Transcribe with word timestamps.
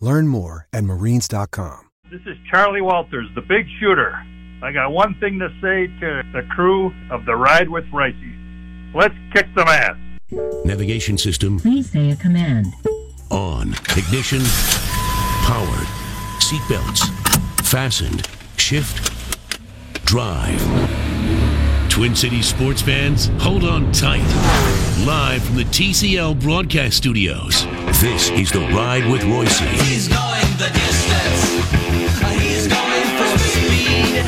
Learn 0.00 0.28
more 0.28 0.66
at 0.72 0.84
marines.com. 0.84 1.80
This 2.10 2.20
is 2.22 2.36
Charlie 2.50 2.80
Walters, 2.80 3.28
the 3.34 3.40
big 3.42 3.66
shooter. 3.80 4.14
I 4.62 4.72
got 4.72 4.90
one 4.92 5.14
thing 5.20 5.38
to 5.40 5.48
say 5.60 5.86
to 6.00 6.22
the 6.32 6.42
crew 6.54 6.92
of 7.10 7.24
the 7.26 7.36
Ride 7.36 7.68
with 7.68 7.84
Reusse. 7.92 8.94
Let's 8.94 9.14
kick 9.34 9.46
some 9.56 9.68
ass. 9.68 9.96
Navigation 10.64 11.18
system 11.18 11.58
Please 11.58 11.90
say 11.90 12.10
a 12.10 12.16
command. 12.16 12.66
on. 13.30 13.72
Ignition 13.96 14.40
powered. 15.44 15.86
Seatbelts 16.40 17.08
fastened. 17.66 18.26
Shift 18.56 19.12
drive. 20.06 20.60
Twin 21.90 22.14
Cities 22.14 22.46
sports 22.46 22.80
fans, 22.80 23.26
hold 23.42 23.64
on 23.64 23.90
tight. 23.92 24.22
Live 25.06 25.42
from 25.42 25.56
the 25.56 25.64
TCL 25.64 26.40
broadcast 26.40 26.96
studios, 26.96 27.64
this 28.00 28.30
is 28.30 28.52
the 28.52 28.60
Ride 28.60 29.10
with 29.10 29.22
Reusse. 29.22 29.66
He's 29.82 30.06
going 30.06 30.52
the 30.56 30.70
distance. 30.70 31.50
He's 32.38 32.68
going 32.68 33.08
for 33.18 33.38
speed. 33.38 34.22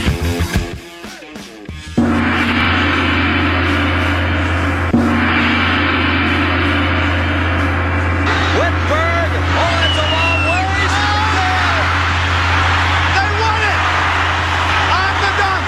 Whittenburg. 8.59 9.31
Oh, 9.39 9.87
it's 9.87 9.99
long 10.03 10.41
ways. 10.51 10.91
Oh! 10.91 11.79
They 13.15 13.31
won 13.39 13.61
it 13.71 13.79
on 14.99 15.13
the 15.23 15.33
dunk. 15.39 15.65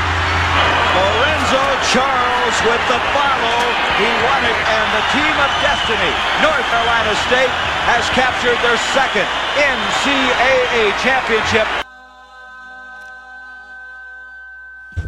Lorenzo 0.98 1.64
Charles 1.94 2.56
with 2.66 2.83
the 2.91 2.98
follow. 3.14 3.62
He 3.94 4.11
won 4.27 4.42
it, 4.42 4.59
and 4.59 4.89
the 4.91 5.05
team 5.14 5.34
of 5.39 5.50
destiny, 5.62 6.11
North 6.42 6.66
Carolina 6.66 7.14
State, 7.31 7.53
has 7.83 8.08
captured 8.11 8.58
their 8.62 8.78
second 8.94 9.27
NCAA 9.58 10.97
championship. 11.02 11.66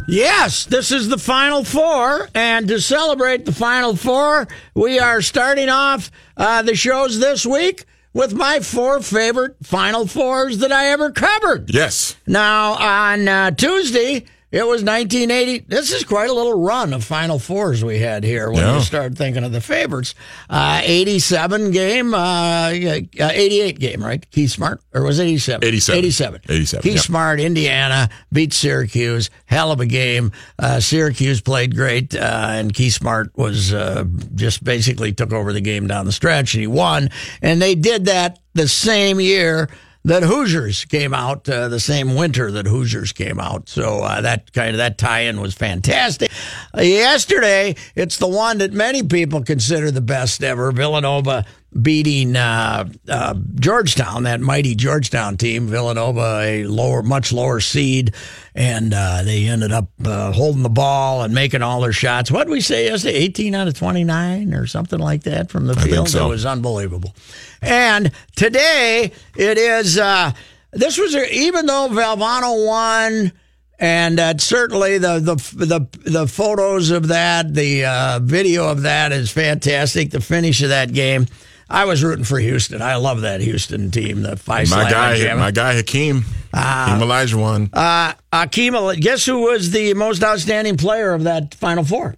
Yes, 0.07 0.65
this 0.65 0.91
is 0.91 1.07
the 1.09 1.17
Final 1.17 1.63
Four, 1.63 2.29
and 2.35 2.67
to 2.67 2.79
celebrate 2.79 3.45
the 3.45 3.51
Final 3.51 3.95
Four, 3.95 4.47
we 4.75 4.99
are 4.99 5.21
starting 5.21 5.69
off 5.69 6.11
uh, 6.37 6.61
the 6.61 6.75
shows 6.75 7.19
this 7.19 7.45
week 7.45 7.85
with 8.13 8.33
my 8.33 8.59
four 8.59 9.01
favorite 9.01 9.55
Final 9.63 10.05
Fours 10.05 10.59
that 10.59 10.71
I 10.71 10.87
ever 10.87 11.11
covered. 11.11 11.73
Yes. 11.73 12.15
Now, 12.27 12.73
on 12.73 13.27
uh, 13.27 13.51
Tuesday, 13.51 14.25
it 14.55 14.65
was 14.65 14.83
1980. 14.83 15.65
This 15.67 15.91
is 15.91 16.05
quite 16.05 16.29
a 16.29 16.33
little 16.33 16.57
run 16.61 16.93
of 16.93 17.03
Final 17.03 17.39
Fours 17.39 17.83
we 17.83 17.99
had 17.99 18.23
here 18.23 18.49
when 18.49 18.61
Yeah. 18.63 18.77
you 18.77 18.81
start 18.83 19.17
thinking 19.17 19.43
of 19.43 19.51
the 19.51 19.59
favorites. 19.59 20.15
Uh, 20.49 20.79
87 20.81 21.71
game, 21.71 22.13
uh, 22.13 22.69
uh, 22.69 22.71
88 22.73 23.77
game, 23.79 24.01
right? 24.01 24.25
Keith 24.31 24.51
Smart, 24.51 24.79
or 24.93 25.03
was 25.03 25.19
it 25.19 25.25
87? 25.25 25.67
87. 25.67 25.97
87. 25.99 26.41
87, 26.47 26.83
Keith 26.83 26.95
yep. 26.95 27.03
Smart, 27.03 27.39
Indiana, 27.41 28.09
beat 28.31 28.53
Syracuse. 28.53 29.29
Hell 29.45 29.73
of 29.73 29.81
a 29.81 29.85
game. 29.85 30.31
Uh, 30.57 30.79
Syracuse 30.79 31.41
played 31.41 31.75
great, 31.75 32.15
uh, 32.15 32.47
and 32.51 32.73
Keith 32.73 32.93
Smart 32.93 33.31
was 33.35 33.73
uh, 33.73 34.05
just 34.35 34.63
basically 34.63 35.11
took 35.11 35.33
over 35.33 35.51
the 35.51 35.59
game 35.61 35.85
down 35.87 36.05
the 36.05 36.13
stretch, 36.13 36.53
and 36.53 36.61
he 36.61 36.67
won. 36.67 37.09
And 37.41 37.61
they 37.61 37.75
did 37.75 38.05
that 38.05 38.39
the 38.53 38.69
same 38.69 39.19
year 39.19 39.67
that 40.05 40.21
Hoosiers 40.21 40.85
came 40.85 41.13
out, 41.13 41.49
uh, 41.49 41.67
the 41.67 41.79
same 41.79 42.15
winter 42.15 42.51
that 42.51 42.67
Hoosiers 42.67 43.11
came 43.11 43.39
out. 43.39 43.67
So 43.67 44.01
uh, 44.01 44.21
that 44.21 44.53
kind 44.53 44.69
of 44.69 44.77
that 44.77 44.97
tie-in 44.97 45.41
was 45.41 45.55
fantastic. 45.55 46.31
Uh, 46.77 46.81
yesterday, 46.81 47.75
it's 47.95 48.17
the 48.17 48.27
one 48.27 48.59
that 48.59 48.71
many 48.71 49.01
people 49.01 49.43
consider 49.43 49.89
the 49.89 50.01
best 50.01 50.43
ever. 50.43 50.71
Villanova 50.71 51.45
beating 51.79 52.35
uh, 52.35 52.87
uh, 53.09 53.35
Georgetown, 53.55 54.23
that 54.23 54.39
mighty 54.39 54.75
Georgetown 54.75 55.37
team. 55.37 55.67
Villanova, 55.67 56.39
a 56.41 56.63
lower, 56.65 57.03
much 57.03 57.33
lower 57.33 57.59
seed, 57.59 58.13
and 58.53 58.93
uh, 58.93 59.23
they 59.23 59.45
ended 59.45 59.71
up 59.71 59.89
uh, 60.03 60.31
holding 60.31 60.63
the 60.63 60.69
ball 60.69 61.23
and 61.23 61.33
making 61.33 61.61
all 61.61 61.81
their 61.81 61.93
shots. 61.93 62.31
What 62.31 62.45
did 62.45 62.51
we 62.51 62.61
say 62.61 62.85
yesterday? 62.85 63.15
18 63.15 63.55
out 63.55 63.67
of 63.67 63.77
29 63.77 64.53
or 64.53 64.67
something 64.67 64.99
like 64.99 65.23
that 65.23 65.49
from 65.49 65.67
the 65.67 65.75
field. 65.75 66.09
so. 66.09 66.25
It 66.25 66.29
was 66.29 66.45
unbelievable. 66.45 67.13
And 67.61 68.11
today 68.35 69.11
it 69.35 69.57
is. 69.57 69.97
Uh, 69.97 70.31
this 70.71 70.97
was 70.97 71.15
a, 71.15 71.33
even 71.33 71.65
though 71.65 71.89
Valvano 71.91 72.65
won. 72.65 73.31
And 73.77 74.19
uh, 74.21 74.37
certainly 74.37 74.99
the, 74.99 75.19
the 75.19 75.35
the 75.65 76.09
the 76.09 76.27
photos 76.27 76.91
of 76.91 77.09
that, 77.09 77.53
the 77.53 77.83
uh, 77.83 78.19
video 78.23 78.69
of 78.69 78.83
that 78.83 79.11
is 79.11 79.29
fantastic. 79.29 80.11
The 80.11 80.21
finish 80.21 80.61
of 80.63 80.69
that 80.69 80.93
game, 80.93 81.25
I 81.69 81.85
was 81.85 82.03
rooting 82.03 82.25
for 82.25 82.37
Houston. 82.39 82.81
I 82.81 82.95
love 82.97 83.21
that 83.21 83.41
Houston 83.41 83.89
team. 83.91 84.21
The 84.21 84.35
five 84.37 84.69
My 84.69 84.89
guy, 84.89 85.33
my 85.35 85.51
guy 85.51 85.73
Hakeem. 85.75 86.23
Hakeem 86.53 86.99
Olajuwon. 87.07 87.69
Uh, 87.73 88.13
Akeem, 88.31 88.99
guess 89.01 89.25
who 89.25 89.41
was 89.41 89.71
the 89.71 89.93
most 89.95 90.23
outstanding 90.23 90.77
player 90.77 91.13
of 91.13 91.23
that 91.23 91.55
Final 91.55 91.83
Four? 91.83 92.15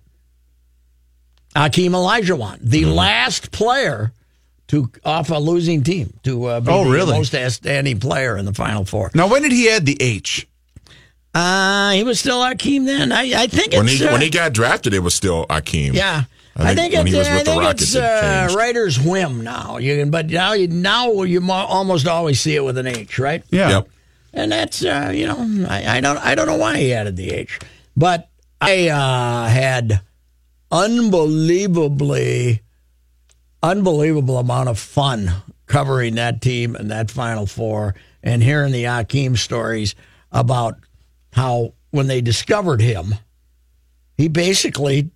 Akeem 1.56 1.92
Olajuwon, 1.92 2.60
the 2.62 2.84
Mm-hmm. 2.84 2.92
last 2.92 3.52
player 3.52 4.12
to 4.68 4.92
off 5.06 5.30
a 5.32 5.36
losing 5.40 5.82
team 5.84 6.14
to 6.24 6.46
uh, 6.46 6.60
be 6.60 6.70
Oh, 6.72 6.84
the 6.84 6.90
really? 6.92 7.14
most 7.18 7.34
outstanding 7.34 8.00
player 8.00 8.36
in 8.38 8.46
the 8.46 8.54
Final 8.54 8.84
Four. 8.86 9.12
Now, 9.16 9.28
when 9.28 9.42
did 9.44 9.52
he 9.54 9.70
add 9.70 9.86
the 9.86 9.98
H? 10.02 10.46
Uh, 11.34 11.92
he 11.92 12.04
was 12.04 12.20
still 12.20 12.40
Akeem 12.42 12.86
then. 12.86 13.12
I, 13.12 13.44
I 13.44 13.48
think 13.48 13.72
when 13.74 13.86
it's 13.88 14.00
he 14.00 14.08
uh, 14.08 14.12
when 14.12 14.22
he 14.22 14.30
got 14.30 14.54
drafted, 14.54 14.94
it 14.94 15.00
was 15.00 15.16
still 15.16 15.46
Akeem. 15.48 15.94
yeah. 15.94 16.24
I 16.60 16.72
I 16.72 16.76
think 16.76 16.94
think, 16.94 17.08
it's, 17.10 17.28
he 17.28 17.34
I 17.34 17.44
think 17.44 17.62
Rockets, 17.62 17.82
it's 17.84 17.96
it 17.96 18.04
uh, 18.04 18.22
changed. 18.42 18.56
writer's 18.56 19.00
whim 19.00 19.44
now. 19.44 19.78
You 19.78 19.96
can, 19.98 20.10
but 20.10 20.28
now 20.28 20.54
you 20.54 20.68
now 20.68 21.22
you 21.24 21.40
mo- 21.40 21.54
almost 21.54 22.08
always 22.08 22.42
see 22.42 22.56
it 22.56 22.64
with 22.64 22.78
an 22.80 22.88
H, 22.88 23.20
right? 23.20 23.44
Yeah. 23.52 23.70
Yep. 23.70 23.90
and 24.34 24.52
that's 24.52 24.84
uh, 24.84 25.12
you 25.14 25.28
know 25.28 25.66
I, 25.70 25.98
I 25.98 26.02
don't 26.02 26.18
I 26.18 26.34
don't 26.36 26.48
know 26.48 26.58
why 26.58 26.78
he 26.78 26.94
added 26.94 27.16
the 27.16 27.30
H, 27.32 27.60
but 27.96 28.28
I 28.60 28.90
uh, 28.90 29.48
had 29.50 30.02
unbelievably 30.72 32.62
unbelievable 33.64 34.38
amount 34.38 34.70
of 34.70 34.80
fun 34.80 35.32
covering 35.66 36.16
that 36.16 36.42
team 36.42 36.76
and 36.76 36.90
that 36.92 37.12
Final 37.12 37.46
Four 37.46 37.96
and 38.24 38.42
hearing 38.42 38.72
the 38.72 38.86
Akeem 38.86 39.38
stories 39.38 39.96
about 40.32 40.76
how 41.34 41.74
when 41.92 42.08
they 42.08 42.22
discovered 42.22 42.82
him, 42.82 43.14
he 44.18 44.28
basically 44.28 45.12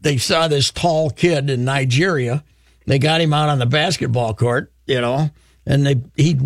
they 0.00 0.16
saw 0.16 0.48
this 0.48 0.70
tall 0.70 1.10
kid 1.10 1.50
in 1.50 1.64
Nigeria. 1.64 2.44
They 2.86 2.98
got 2.98 3.20
him 3.20 3.32
out 3.32 3.48
on 3.48 3.58
the 3.58 3.66
basketball 3.66 4.34
court, 4.34 4.72
you 4.86 5.00
know, 5.00 5.30
and 5.66 5.86
they 5.86 6.02
he 6.16 6.38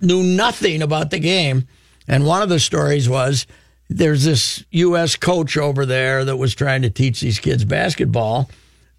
knew 0.00 0.22
nothing 0.22 0.82
about 0.82 1.10
the 1.10 1.18
game. 1.18 1.66
And 2.06 2.26
one 2.26 2.42
of 2.42 2.48
the 2.48 2.60
stories 2.60 3.08
was 3.08 3.46
there's 3.88 4.24
this 4.24 4.64
U.S. 4.70 5.16
coach 5.16 5.56
over 5.56 5.84
there 5.84 6.24
that 6.24 6.36
was 6.36 6.54
trying 6.54 6.82
to 6.82 6.90
teach 6.90 7.20
these 7.20 7.38
kids 7.38 7.64
basketball, 7.64 8.48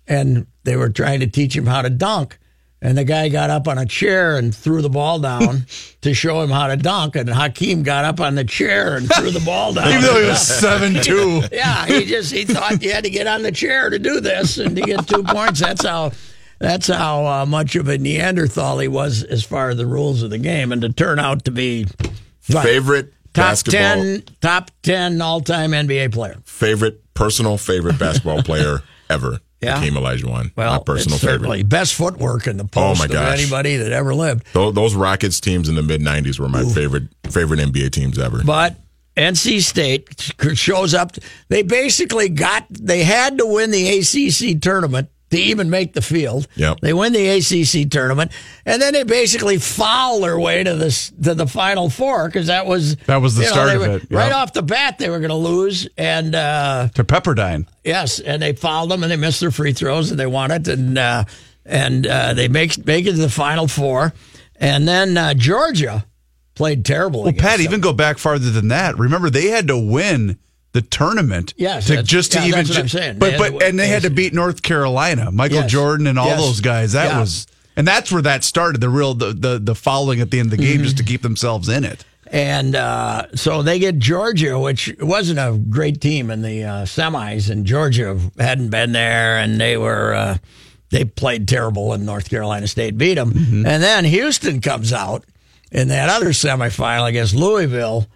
and 0.08 0.48
they 0.64 0.76
were 0.76 0.90
trying 0.90 1.22
to 1.22 1.28
teach 1.28 1.56
him 1.56 1.66
how 1.66 1.82
to 1.82 1.90
dunk. 1.90 2.38
And 2.83 2.98
the 2.98 3.04
guy 3.04 3.30
got 3.30 3.51
up 3.51 3.68
on 3.68 3.78
a 3.78 3.86
chair 3.86 4.38
and 4.38 4.56
threw 4.56 4.81
the 4.81 4.89
ball 4.89 5.19
down 5.19 5.68
to 6.01 6.13
show 6.16 6.42
him 6.42 6.50
how 6.50 6.68
to 6.68 6.75
dunk. 6.75 7.16
And 7.16 7.30
Hakeem 7.30 7.83
got 7.83 8.06
up 8.06 8.19
on 8.19 8.33
the 8.33 8.44
chair 8.44 8.98
and 8.98 9.07
threw 9.13 9.30
the 9.30 9.39
ball 9.42 9.74
down. 9.75 9.88
Even 9.89 10.01
though 10.01 10.19
he 10.19 10.28
was 10.28 10.42
seven 10.45 10.95
two. 10.95 11.42
Yeah, 11.51 11.86
he 11.86 12.06
just 12.06 12.31
he 12.33 12.44
thought 12.45 12.81
you 12.81 12.92
had 12.92 13.04
to 13.04 13.10
get 13.12 13.28
on 13.28 13.44
the 13.44 13.51
chair 13.51 13.89
to 13.92 14.00
do 14.00 14.19
this 14.19 14.57
and 14.57 14.75
to 14.75 14.81
get 14.81 15.07
two 15.07 15.22
points. 15.24 15.60
That's 15.60 15.86
how 15.86 16.12
that's 16.60 16.88
how 16.88 17.25
uh, 17.25 17.45
much 17.45 17.75
of 17.75 17.88
a 17.88 17.98
Neanderthal 17.98 18.80
he 18.80 18.88
was 18.88 19.24
as 19.24 19.44
far 19.44 19.69
as 19.69 19.77
the 19.77 19.86
rules 19.86 20.24
of 20.24 20.30
the 20.31 20.38
game, 20.39 20.72
and 20.72 20.81
to 20.81 20.89
turn 20.89 21.19
out 21.19 21.45
to 21.45 21.51
be 21.51 21.86
Right. 22.51 22.63
Favorite 22.63 23.13
top 23.34 23.51
basketball, 23.51 23.80
ten, 23.81 24.24
top 24.42 24.72
ten 24.81 25.22
all 25.22 25.42
time 25.42 25.72
NBA 25.72 26.12
player. 26.12 26.38
favorite 26.45 27.01
personal 27.13 27.57
favorite 27.57 28.00
basketball 28.00 28.42
player 28.42 28.81
ever. 29.10 29.39
Yeah. 29.62 29.80
Olajuwon 29.81 30.52
Well, 30.56 30.78
my 30.78 30.84
personal 30.84 31.18
certainly 31.19 31.60
favorite. 31.60 31.69
best 31.69 31.94
footwork 31.94 32.48
in 32.48 32.58
the 32.58 32.66
post 32.66 33.02
Oh, 33.02 33.08
my 33.08 33.13
of 33.13 33.40
anybody 33.40 33.78
that 33.78 33.92
ever 33.92 34.16
lived. 34.16 34.46
Those, 34.54 34.74
those 34.74 34.96
Rockets 34.96 35.40
teams 35.40 35.69
in 35.69 35.75
the 35.75 35.84
mid 35.84 36.02
'90s 36.02 36.40
were 36.40 36.50
my 36.50 36.63
favorite 36.66 37.04
favorite 37.30 37.60
NBA 37.60 37.92
teams 37.92 38.18
ever. 38.18 38.44
But 38.44 38.75
NC 39.16 39.62
State 39.62 40.34
shows 40.58 40.94
up. 40.94 41.16
They 41.50 41.62
basically 41.63 42.30
got. 42.30 42.66
They 42.69 43.04
had 43.04 43.38
to 43.38 43.46
win 43.46 43.69
the 43.72 44.00
ACC 44.00 44.60
tournament 44.62 45.10
to 45.31 45.38
even 45.39 45.69
make 45.69 45.94
the 45.94 46.01
field. 46.01 46.48
Yep. 46.56 46.80
They 46.81 46.94
win 46.94 47.13
the 47.13 47.28
ACC 47.28 47.89
tournament, 47.89 48.31
and 48.66 48.81
then 48.81 48.94
they 48.94 49.04
basically 49.04 49.57
foul 49.57 50.22
their 50.22 50.39
way 50.39 50.63
to 50.63 50.75
this 50.75 51.10
to 51.24 51.33
the 51.33 51.48
Final 51.48 51.89
Four 51.89 52.28
because 52.28 52.48
that 52.48 52.66
was 52.66 52.95
That 53.07 53.22
was 53.22 53.36
the 53.36 53.44
you 53.44 53.48
know, 53.48 53.54
start 53.54 53.75
of 53.75 53.81
were- 53.81 53.98
it, 53.98 54.07
Right 54.12 54.31
off 54.31 54.54
the 54.54 54.62
bat, 54.63 54.98
they 55.00 55.10
were 55.10 55.19
going 55.19 55.30
to 55.30 55.36
lose, 55.36 55.88
and 55.98 56.36
uh, 56.36 56.89
To 56.95 57.04
Pepperdine. 57.04 57.68
Yes, 57.83 58.19
and 58.19 58.42
they 58.42 58.54
fouled 58.54 58.92
them, 58.92 59.04
and 59.04 59.12
they 59.12 59.18
missed 59.18 59.39
their 59.39 59.51
free 59.51 59.74
throws, 59.74 60.12
and 60.12 60.19
they 60.19 60.28
won 60.28 60.51
it, 60.51 60.68
and 60.68 60.98
uh, 60.98 61.24
and 61.66 62.06
uh, 62.06 62.34
they 62.34 62.48
make 62.48 62.86
make 62.86 63.06
it 63.06 63.12
to 63.12 63.18
the 63.18 63.30
final 63.30 63.68
four, 63.68 64.13
and 64.57 64.88
then 64.88 65.18
uh, 65.18 65.34
Georgia 65.34 66.06
played 66.56 66.84
terrible. 66.86 67.24
Well, 67.24 67.34
Pat, 67.34 67.57
them. 67.57 67.62
even 67.68 67.81
go 67.81 67.94
back 67.94 68.18
farther 68.18 68.50
than 68.51 68.68
that. 68.68 68.98
Remember, 68.98 69.30
they 69.30 69.48
had 69.48 69.68
to 69.68 69.77
win 69.77 70.38
the 70.74 70.82
tournament. 70.82 71.54
Yes, 71.58 71.88
to 71.88 72.02
just 72.04 72.32
to 72.34 72.40
yeah, 72.40 72.46
even. 72.46 72.58
that's 72.60 72.70
what 72.70 72.76
ju- 72.76 72.82
I'm 72.82 72.88
saying. 72.90 73.20
They 73.20 73.32
But 73.38 73.52
but 73.54 73.60
to 73.60 73.66
and 73.68 73.78
they 73.80 73.88
had 73.88 74.04
to 74.04 74.10
beat 74.10 74.34
North 74.34 74.62
Carolina, 74.62 75.32
Michael 75.32 75.58
Yes. 75.62 75.72
Jordan, 75.72 76.08
and 76.08 76.18
all 76.20 76.28
Yes. 76.28 76.40
those 76.42 76.62
guys. 76.62 76.92
That 76.94 77.08
Yeah. 77.12 77.20
was. 77.20 77.48
And 77.76 77.88
that's 77.88 78.12
where 78.12 78.22
that 78.22 78.44
started. 78.44 78.82
The 78.82 78.90
real 78.90 79.14
the 79.14 79.34
the, 79.34 79.60
the 79.60 79.76
fouling 79.76 80.22
at 80.22 80.32
the 80.32 80.40
end 80.40 80.52
of 80.52 80.58
the 80.58 80.64
game 80.66 80.84
just 80.84 80.98
to 80.98 81.04
keep 81.04 81.22
themselves 81.22 81.68
in 81.70 81.84
it. 81.84 82.04
and 82.34 82.76
uh, 82.78 83.28
so 83.36 83.62
they 83.62 83.78
get 83.80 83.98
Georgia, 84.00 84.58
which 84.58 84.94
wasn't 85.02 85.38
a 85.40 85.58
great 85.70 86.00
team 86.00 86.30
in 86.32 86.42
the 86.42 86.64
uh, 86.64 86.86
semis, 86.86 87.50
and 87.50 87.66
Georgia 87.66 88.18
hadn't 88.40 88.70
been 88.70 88.94
there, 88.94 89.38
and 89.38 89.60
they 89.60 89.76
were 89.78 90.14
uh, 90.14 90.38
they 90.92 91.04
played 91.04 91.48
terrible, 91.48 91.92
and 91.94 92.06
North 92.06 92.30
Carolina 92.30 92.68
State 92.68 92.98
beat 92.98 93.16
them, 93.16 93.32
and 93.66 93.84
then 93.84 94.06
Houston 94.06 94.62
comes 94.62 94.94
out 94.94 95.26
in 95.72 95.88
that 95.90 96.10
other 96.10 96.30
semifinal 96.30 97.08
against 97.10 97.34
Louisville, 97.36 98.08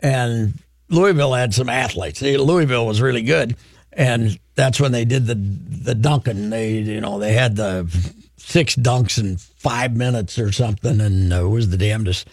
and 0.00 0.54
Louisville 0.92 1.32
had 1.32 1.54
some 1.54 1.68
athletes. 1.68 2.20
Louisville 2.22 2.86
was 2.86 3.00
really 3.00 3.22
good, 3.22 3.56
and 3.92 4.38
that's 4.54 4.78
when 4.78 4.92
they 4.92 5.04
did 5.04 5.26
the 5.26 5.34
the 5.34 5.94
dunking. 5.94 6.50
They 6.50 6.72
you 6.72 7.00
know 7.00 7.18
they 7.18 7.32
had 7.32 7.56
the 7.56 7.88
six 8.36 8.76
dunks 8.76 9.18
in 9.18 9.38
five 9.38 9.96
minutes 9.96 10.38
or 10.38 10.52
something, 10.52 11.00
and 11.00 11.32
uh, 11.32 11.46
it 11.46 11.48
was 11.48 11.70
the 11.70 11.76
damnedest 11.76 12.28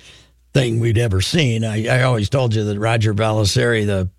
thing 0.53 0.79
we'd 0.79 0.97
ever 0.97 1.21
seen. 1.21 1.63
I, 1.63 1.87
I 1.87 2.03
always 2.03 2.29
told 2.29 2.53
you 2.53 2.63
that 2.65 2.77
Roger 2.77 3.13
Valdiserri, 3.13 3.85
the 3.85 4.09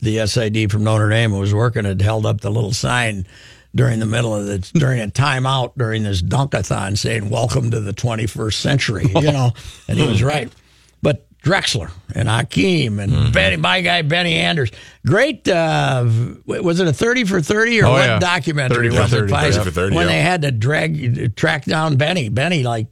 the 0.00 0.26
SID 0.26 0.70
from 0.70 0.84
Notre 0.84 1.10
Dame, 1.10 1.32
who 1.32 1.40
was 1.40 1.52
working, 1.52 1.84
had 1.84 2.00
held 2.00 2.24
up 2.24 2.40
the 2.40 2.50
little 2.50 2.72
sign 2.72 3.26
during 3.74 3.98
the 3.98 4.06
middle 4.06 4.34
of 4.34 4.46
the 4.46 4.58
during 4.78 5.00
a 5.00 5.08
timeout 5.08 5.72
during 5.76 6.04
this 6.04 6.22
dunkathon 6.22 6.96
saying 6.96 7.30
"Welcome 7.30 7.72
to 7.72 7.80
the 7.80 7.92
21st 7.92 8.54
century," 8.54 9.06
you 9.08 9.22
know, 9.32 9.52
and 9.88 9.98
he 9.98 10.06
was 10.06 10.22
right. 10.22 10.52
Drexler 11.48 11.90
and 12.14 12.28
Hakeem 12.28 12.98
and 13.00 13.32
Benny, 13.32 13.56
my 13.56 13.80
guy 13.80 14.02
Benny 14.02 14.34
Anders, 14.34 14.70
great. 15.06 15.48
Uh, 15.48 16.04
was 16.46 16.78
it 16.80 16.86
a 16.86 16.92
30 16.92 17.24
for 17.24 17.40
30 17.40 17.80
or 17.80 17.86
Oh, 17.86 17.92
what 17.92 18.04
yeah. 18.06 18.18
documentary 18.18 18.88
30 18.90 18.96
for 18.96 19.02
was 19.02 19.12
it? 19.12 19.16
30, 19.20 19.32
Five- 19.32 19.54
30 19.54 19.64
for 19.64 19.70
30, 19.70 19.96
when 19.96 20.06
yeah. 20.06 20.12
they 20.12 20.20
had 20.20 20.42
to 20.42 20.50
drag 20.50 21.36
track 21.36 21.64
down 21.64 21.96
Benny. 21.96 22.28
Benny 22.28 22.62
like 22.64 22.88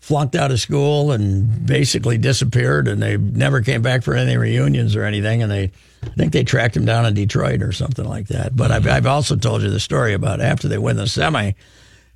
flunked 0.00 0.34
out 0.34 0.50
of 0.50 0.58
school 0.58 1.12
and 1.12 1.64
basically 1.66 2.18
disappeared, 2.18 2.88
and 2.88 3.00
they 3.00 3.16
never 3.16 3.60
came 3.60 3.82
back 3.82 4.02
for 4.02 4.14
any 4.14 4.36
reunions 4.36 4.96
or 4.96 5.04
anything. 5.04 5.42
And 5.42 5.52
they, 5.52 5.70
I 6.02 6.08
think 6.16 6.32
they 6.32 6.42
tracked 6.42 6.76
him 6.76 6.84
down 6.84 7.06
in 7.06 7.14
Detroit 7.14 7.62
or 7.62 7.70
something 7.70 8.04
like 8.06 8.26
that. 8.28 8.56
But 8.56 8.72
I've, 8.72 8.86
I've 8.88 9.06
also 9.06 9.36
told 9.36 9.62
you 9.62 9.70
the 9.70 9.78
story 9.78 10.14
about 10.14 10.40
after 10.40 10.66
they 10.66 10.78
win 10.78 10.96
the 10.96 11.06
semi, 11.06 11.52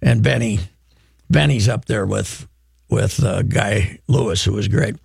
and 0.02 0.22
Benny, 0.24 0.58
Benny's 1.30 1.68
up 1.68 1.84
there 1.84 2.04
with 2.06 2.48
with 2.90 3.22
uh, 3.22 3.42
Guy 3.42 3.98
Lewis, 4.08 4.44
who 4.44 4.52
was 4.52 4.68
great, 4.68 4.96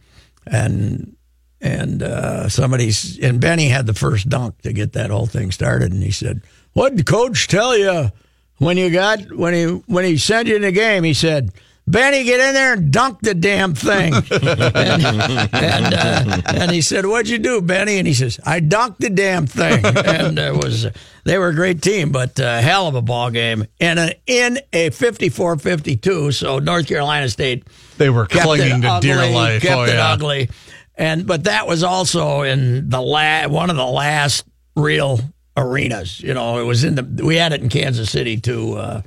and 0.51 1.15
and 1.61 2.03
uh, 2.03 2.49
somebody's 2.49 3.19
and 3.19 3.39
Benny 3.41 3.67
had 3.67 3.85
the 3.85 3.93
first 3.93 4.29
dunk 4.29 4.61
to 4.61 4.73
get 4.73 4.93
that 4.93 5.09
whole 5.09 5.27
thing 5.27 5.51
started, 5.51 5.91
and 5.91 6.03
he 6.03 6.11
said, 6.11 6.41
"What 6.73 6.95
did 6.95 7.05
Coach 7.05 7.47
tell 7.47 7.77
you 7.77 8.11
when 8.57 8.77
you 8.77 8.89
got 8.89 9.31
when 9.31 9.53
he 9.53 9.65
when 9.65 10.05
he 10.05 10.17
sent 10.17 10.47
you 10.47 10.55
in 10.55 10.61
the 10.61 10.71
game?" 10.71 11.03
He 11.03 11.13
said. 11.13 11.51
Benny, 11.89 12.23
get 12.23 12.39
in 12.39 12.53
there 12.53 12.73
and 12.73 12.91
dunk 12.91 13.21
the 13.21 13.33
damn 13.33 13.73
thing. 13.73 14.13
and 14.31 15.53
and, 15.53 15.93
uh, 15.93 16.41
and 16.45 16.69
he 16.71 16.81
said, 16.81 17.03
"What'd 17.03 17.29
you 17.29 17.39
do, 17.39 17.61
Benny?" 17.61 17.97
And 17.97 18.07
he 18.07 18.13
says, 18.13 18.39
"I 18.45 18.59
dunked 18.59 18.97
the 18.99 19.09
damn 19.09 19.47
thing." 19.47 19.83
And 19.83 20.37
it 20.37 20.53
was 20.53 20.85
they 21.23 21.39
were 21.39 21.47
a 21.47 21.55
great 21.55 21.81
team, 21.81 22.11
but 22.11 22.39
uh, 22.39 22.59
hell 22.59 22.87
of 22.87 22.93
a 22.93 23.01
ball 23.01 23.31
game 23.31 23.65
And 23.79 23.97
a 23.97 24.13
in 24.27 24.59
a 24.71 24.91
54-52. 24.91 26.33
So 26.33 26.59
North 26.59 26.87
Carolina 26.87 27.27
State 27.27 27.65
They 27.97 28.11
were 28.11 28.27
clinging 28.27 28.81
to 28.81 28.99
dear 29.01 29.17
ugly, 29.17 29.33
life. 29.33 29.61
Kept 29.63 29.75
oh 29.75 29.83
it 29.85 29.93
yeah. 29.95 30.11
ugly, 30.11 30.49
and 30.95 31.25
but 31.25 31.45
that 31.45 31.65
was 31.67 31.81
also 31.81 32.43
in 32.43 32.89
the 32.89 33.01
la- 33.01 33.47
one 33.47 33.71
of 33.71 33.75
the 33.75 33.85
last 33.85 34.45
real 34.75 35.21
arenas. 35.57 36.19
You 36.19 36.35
know, 36.35 36.59
it 36.59 36.65
was 36.65 36.83
in 36.83 36.93
the 36.93 37.25
we 37.25 37.35
had 37.35 37.51
it 37.51 37.61
in 37.61 37.69
Kansas 37.69 38.11
City 38.11 38.39
too. 38.39 38.75
Uh, 38.75 39.01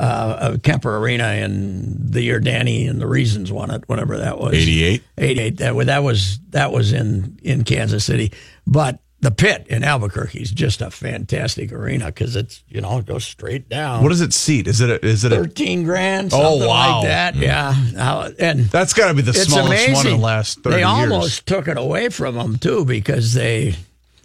uh, 0.00 0.56
Kemper 0.62 0.96
Arena 0.96 1.32
in 1.32 2.10
the 2.10 2.22
year 2.22 2.40
Danny 2.40 2.86
and 2.86 3.00
the 3.00 3.06
Reasons 3.06 3.52
won 3.52 3.70
it, 3.70 3.84
whatever 3.88 4.18
that 4.18 4.38
was. 4.38 4.54
88. 4.54 5.02
88. 5.18 5.56
That, 5.58 5.86
that 5.86 6.02
was 6.02 6.38
that 6.50 6.72
was 6.72 6.92
in 6.92 7.38
in 7.42 7.64
Kansas 7.64 8.04
City, 8.04 8.32
but 8.66 9.00
the 9.22 9.30
pit 9.30 9.66
in 9.68 9.84
Albuquerque 9.84 10.40
is 10.40 10.50
just 10.50 10.80
a 10.80 10.90
fantastic 10.90 11.72
arena 11.72 12.06
because 12.06 12.36
it's 12.36 12.64
you 12.68 12.80
know 12.80 12.96
it 12.98 13.04
goes 13.04 13.22
straight 13.24 13.68
down. 13.68 14.02
What 14.02 14.08
does 14.08 14.22
it 14.22 14.32
seat? 14.32 14.66
Is 14.66 14.80
it 14.80 14.88
a, 14.88 15.04
is 15.06 15.24
it 15.24 15.32
a, 15.32 15.36
Thirteen 15.36 15.84
grand, 15.84 16.30
Oh, 16.32 16.66
wow. 16.66 17.00
like 17.00 17.08
that. 17.08 17.36
Yeah, 17.36 17.74
Uh, 17.98 18.30
and 18.38 18.60
That's 18.70 18.94
got 18.94 19.08
to 19.08 19.14
be 19.14 19.20
the 19.20 19.34
smallest 19.34 19.66
amazing. 19.68 19.94
one 19.94 20.06
in 20.06 20.12
the 20.12 20.24
last 20.24 20.62
30 20.62 20.70
they 20.70 20.78
years. 20.78 20.86
almost 20.88 21.44
took 21.46 21.68
it 21.68 21.76
away 21.76 22.08
from 22.08 22.36
them 22.36 22.56
too 22.56 22.86
because 22.86 23.34
they, 23.34 23.74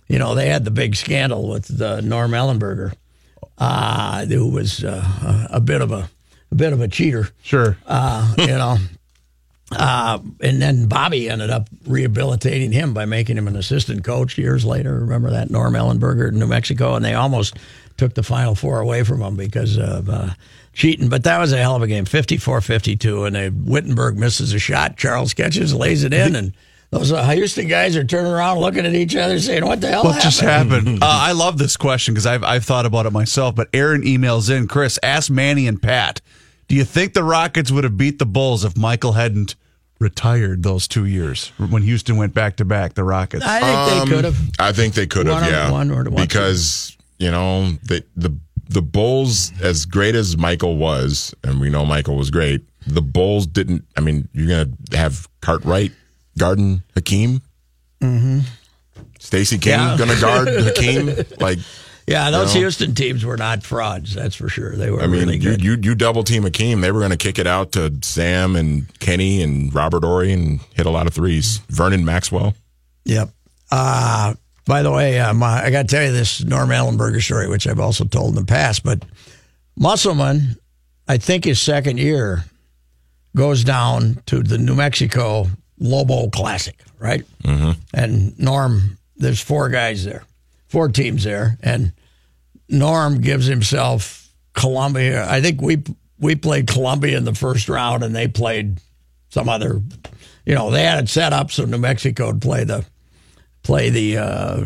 you 0.07 0.17
know, 0.17 0.33
they 0.33 0.47
had 0.47 0.63
the 0.63 0.71
big 0.71 0.95
scandal 0.95 1.49
with 1.49 1.65
the 1.77 2.01
Norm 2.01 2.31
Ellenberger, 2.31 2.93
uh, 3.57 4.25
who 4.25 4.47
was 4.49 4.83
uh, 4.83 5.47
a 5.49 5.59
bit 5.61 5.81
of 5.81 5.91
a, 5.91 6.09
a 6.51 6.55
bit 6.55 6.73
of 6.73 6.81
a 6.81 6.87
cheater 6.87 7.29
Sure. 7.43 7.77
uh, 7.87 8.33
you 8.37 8.47
know. 8.47 8.77
Uh, 9.71 10.19
and 10.41 10.61
then 10.61 10.87
Bobby 10.87 11.27
ended 11.27 11.49
up 11.49 11.67
rehabilitating 11.87 12.71
him 12.71 12.93
by 12.93 13.05
making 13.05 13.35
him 13.37 13.47
an 13.47 13.55
assistant 13.55 14.03
coach 14.03 14.37
years 14.37 14.63
later. 14.63 14.99
Remember 14.99 15.31
that 15.31 15.49
Norm 15.49 15.73
Ellenberger 15.73 16.27
in 16.29 16.37
New 16.37 16.45
Mexico, 16.47 16.95
and 16.95 17.03
they 17.03 17.15
almost 17.15 17.57
took 17.97 18.13
the 18.13 18.21
Final 18.23 18.53
Four 18.53 18.79
away 18.79 19.03
from 19.03 19.21
him 19.23 19.35
because 19.35 19.77
of 19.77 20.07
uh, 20.07 20.29
cheating. 20.73 21.09
But 21.09 21.23
that 21.23 21.39
was 21.39 21.51
a 21.51 21.57
hell 21.57 21.75
of 21.75 21.81
a 21.81 21.87
game, 21.87 22.05
54-52, 22.05 23.25
and 23.25 23.35
they, 23.35 23.49
Whittenburg 23.49 24.17
misses 24.17 24.53
a 24.53 24.59
shot. 24.59 24.97
Charles 24.97 25.33
catches, 25.33 25.73
lays 25.73 26.03
it 26.03 26.13
in, 26.13 26.35
and 26.35 26.53
those 26.97 27.11
uh, 27.11 27.27
Houston 27.29 27.67
guys 27.67 27.95
are 27.95 28.03
turning 28.03 28.31
around, 28.31 28.59
looking 28.59 28.85
at 28.85 28.93
each 28.93 29.15
other, 29.15 29.39
saying, 29.39 29.65
"What 29.65 29.81
the 29.81 29.87
hell 29.89 30.03
What 30.03 30.21
just 30.21 30.39
happened?" 30.41 30.71
happened? 30.87 30.99
uh, 31.03 31.07
I 31.07 31.31
love 31.33 31.57
this 31.57 31.75
question 31.77 32.13
because 32.13 32.25
I've 32.25 32.43
I've 32.43 32.63
thought 32.65 32.85
about 32.85 33.05
it 33.05 33.11
myself. 33.11 33.55
But 33.55 33.69
Aaron 33.73 34.01
emails 34.03 34.49
in, 34.55 34.67
Chris, 34.67 34.97
ask 35.03 35.29
Manny 35.29 35.67
and 35.67 35.81
Pat. 35.81 36.21
Do 36.67 36.75
you 36.75 36.83
think 36.83 37.13
the 37.13 37.23
Rockets 37.23 37.71
would 37.71 37.83
have 37.83 37.97
beat 37.97 38.17
the 38.19 38.25
Bulls 38.25 38.63
if 38.65 38.75
Michael 38.77 39.11
hadn't 39.13 39.55
retired 39.99 40.63
those 40.63 40.87
two 40.87 41.05
years 41.05 41.49
when 41.57 41.83
Houston 41.83 42.17
went 42.17 42.33
back 42.33 42.57
to 42.57 42.65
back? 42.65 42.93
The 42.95 43.03
Rockets. 43.03 43.45
I 43.45 43.59
think 43.59 43.77
Um, 43.77 44.09
they 44.09 44.15
could 44.15 44.25
have. 44.25 44.37
I 44.59 44.71
think 44.71 44.93
they 44.93 45.07
could 45.07 45.27
have, 45.27 45.45
yeah. 45.49 45.71
one 45.71 45.91
or 45.91 46.03
one, 46.03 46.05
two. 46.05 46.11
because 46.21 46.97
you 47.19 47.29
know 47.31 47.71
the 47.83 48.03
the 48.15 48.35
the 48.67 48.81
Bulls, 48.81 49.51
as 49.61 49.85
great 49.85 50.15
as 50.15 50.37
Michael 50.37 50.77
was, 50.77 51.35
and 51.43 51.59
we 51.61 51.69
know 51.69 51.85
Michael 51.85 52.15
was 52.15 52.31
great. 52.31 52.61
The 52.87 53.01
Bulls 53.01 53.45
didn't. 53.45 53.85
I 53.95 54.01
mean, 54.01 54.27
you're 54.33 54.47
gonna 54.47 54.71
have 54.97 55.27
Cartwright 55.41 55.91
guarding 56.37 56.83
Hakeem. 56.95 57.41
Mm-hmm. 58.01 58.39
Stacy 59.19 59.57
King 59.57 59.73
Yeah. 59.73 59.95
gonna 59.97 60.19
guard 60.19 60.47
Hakeem. 60.49 61.15
Like, 61.39 61.59
Yeah, 62.07 62.29
those 62.29 62.53
No. 62.53 62.59
Houston 62.61 62.93
teams 62.93 63.25
were 63.25 63.37
not 63.37 63.63
frauds. 63.63 64.13
That's 64.13 64.35
for 64.35 64.47
sure. 64.49 64.75
They 64.75 64.91
were 64.91 65.01
I 65.01 65.07
mean, 65.07 65.21
really 65.21 65.37
you, 65.37 65.49
good. 65.51 65.63
you 65.63 65.77
you 65.81 65.95
double 65.95 66.23
team 66.23 66.43
Hakeem. 66.43 66.81
They 66.81 66.91
were 66.91 66.99
gonna 67.01 67.17
kick 67.17 67.39
it 67.39 67.47
out 67.47 67.71
to 67.73 67.97
Sam 68.03 68.55
and 68.55 68.87
Kenny 68.99 69.41
and 69.41 69.73
Robert 69.73 70.03
Horry 70.03 70.31
and 70.31 70.59
hit 70.75 70.85
a 70.85 70.91
lot 70.91 71.07
of 71.07 71.13
threes. 71.13 71.57
Vernon 71.69 72.05
Maxwell. 72.05 72.53
Yep. 73.05 73.29
Uh, 73.71 74.33
by 74.67 74.83
the 74.83 74.91
way, 74.91 75.19
um, 75.19 75.41
I 75.43 75.69
got 75.69 75.83
to 75.83 75.95
tell 75.95 76.03
you 76.03 76.11
this 76.11 76.43
Norm 76.43 76.69
Ellenberger 76.69 77.21
story, 77.21 77.47
which 77.47 77.67
I've 77.67 77.79
also 77.79 78.03
told 78.03 78.29
in 78.29 78.35
the 78.35 78.45
past. 78.45 78.83
But 78.83 79.03
Musselman, 79.77 80.57
I 81.07 81.17
think 81.17 81.45
his 81.45 81.61
second 81.61 81.99
year, 81.99 82.45
goes 83.35 83.63
down 83.63 84.21
to 84.27 84.41
the 84.41 84.57
New 84.57 84.75
Mexico 84.75 85.47
Lobo 85.79 86.29
Classic, 86.29 86.77
right? 86.99 87.23
Mm-hmm. 87.43 87.71
And 87.93 88.39
Norm, 88.39 88.97
there's 89.17 89.41
four 89.41 89.69
guys 89.69 90.05
there, 90.05 90.23
four 90.67 90.89
teams 90.89 91.23
there, 91.23 91.57
and 91.61 91.91
Norm 92.69 93.21
gives 93.21 93.45
himself 93.45 94.29
Columbia. 94.53 95.29
I 95.29 95.41
think 95.41 95.61
we 95.61 95.83
we 96.19 96.35
played 96.35 96.67
Columbia 96.67 97.17
in 97.17 97.25
the 97.25 97.35
first 97.35 97.67
round, 97.69 98.03
and 98.03 98.15
they 98.15 98.27
played 98.27 98.79
some 99.29 99.49
other, 99.49 99.81
you 100.45 100.55
know, 100.55 100.71
they 100.71 100.83
had 100.83 101.03
it 101.03 101.09
set 101.09 101.33
up 101.33 101.51
so 101.51 101.65
New 101.65 101.77
Mexico 101.77 102.27
would 102.27 102.41
play 102.41 102.63
the 102.63 102.85
play 103.63 103.89
the 103.89 104.17
uh, 104.17 104.63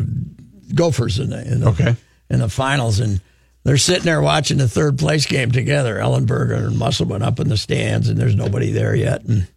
Gophers 0.74 1.18
in 1.18 1.30
the, 1.30 1.40
in 1.52 1.60
the 1.60 1.68
Okay. 1.70 1.96
in 2.28 2.38
the 2.38 2.48
finals, 2.48 3.00
and 3.00 3.20
they're 3.64 3.76
sitting 3.76 4.04
there 4.04 4.22
watching 4.22 4.58
the 4.58 4.68
third 4.68 4.98
place 4.98 5.26
game 5.26 5.50
together. 5.50 5.96
Ellenberger 5.96 6.66
and 6.68 6.78
Musselman 6.78 7.22
up 7.22 7.40
in 7.40 7.48
the 7.48 7.56
stands, 7.56 8.08
and 8.08 8.16
there's 8.18 8.36
nobody 8.36 8.70
there 8.70 8.94
yet, 8.94 9.24
and 9.24 9.48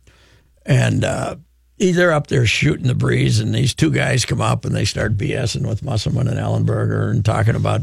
and 0.65 1.03
uh, 1.03 1.35
they're 1.77 2.13
up 2.13 2.27
there 2.27 2.45
shooting 2.45 2.87
the 2.87 2.95
breeze, 2.95 3.39
and 3.39 3.53
these 3.53 3.73
two 3.73 3.91
guys 3.91 4.25
come 4.25 4.41
up 4.41 4.65
and 4.65 4.75
they 4.75 4.85
start 4.85 5.17
BSing 5.17 5.67
with 5.67 5.83
Musselman 5.83 6.27
and 6.27 6.39
Ellenberger 6.39 7.09
and 7.09 7.25
talking 7.25 7.55
about 7.55 7.81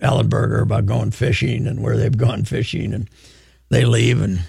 Ellenberger 0.00 0.62
about 0.62 0.86
going 0.86 1.10
fishing 1.10 1.66
and 1.66 1.82
where 1.82 1.96
they've 1.96 2.16
gone 2.16 2.44
fishing, 2.44 2.92
and 2.92 3.08
they 3.68 3.84
leave, 3.84 4.20
and 4.20 4.40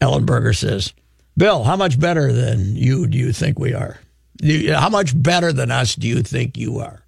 Ellenberger 0.00 0.56
says, 0.56 0.92
"Bill, 1.36 1.64
how 1.64 1.76
much 1.76 2.00
better 2.00 2.32
than 2.32 2.76
you 2.76 3.06
do 3.06 3.16
you 3.16 3.32
think 3.32 3.58
we 3.58 3.74
are? 3.74 3.98
How 4.42 4.88
much 4.88 5.20
better 5.20 5.52
than 5.52 5.70
us 5.70 5.94
do 5.94 6.06
you 6.08 6.22
think 6.22 6.56
you 6.56 6.78
are?" 6.78 7.02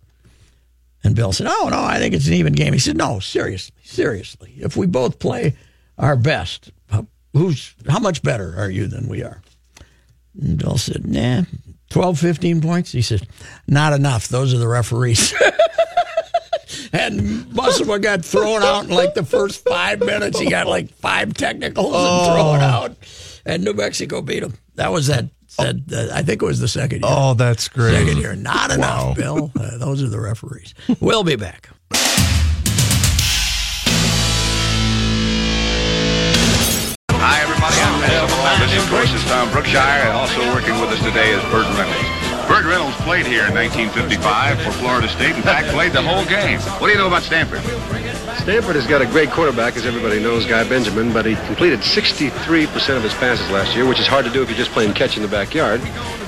And 1.02 1.16
Bill 1.16 1.32
said, 1.32 1.46
"Oh 1.48 1.68
no, 1.70 1.82
I 1.82 1.98
think 1.98 2.14
it's 2.14 2.26
an 2.26 2.34
even 2.34 2.52
game." 2.52 2.72
He 2.72 2.78
said, 2.78 2.96
"No, 2.96 3.20
seriously, 3.20 3.76
seriously. 3.84 4.54
If 4.58 4.76
we 4.76 4.86
both 4.86 5.18
play 5.18 5.56
our 5.98 6.16
best, 6.16 6.70
who's 7.32 7.74
how 7.88 7.98
much 7.98 8.22
better 8.22 8.54
are 8.56 8.70
you 8.70 8.86
than 8.86 9.08
we 9.08 9.22
are?" 9.22 9.42
And 10.40 10.58
Bill 10.58 10.78
said, 10.78 11.06
"Nah, 11.06 11.42
12, 11.90 12.18
15 12.18 12.60
points." 12.60 12.92
He 12.92 13.02
said, 13.02 13.26
"Not 13.66 13.92
enough. 13.92 14.28
Those 14.28 14.54
are 14.54 14.58
the 14.58 14.68
referees." 14.68 15.34
and 16.92 17.52
Musselman 17.52 18.00
got 18.00 18.24
thrown 18.24 18.62
out 18.62 18.84
in 18.84 18.90
like 18.90 19.14
the 19.14 19.24
first 19.24 19.64
five 19.64 20.00
minutes. 20.00 20.38
He 20.38 20.48
got 20.48 20.66
like 20.66 20.90
five 20.94 21.34
technicals 21.34 21.94
and 21.94 22.26
thrown 22.26 22.60
out, 22.60 22.96
and 23.44 23.64
New 23.64 23.74
Mexico 23.74 24.22
beat 24.22 24.42
him. 24.42 24.54
That 24.76 24.92
was 24.92 25.08
that. 25.08 25.26
that 25.58 25.76
uh, 25.92 26.14
I 26.14 26.22
think 26.22 26.42
it 26.42 26.46
was 26.46 26.60
the 26.60 26.68
second 26.68 27.02
year. 27.02 27.12
Oh, 27.12 27.34
that's 27.34 27.68
great. 27.68 27.92
Second 27.94 28.18
year, 28.18 28.34
not 28.34 28.70
enough, 28.70 29.16
Bill. 29.16 29.50
Uh, 29.58 29.78
those 29.78 30.02
are 30.02 30.08
the 30.08 30.20
referees. 30.20 30.74
We'll 31.00 31.24
be 31.24 31.36
back. 31.36 31.70
This, 38.60 38.76
of 38.76 38.90
course, 38.90 39.12
is 39.14 39.24
Tom 39.24 39.48
Brookshier, 39.48 40.04
and 40.04 40.12
also 40.12 40.38
working 40.52 40.78
with 40.80 40.90
us 40.90 41.02
today 41.02 41.30
is 41.32 41.42
Burt 41.50 41.64
Reynolds. 41.80 42.46
Burt 42.46 42.66
Reynolds 42.66 42.94
played 43.08 43.24
here 43.24 43.46
in 43.46 43.54
1955 43.54 44.60
for 44.60 44.70
Florida 44.72 45.08
State. 45.08 45.34
In 45.34 45.42
fact, 45.42 45.68
played 45.68 45.92
the 45.92 46.02
whole 46.02 46.26
game. 46.26 46.60
What 46.76 46.88
do 46.88 46.92
you 46.92 46.98
know 46.98 47.06
about 47.06 47.22
Stanford? 47.22 47.64
Stanford 48.38 48.76
has 48.76 48.86
got 48.86 49.02
a 49.02 49.06
great 49.06 49.30
quarterback, 49.30 49.76
as 49.76 49.84
everybody 49.84 50.20
knows, 50.20 50.46
Guy 50.46 50.66
Benjamin, 50.68 51.12
but 51.12 51.26
he 51.26 51.34
completed 51.46 51.80
63% 51.80 52.96
of 52.96 53.02
his 53.02 53.12
passes 53.14 53.48
last 53.50 53.74
year, 53.76 53.86
which 53.86 54.00
is 54.00 54.06
hard 54.06 54.24
to 54.24 54.30
do 54.30 54.42
if 54.42 54.48
you're 54.48 54.56
just 54.56 54.70
playing 54.70 54.94
catch 54.94 55.16
in 55.16 55.22
the 55.22 55.28
backyard. 55.28 55.80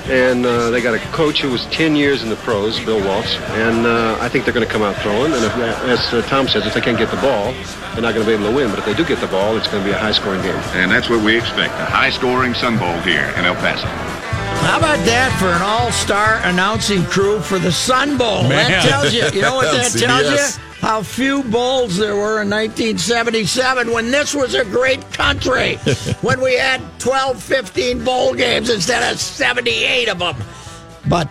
And 0.05 0.45
uh, 0.45 0.69
they 0.69 0.81
got 0.81 0.93
a 0.93 0.99
coach 1.11 1.41
who 1.41 1.49
was 1.49 1.65
10 1.67 1.95
years 1.95 2.23
in 2.23 2.29
the 2.29 2.35
pros, 2.37 2.79
Bill 2.83 3.03
Walsh, 3.03 3.37
and 3.37 3.85
uh, 3.85 4.17
I 4.19 4.29
think 4.29 4.45
they're 4.45 4.53
going 4.53 4.65
to 4.65 4.71
come 4.71 4.81
out 4.81 4.95
throwing. 4.97 5.31
And 5.31 5.43
if, 5.45 5.55
as 5.57 6.13
uh, 6.13 6.21
Tom 6.27 6.47
says, 6.47 6.65
if 6.65 6.73
they 6.73 6.81
can't 6.81 6.97
get 6.97 7.09
the 7.09 7.21
ball, 7.21 7.53
they're 7.93 8.01
not 8.01 8.13
going 8.13 8.25
to 8.25 8.25
be 8.25 8.33
able 8.33 8.49
to 8.49 8.55
win. 8.55 8.69
But 8.69 8.79
if 8.79 8.85
they 8.85 8.93
do 8.93 9.05
get 9.05 9.19
the 9.19 9.27
ball, 9.27 9.55
it's 9.57 9.67
going 9.67 9.81
to 9.83 9.89
be 9.89 9.93
a 9.95 9.97
high-scoring 9.97 10.41
game. 10.41 10.55
And 10.75 10.91
that's 10.91 11.09
what 11.09 11.23
we 11.23 11.37
expect, 11.37 11.73
a 11.79 11.85
high-scoring 11.85 12.53
Sun 12.53 12.77
Bowl 12.77 12.99
here 13.01 13.33
in 13.37 13.45
El 13.45 13.55
Paso. 13.55 13.87
How 13.87 14.77
about 14.77 15.03
that 15.05 15.35
for 15.39 15.47
an 15.47 15.61
all-star 15.61 16.39
announcing 16.43 17.03
crew 17.05 17.39
for 17.41 17.59
the 17.59 17.71
Sun 17.71 18.17
Bowl? 18.17 18.43
Man. 18.43 18.71
That 18.71 18.83
tells 18.83 19.13
you. 19.13 19.25
You 19.33 19.41
know 19.41 19.55
what 19.55 19.71
that 19.71 19.91
tells 19.99 20.23
CBS. 20.23 20.57
you? 20.57 20.62
How 20.83 21.01
few 21.01 21.43
bowls 21.43 21.95
there 21.95 22.13
were 22.17 22.41
in 22.41 22.49
1977 22.49 23.89
when 23.93 24.11
this 24.11 24.35
was 24.35 24.53
a 24.53 24.65
great 24.65 24.99
country. 25.13 25.75
when 26.21 26.41
we 26.41 26.55
had 26.57 26.81
12, 26.99 27.41
15 27.41 28.03
bowl 28.03 28.33
games 28.33 28.69
instead 28.69 29.09
of 29.13 29.17
78 29.17 30.09
of 30.09 30.19
them. 30.19 30.35
But 31.07 31.29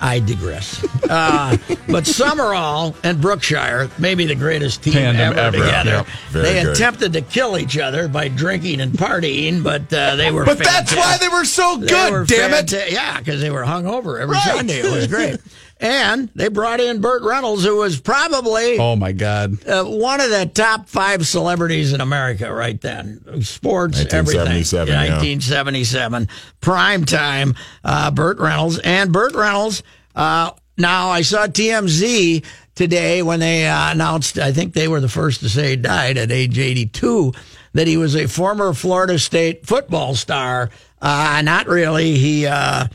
I 0.00 0.20
digress. 0.20 0.86
Uh, 1.12 1.58
but 1.88 2.06
Summerall 2.06 2.96
and 3.04 3.18
Brookshier, 3.18 3.90
maybe 3.98 4.24
the 4.24 4.34
greatest 4.34 4.82
team 4.82 4.94
Tandem 4.94 5.36
ever, 5.36 5.38
ever. 5.38 5.58
together. 5.58 5.90
Yep. 5.90 6.06
They 6.30 6.62
good. 6.62 6.72
attempted 6.72 7.12
to 7.12 7.20
kill 7.20 7.58
each 7.58 7.76
other 7.76 8.08
by 8.08 8.28
drinking 8.28 8.80
and 8.80 8.92
partying, 8.92 9.62
but 9.62 9.92
uh, 9.92 10.16
they 10.16 10.30
were. 10.30 10.46
But 10.46 10.56
that's 10.58 10.94
why 10.96 11.18
they 11.18 11.28
were 11.28 11.44
so 11.44 11.76
good, 11.76 12.10
were 12.12 12.24
damn 12.24 12.54
it. 12.54 12.72
Yeah, 12.90 13.18
because 13.18 13.42
they 13.42 13.50
were 13.50 13.62
hungover 13.64 14.18
every 14.18 14.36
Right. 14.36 14.56
Sunday. 14.56 14.78
It 14.78 14.90
was 14.90 15.06
great. 15.06 15.38
and 15.82 16.30
they 16.34 16.48
brought 16.48 16.80
in 16.80 17.00
Burt 17.00 17.22
Reynolds, 17.22 17.64
who 17.64 17.76
was 17.78 18.00
probably 18.00 18.78
Oh, 18.78 18.96
my 18.96 19.12
God. 19.12 19.66
uh, 19.66 19.84
one 19.84 20.20
of 20.20 20.30
the 20.30 20.46
top 20.46 20.88
five 20.88 21.26
celebrities 21.26 21.92
in 21.92 22.00
America 22.00 22.52
right 22.52 22.80
then. 22.80 23.42
Sports, 23.42 23.98
everything. 23.98 24.38
1977, 24.46 24.88
yeah. 24.88 25.00
1977. 25.18 26.28
Prime 26.60 27.04
time, 27.04 27.54
uh, 27.84 28.10
Burt 28.12 28.38
Reynolds. 28.38 28.78
And 28.78 29.12
Burt 29.12 29.34
Reynolds, 29.34 29.82
uh, 30.14 30.52
now 30.78 31.08
I 31.08 31.22
saw 31.22 31.46
TMZ 31.46 32.44
today 32.74 33.22
when 33.22 33.40
they 33.40 33.66
uh, 33.68 33.90
announced, 33.92 34.38
I 34.38 34.52
think 34.52 34.72
they 34.74 34.88
were 34.88 35.00
the 35.00 35.08
first 35.08 35.40
to 35.40 35.48
say 35.48 35.70
he 35.70 35.76
died 35.76 36.16
at 36.16 36.30
age 36.30 36.58
82, 36.58 37.32
that 37.74 37.86
he 37.88 37.96
was 37.96 38.14
a 38.16 38.26
former 38.28 38.72
Florida 38.72 39.18
State 39.18 39.66
football 39.66 40.14
star. 40.14 40.70
Uh, 41.00 41.42
not 41.44 41.66
really. 41.66 42.16
He, 42.18 42.46
uh, 42.46 42.86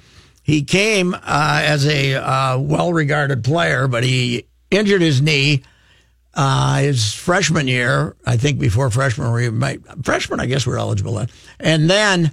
he 0.48 0.64
came 0.64 1.14
uh, 1.14 1.20
as 1.64 1.86
a 1.86 2.14
uh, 2.14 2.58
well-regarded 2.58 3.44
player, 3.44 3.90
but 3.90 4.06
he 4.06 4.48
injured 4.72 5.02
his 5.02 5.22
knee 5.22 5.62
uh, 6.36 6.78
his 6.78 7.14
freshman 7.14 7.68
year. 7.68 8.16
I 8.26 8.38
think 8.38 8.58
before 8.58 8.90
freshman, 8.90 9.34
we 9.34 9.50
might 9.50 9.82
freshman. 10.06 10.40
I 10.40 10.46
guess 10.46 10.66
we're 10.66 10.78
eligible 10.78 11.16
then. 11.16 11.28
And 11.60 11.90
then 11.90 12.32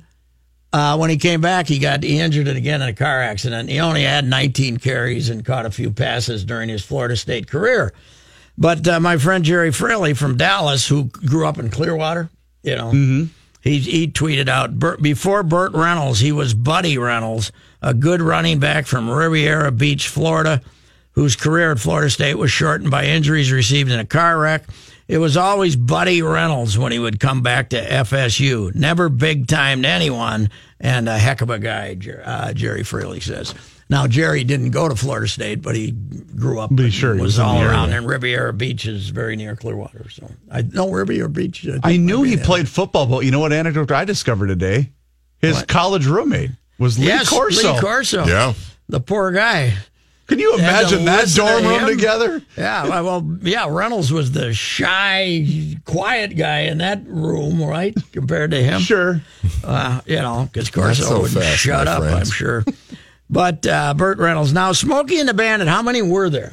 uh, 0.72 0.96
when 0.96 1.10
he 1.10 1.16
came 1.16 1.40
back, 1.40 1.66
he 1.66 1.80
got 1.80 2.04
he 2.04 2.20
injured 2.20 2.46
it 2.46 2.56
again 2.56 2.82
in 2.82 2.88
a 2.88 2.94
car 2.94 3.20
accident. 3.20 3.68
He 3.68 3.80
only 3.80 4.04
had 4.04 4.24
19 4.24 4.76
carries 4.76 5.28
and 5.28 5.44
caught 5.44 5.66
a 5.66 5.70
few 5.70 5.90
passes 5.90 6.44
during 6.44 6.68
his 6.68 6.84
Florida 6.84 7.16
State 7.16 7.48
career. 7.48 7.92
But 8.56 8.86
uh, 8.86 9.00
my 9.00 9.16
friend 9.16 9.42
Gerry 9.44 9.72
Fraley 9.72 10.14
from 10.14 10.36
Dallas, 10.36 10.86
who 10.86 11.06
grew 11.06 11.48
up 11.48 11.58
in 11.58 11.68
Clearwater, 11.68 12.30
you 12.62 12.76
know, 12.76 12.92
he 13.64 13.78
he 13.78 14.06
tweeted 14.06 14.48
out 14.48 15.02
before 15.02 15.42
Burt 15.42 15.72
Reynolds, 15.72 16.20
he 16.20 16.30
was 16.30 16.52
Buddy 16.52 16.98
Reynolds, 16.98 17.50
a 17.84 17.94
good 17.94 18.20
running 18.22 18.58
back 18.58 18.86
from 18.86 19.10
Riviera 19.10 19.70
Beach, 19.70 20.08
Florida, 20.08 20.62
whose 21.12 21.36
career 21.36 21.70
at 21.72 21.78
Florida 21.78 22.10
State 22.10 22.36
was 22.38 22.50
shortened 22.50 22.90
by 22.90 23.04
injuries 23.04 23.52
received 23.52 23.90
in 23.90 24.00
a 24.00 24.06
car 24.06 24.38
wreck. 24.38 24.64
It 25.06 25.18
was 25.18 25.36
always 25.36 25.76
Buddy 25.76 26.22
Reynolds 26.22 26.78
when 26.78 26.90
he 26.90 26.98
would 26.98 27.20
come 27.20 27.42
back 27.42 27.68
to 27.70 27.80
FSU. 27.88 28.74
Never 28.74 29.10
big 29.10 29.46
timed 29.46 29.84
anyone, 29.84 30.48
and 30.80 31.08
a 31.08 31.18
heck 31.18 31.42
of 31.42 31.50
a 31.50 31.58
guy, 31.58 31.96
uh, 32.24 32.54
Gerry 32.54 32.82
Fraley 32.84 33.20
says. 33.20 33.54
Now 33.90 34.06
Jerry 34.06 34.44
didn't 34.44 34.70
go 34.70 34.88
to 34.88 34.96
Florida 34.96 35.28
State, 35.28 35.60
but 35.60 35.76
he 35.76 35.90
grew 35.92 36.58
up. 36.58 36.74
Be 36.74 36.84
and 36.84 36.92
sure 36.92 37.14
he 37.14 37.20
was 37.20 37.38
all 37.38 37.60
around. 37.62 37.90
area. 37.90 37.98
And 37.98 38.06
Riviera 38.08 38.54
Beach 38.54 38.86
is 38.86 39.10
very 39.10 39.36
near 39.36 39.56
Clearwater, 39.56 40.08
so 40.08 40.30
I 40.50 40.62
know 40.62 40.90
Riviera 40.90 41.28
Beach. 41.28 41.60
think, 41.60 41.80
I 41.84 41.98
knew 41.98 42.22
he 42.22 42.38
played 42.38 42.66
football, 42.66 43.04
but 43.04 43.26
you 43.26 43.30
know 43.30 43.40
what 43.40 43.52
anecdote 43.52 43.92
I 43.92 44.06
discovered 44.06 44.46
today? 44.46 44.90
His 45.38 45.56
What? 45.56 45.68
college 45.68 46.06
roommate 46.06 46.52
was 46.78 46.98
Lee 46.98 47.06
Yes, 47.06 47.28
Corso. 47.28 47.74
Lee 47.74 47.80
Corso. 47.80 48.24
Yeah. 48.26 48.54
the 48.88 49.00
poor 49.00 49.30
guy. 49.32 49.74
Can 50.26 50.38
you 50.38 50.54
imagine 50.54 51.04
that 51.04 51.22
listen 51.24 51.44
to 51.44 51.50
dorm 51.52 51.64
room 51.66 51.80
him. 51.80 51.96
together? 51.96 52.42
Yeah, 52.56 52.88
well, 52.88 53.04
well, 53.04 53.38
yeah. 53.42 53.66
Reynolds 53.68 54.10
was 54.10 54.32
the 54.32 54.54
shy, 54.54 55.76
quiet 55.84 56.34
guy 56.36 56.60
in 56.60 56.78
that 56.78 57.02
room, 57.06 57.62
right? 57.62 57.94
Compared 58.12 58.52
to 58.52 58.62
him, 58.62 58.80
Sure. 58.80 59.20
uh, 59.64 60.00
you 60.06 60.16
know, 60.16 60.48
because 60.50 60.74
Not 60.74 60.82
Corso 60.82 61.02
so 61.04 61.20
wouldn't 61.20 61.38
fast, 61.42 61.58
shut 61.58 61.86
up. 61.88 61.98
friends. 62.02 62.30
I'm 62.30 62.32
sure. 62.32 62.64
But 63.28 63.66
uh, 63.66 63.92
Burt 63.94 64.16
Reynolds. 64.18 64.52
Now, 64.54 64.72
Smokey 64.72 65.18
and 65.20 65.28
the 65.28 65.34
Bandit. 65.34 65.68
How 65.68 65.82
many 65.82 66.00
were 66.00 66.30
there? 66.30 66.52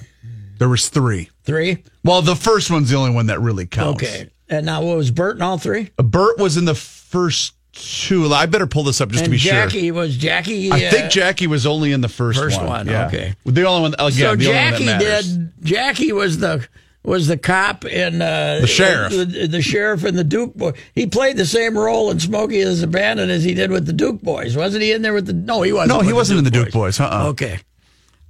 There 0.57 0.67
was 0.69 0.89
three. 0.89 1.29
Three. 1.43 1.83
Well, 2.03 2.21
the 2.21 2.35
first 2.35 2.71
one's 2.71 2.89
the 2.89 2.97
only 2.97 3.11
one 3.11 3.27
that 3.27 3.39
really 3.39 3.67
counts. 3.67 4.03
Okay. 4.03 4.29
And 4.49 4.65
now, 4.65 4.81
what 4.83 4.97
was 4.97 5.11
Burt 5.11 5.37
in 5.37 5.41
all 5.41 5.57
three? 5.57 5.91
Bert 5.97 6.37
was 6.37 6.57
in 6.57 6.65
the 6.65 6.75
first 6.75 7.53
I 7.83 8.45
better 8.45 8.67
pull 8.67 8.83
this 8.83 9.01
up 9.01 9.09
just 9.09 9.21
and 9.21 9.25
to 9.25 9.31
be 9.31 9.37
sure. 9.37 9.51
Jackie 9.53 9.87
sure. 9.87 9.93
was 9.93 10.17
Jackie. 10.17 10.71
I 10.71 10.85
uh, 10.87 10.91
think 10.91 11.11
Jackie 11.11 11.47
was 11.47 11.65
only 11.65 11.91
in 11.91 12.01
the 12.01 12.09
first, 12.09 12.39
first 12.39 12.57
one. 12.57 12.67
one, 12.67 12.87
Yeah. 12.87 13.07
okay. 13.07 13.33
The 13.45 13.63
only 13.65 13.81
one. 13.81 13.93
Again, 13.95 14.11
so 14.11 14.35
the 14.35 14.45
Jackie 14.45 14.73
only 14.83 14.87
one 14.93 14.99
that 14.99 15.23
did. 15.23 15.51
Jackie 15.63 16.11
was 16.11 16.37
the 16.39 16.67
was 17.03 17.27
the 17.27 17.37
cop 17.37 17.83
in 17.85 18.21
uh, 18.21 18.59
The 18.61 18.67
sheriff. 18.67 19.11
the, 19.11 19.47
the 19.47 19.61
sheriff 19.61 20.03
and 20.03 20.17
the 20.17 20.23
Duke 20.23 20.53
boy. 20.53 20.73
He 20.93 21.07
played 21.07 21.35
the 21.37 21.45
same 21.47 21.77
role 21.77 22.11
in 22.11 22.19
Smokey 22.19 22.61
as 22.61 22.83
a 22.83 22.87
Bandit 22.87 23.29
as 23.29 23.43
he 23.43 23.53
did 23.55 23.71
with 23.71 23.85
the 23.87 23.93
Duke 23.93 24.21
boys. 24.21 24.55
Wasn't 24.55 24.83
he 24.83 24.91
in 24.91 25.01
there 25.01 25.13
with 25.13 25.25
the? 25.25 25.33
No, 25.33 25.63
he 25.63 25.73
wasn't. 25.73 25.99
No, 25.99 26.05
he 26.05 26.13
wasn't 26.13 26.37
in 26.39 26.43
the 26.43 26.51
Duke 26.51 26.65
Boys. 26.71 26.97
Boys. 26.97 26.99
Uh-uh. 26.99 27.29
Okay. 27.29 27.59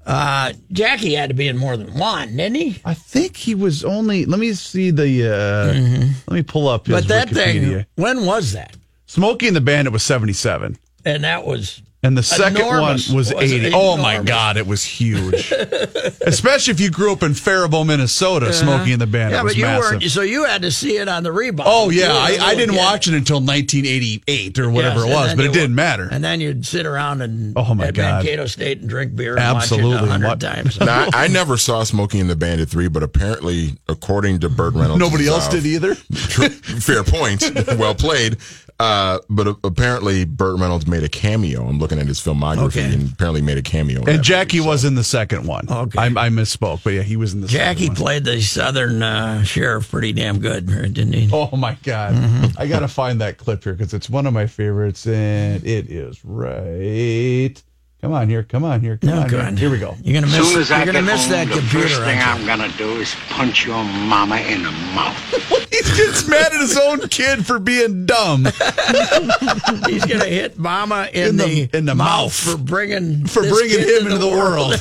Uh, 0.04 0.52
Jackie 0.72 1.14
had 1.14 1.30
to 1.30 1.36
be 1.36 1.48
in 1.48 1.58
more 1.58 1.78
than 1.78 1.94
one, 1.94 2.36
didn't 2.36 2.56
he? 2.56 2.82
I 2.84 2.96
think 2.96 3.36
he 3.38 3.54
was 3.54 3.84
only. 3.86 4.26
Let 4.26 4.40
me 4.40 4.54
see 4.54 4.90
the. 4.90 5.32
Uh, 5.32 6.12
Let 6.28 6.36
me 6.36 6.42
pull 6.42 6.68
up. 6.68 6.88
His 6.88 6.96
Mm-hmm. 6.96 7.08
But 7.08 7.14
that 7.14 7.28
Wikipedia. 7.28 7.76
thing, 7.76 7.86
when 7.96 8.26
was 8.26 8.54
that? 8.54 8.76
Smokey 9.12 9.48
and 9.48 9.56
the 9.56 9.62
Bandit 9.62 9.92
was 9.92 10.04
seventy-seven. 10.04 10.78
And 11.04 11.24
that 11.24 11.46
was 11.46 11.82
And 12.04 12.16
the 12.18 12.24
second 12.24 12.58
Enormous. 12.62 13.08
one 13.10 13.18
was, 13.18 13.34
Was 13.34 13.52
it 13.52 13.64
80. 13.66 13.72
Oh 13.74 13.98
my? 13.98 14.22
God, 14.22 14.56
it 14.58 14.66
was 14.68 14.84
huge. 14.84 15.52
Especially 16.22 16.72
if 16.72 16.80
you 16.80 16.90
grew 16.92 17.12
up 17.12 17.24
in 17.24 17.34
Faribault, 17.34 17.86
Minnesota, 17.86 18.54
Smokey 18.54 18.92
and 18.94 19.02
the 19.02 19.08
Bandit 19.08 19.38
yeah, 19.38 19.42
was 19.44 19.54
but 19.54 19.58
you 19.58 19.66
massive. 19.66 19.92
weren't. 19.94 20.04
So 20.12 20.22
you 20.22 20.46
had 20.46 20.62
to 20.62 20.72
see 20.72 20.98
it 20.98 21.08
on 21.08 21.24
the 21.24 21.32
rebound. 21.32 21.68
Oh 21.72 21.90
yeah, 21.90 22.12
I, 22.12 22.12
were 22.12 22.14
a 22.14 22.16
I, 22.16 22.26
I 22.26 22.30
little 22.30 22.56
didn't 22.58 22.76
kid. 22.76 22.78
watch 22.78 23.08
it 23.08 23.14
until 23.16 23.38
1988 23.38 24.60
or 24.60 24.70
whatever 24.70 25.00
Yes, 25.00 25.08
it 25.10 25.14
was, 25.14 25.36
but 25.36 25.46
it 25.46 25.54
didn't 25.54 25.62
would- 25.72 25.76
matter. 25.76 26.08
And 26.12 26.24
then 26.24 26.40
you'd 26.40 26.66
sit 26.66 26.86
around 26.86 27.22
and 27.22 27.54
Oh, 27.58 27.74
my 27.74 27.88
at 27.88 27.94
God. 27.96 28.24
Mankato 28.24 28.46
State 28.46 28.80
and 28.82 28.90
drink 28.90 29.16
beer 29.16 29.32
and 29.34 29.40
Absolutely. 29.40 29.92
watch 29.94 30.04
it 30.04 30.08
hundred 30.10 30.28
What- 30.28 30.40
times. 30.42 30.80
Now, 30.80 31.08
I, 31.14 31.26
I 31.26 31.28
never 31.28 31.58
saw 31.58 31.84
Smokey 31.84 32.20
and 32.20 32.30
the 32.30 32.36
Bandit 32.36 32.70
3, 32.70 32.88
but 32.90 33.02
apparently, 33.04 33.78
according 33.88 34.40
to 34.42 34.50
Burt 34.50 34.74
Reynolds, 34.76 35.00
Nobody 35.00 35.28
else 35.28 35.48
uh, 35.48 35.52
did 35.52 35.66
either. 35.66 35.96
fair 35.96 37.04
point. 37.04 37.44
well 37.80 37.96
played. 37.96 38.38
Uh, 38.82 39.20
but 39.30 39.48
uh, 39.48 39.54
apparently, 39.64 40.26
Burt 40.26 40.60
Reynolds 40.60 40.88
made 40.88 41.04
a 41.04 41.10
cameo. 41.10 41.68
I'm 41.68 41.78
looking 41.78 42.00
at 42.00 42.08
his 42.08 42.20
filmography 42.20 42.66
Okay. 42.66 42.94
and 42.94 43.12
apparently 43.14 43.42
made 43.42 43.58
a 43.58 43.62
cameo. 43.62 44.02
in 44.02 44.10
And 44.10 44.24
Jackie 44.24 44.58
movie, 44.58 44.66
so. 44.66 44.70
was 44.72 44.86
in 44.86 44.96
the 44.96 45.04
second 45.04 45.46
one. 45.46 45.68
Okay. 45.70 46.00
I, 46.00 46.06
I 46.08 46.30
misspoke, 46.30 46.84
but 46.84 46.94
yeah, 46.94 47.04
he 47.04 47.16
was 47.16 47.34
in 47.34 47.42
the 47.42 47.48
Jackie 47.48 47.82
second 47.82 47.88
one. 47.90 47.96
played 47.98 48.24
the 48.26 48.42
southern 48.42 49.04
uh, 49.04 49.44
sheriff 49.44 49.90
pretty 49.92 50.14
damn 50.14 50.40
good, 50.40 50.66
didn't 50.66 51.14
he? 51.14 51.30
Oh 51.32 51.56
my 51.56 51.78
god! 51.84 52.14
Mm-hmm. 52.16 52.46
I 52.60 52.68
gotta 52.68 52.88
find 52.88 53.22
that 53.22 53.38
clip 53.38 53.64
here 53.64 53.74
because 53.74 53.94
it's 53.94 54.10
one 54.10 54.26
of 54.26 54.34
my 54.34 54.48
favorites, 54.48 55.06
and 55.06 55.64
it 55.66 55.90
is 55.92 56.24
right. 56.26 57.54
Come 58.02 58.14
on 58.14 58.28
here, 58.30 58.42
come 58.42 58.64
on 58.64 58.82
here, 58.82 58.98
come 58.98 59.12
No, 59.12 59.20
on 59.22 59.30
here. 59.30 59.42
good. 59.44 59.60
Here 59.60 59.70
we 59.70 59.78
go. 59.78 59.96
You're 60.04 60.20
gonna 60.20 60.26
miss. 60.36 60.52
Soon 60.52 60.62
as 60.62 60.72
I 60.72 60.78
you're 60.78 60.88
gonna 60.88 61.06
get 61.06 61.14
miss 61.14 61.22
home, 61.26 61.32
that 61.34 61.48
the 61.50 61.54
computer. 61.60 61.88
first 61.88 62.02
thing 62.02 62.20
I'm 62.20 62.46
gonna 62.48 62.72
do 62.76 62.96
is 62.98 63.14
punch 63.30 63.64
your 63.68 63.84
mama 63.84 64.38
in 64.38 64.64
the 64.64 64.72
mouth. 64.72 65.58
He 65.72 65.82
gets 65.98 66.28
mad 66.28 66.52
at 66.54 66.60
his 66.60 66.78
own 66.78 67.08
kid 67.10 67.46
for 67.46 67.58
being 67.58 68.06
dumb. 68.06 68.46
He's 69.88 70.06
gonna 70.06 70.26
hit 70.26 70.58
Mama 70.60 71.10
in, 71.14 71.30
In 71.30 71.38
the- 71.38 71.66
the 71.66 71.78
in 71.78 71.86
the 71.86 71.96
mouth 71.96 71.96
mouth. 71.96 72.34
for 72.34 72.58
bringing 72.58 73.26
For 73.26 73.42
this 73.42 73.52
bringing 73.54 73.78
kid 73.78 74.02
him 74.02 74.12
into 74.12 74.18
the 74.18 74.28
world. 74.28 74.74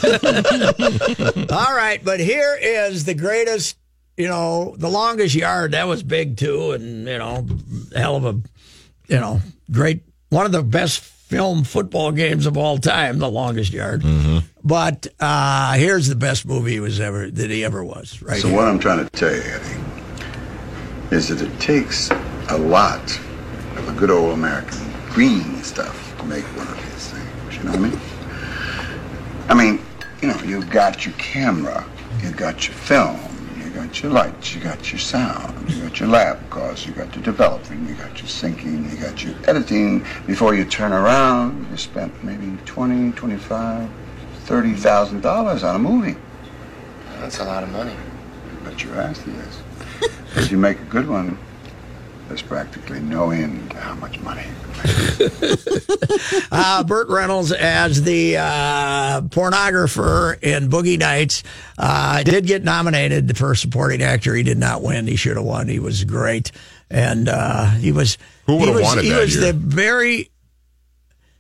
All 1.52 1.74
right, 1.74 2.04
but 2.04 2.20
here 2.20 2.58
is 2.60 3.04
the 3.04 3.14
greatest. 3.14 3.76
You 4.16 4.28
know, 4.28 4.74
the 4.76 4.90
longest 4.90 5.34
yard 5.34 5.72
that 5.72 5.86
was 5.86 6.02
big 6.02 6.36
too, 6.36 6.72
and 6.72 7.06
you 7.06 7.18
know, 7.18 7.46
hell 7.96 8.16
of 8.16 8.24
a, 8.26 8.32
you 9.08 9.18
know, 9.20 9.40
great 9.70 10.02
one 10.28 10.44
of 10.44 10.52
the 10.52 10.62
best 10.62 11.02
film 11.30 11.62
football 11.62 12.10
games 12.10 12.44
of 12.44 12.56
all 12.56 12.76
time. 12.76 13.18
The 13.18 13.30
longest 13.30 13.72
yard. 13.72 14.02
But 14.64 15.06
uh 15.20 15.74
here's 15.74 16.08
the 16.08 16.16
best 16.16 16.44
movie 16.44 16.72
he 16.72 16.80
was 16.80 16.98
ever 17.00 17.30
that 17.30 17.50
he 17.50 17.64
ever 17.64 17.84
was. 17.84 18.20
Right. 18.20 18.40
So 18.40 18.48
here. 18.48 18.56
what 18.56 18.66
I'm 18.66 18.78
trying 18.80 19.04
to 19.04 19.10
tell 19.10 19.32
you, 19.34 19.40
Eddie, 19.40 21.16
is 21.16 21.28
that 21.28 21.40
it 21.40 21.60
takes 21.60 22.10
a 22.50 22.58
lot 22.58 23.00
of 23.76 23.86
the 23.86 23.92
good 23.92 24.10
old 24.10 24.34
American 24.34 24.78
green 25.10 25.62
stuff 25.62 26.18
to 26.18 26.24
make 26.26 26.44
one 26.56 26.66
of 26.66 26.76
these 26.76 27.08
things. 27.08 27.56
You 27.56 27.62
know 27.64 27.70
what 27.70 27.78
I 27.78 27.82
mean? 27.88 28.00
I 29.48 29.54
mean, 29.54 29.84
you 30.20 30.28
know, 30.28 30.38
you've 30.44 30.70
got 30.70 31.06
your 31.06 31.14
camera, 31.14 31.84
you've 32.22 32.36
got 32.36 32.66
your 32.66 32.76
film, 32.76 33.20
you 33.70 33.76
got 33.76 34.02
your 34.02 34.10
lights, 34.12 34.54
you 34.54 34.60
got 34.60 34.90
your 34.90 34.98
sound, 34.98 35.70
you 35.70 35.82
got 35.82 36.00
your 36.00 36.08
lab 36.08 36.50
costs, 36.50 36.86
you 36.86 36.92
got 36.92 37.14
your 37.14 37.22
developing, 37.22 37.86
you 37.86 37.94
got 37.94 38.18
your 38.18 38.26
syncing, 38.26 38.90
you 38.90 38.96
got 38.98 39.22
your 39.22 39.34
editing. 39.46 40.04
Before 40.26 40.54
you 40.54 40.64
turn 40.64 40.92
around, 40.92 41.68
you 41.70 41.76
spent 41.76 42.24
maybe 42.24 42.56
twenty, 42.64 43.12
twenty-five, 43.12 43.88
thirty 44.44 44.74
thousand 44.74 45.20
dollars 45.20 45.62
on 45.62 45.76
a 45.76 45.78
movie. 45.78 46.16
That's 47.20 47.38
a 47.38 47.44
lot 47.44 47.62
of 47.62 47.70
money. 47.70 47.94
But 48.64 48.82
your 48.82 49.00
ass 49.00 49.24
is. 49.26 49.62
If 50.36 50.50
you 50.50 50.58
make 50.58 50.80
a 50.80 50.84
good 50.84 51.08
one, 51.08 51.38
there's 52.28 52.42
practically 52.42 53.00
no 53.00 53.30
end 53.30 53.70
to 53.70 53.76
how 53.78 53.94
much 53.94 54.18
money. 54.20 54.46
uh, 56.52 56.84
Burt 56.84 57.08
Reynolds 57.08 57.52
as 57.52 58.02
the 58.02 58.36
uh, 58.36 59.20
pornographer 59.22 60.40
in 60.42 60.68
Boogie 60.68 60.98
Nights 60.98 61.42
uh, 61.78 62.22
did 62.22 62.46
get 62.46 62.62
nominated 62.64 63.36
for 63.36 63.54
supporting 63.54 64.02
actor. 64.02 64.34
He 64.34 64.42
did 64.42 64.58
not 64.58 64.82
win. 64.82 65.06
He 65.06 65.16
should 65.16 65.36
have 65.36 65.44
won. 65.46 65.68
He 65.68 65.78
was 65.78 66.04
great, 66.04 66.52
and 66.90 67.28
uh, 67.28 67.66
he 67.72 67.92
was. 67.92 68.18
Who 68.46 68.54
would 68.56 68.60
he 68.62 68.66
have 68.68 68.74
was- 68.76 68.82
won 68.84 68.98
it 68.98 69.04
He 69.04 69.12
was 69.12 69.34
year? 69.36 69.46
the 69.46 69.58
very 69.58 70.30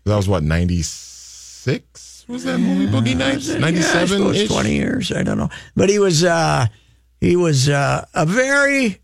That 0.04 0.16
was 0.16 0.28
what, 0.28 0.42
96? 0.42 2.24
Was 2.28 2.44
that 2.44 2.58
movie 2.58 2.86
Boogie 2.86 3.16
Nights? 3.16 3.48
97 3.48 4.08
suppose 4.08 4.46
twenty 4.48 4.74
years. 4.74 5.10
I 5.10 5.22
don't 5.24 5.36
know, 5.38 5.48
but 5.74 5.88
he 5.88 5.98
was 5.98 6.22
uh, 6.24 6.66
he 7.20 7.34
was 7.36 7.68
uh, 7.68 8.06
a 8.14 8.24
very 8.24 9.00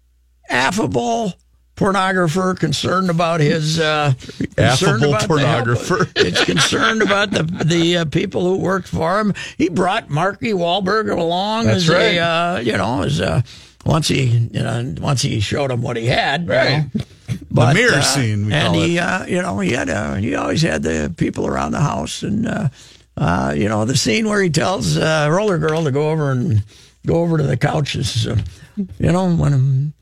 affable 0.49 1.33
pornographer, 1.77 2.59
concerned 2.59 3.11
about 3.11 3.41
his 3.41 3.79
uh, 3.79 4.15
concerned 4.19 4.59
Affable 4.59 5.09
about 5.11 5.21
the 5.23 5.27
pornographer. 5.29 6.11
It's 6.17 6.45
concerned 6.45 7.03
about 7.03 7.31
the 7.31 7.43
the 7.65 7.99
uh, 7.99 8.05
people 8.07 8.43
who 8.43 8.59
worked 8.59 8.89
for 8.89 9.21
him. 9.21 9.35
He 9.59 9.69
brought 9.69 10.09
Marky 10.11 10.53
Wahlberg 10.53 11.11
along 11.11 11.67
That's 11.67 11.77
as 11.79 11.89
right. 11.89 12.17
a 12.17 12.19
uh, 12.19 12.59
you 12.61 12.77
know 12.77 13.03
as 13.03 13.21
a, 13.21 13.45
once 13.85 14.09
he 14.09 14.25
you 14.25 14.62
know 14.62 14.95
once 15.01 15.23
he 15.23 15.39
showed 15.41 15.71
him 15.71 15.83
what 15.83 15.97
he 15.97 16.07
had. 16.07 16.43
you 16.45 16.49
Right. 16.53 16.95
know. 16.95 17.05
But, 17.51 17.75
mirror 17.75 17.95
uh, 17.97 18.03
scene, 18.03 18.47
we 18.47 18.53
and 18.53 18.67
call 18.75 18.83
he, 18.83 18.97
it. 18.99 19.01
uh, 19.01 19.25
you 19.27 19.43
know, 19.43 19.59
he 19.59 19.73
had, 19.73 19.89
uh, 19.91 20.15
he 20.15 20.35
always 20.37 20.62
had 20.62 20.83
the 20.83 21.12
people 21.17 21.47
around 21.47 21.73
the 21.73 21.81
house, 21.81 22.23
and 22.23 22.47
uh, 22.47 22.69
uh, 23.17 23.53
you 23.57 23.69
know, 23.69 23.85
the 23.85 23.97
scene 23.97 24.29
where 24.29 24.41
he 24.43 24.49
tells 24.51 24.97
uh, 24.97 25.27
Roller 25.31 25.59
Girl 25.59 25.83
to 25.85 25.91
go 25.91 26.11
over 26.11 26.31
and 26.31 26.62
go 27.07 27.17
over 27.23 27.37
to 27.39 27.43
the 27.43 27.57
couch 27.57 27.97
is, 27.97 28.27
uh, 28.27 28.37
you 28.77 29.11
know, 29.11 29.35
when. 29.35 29.93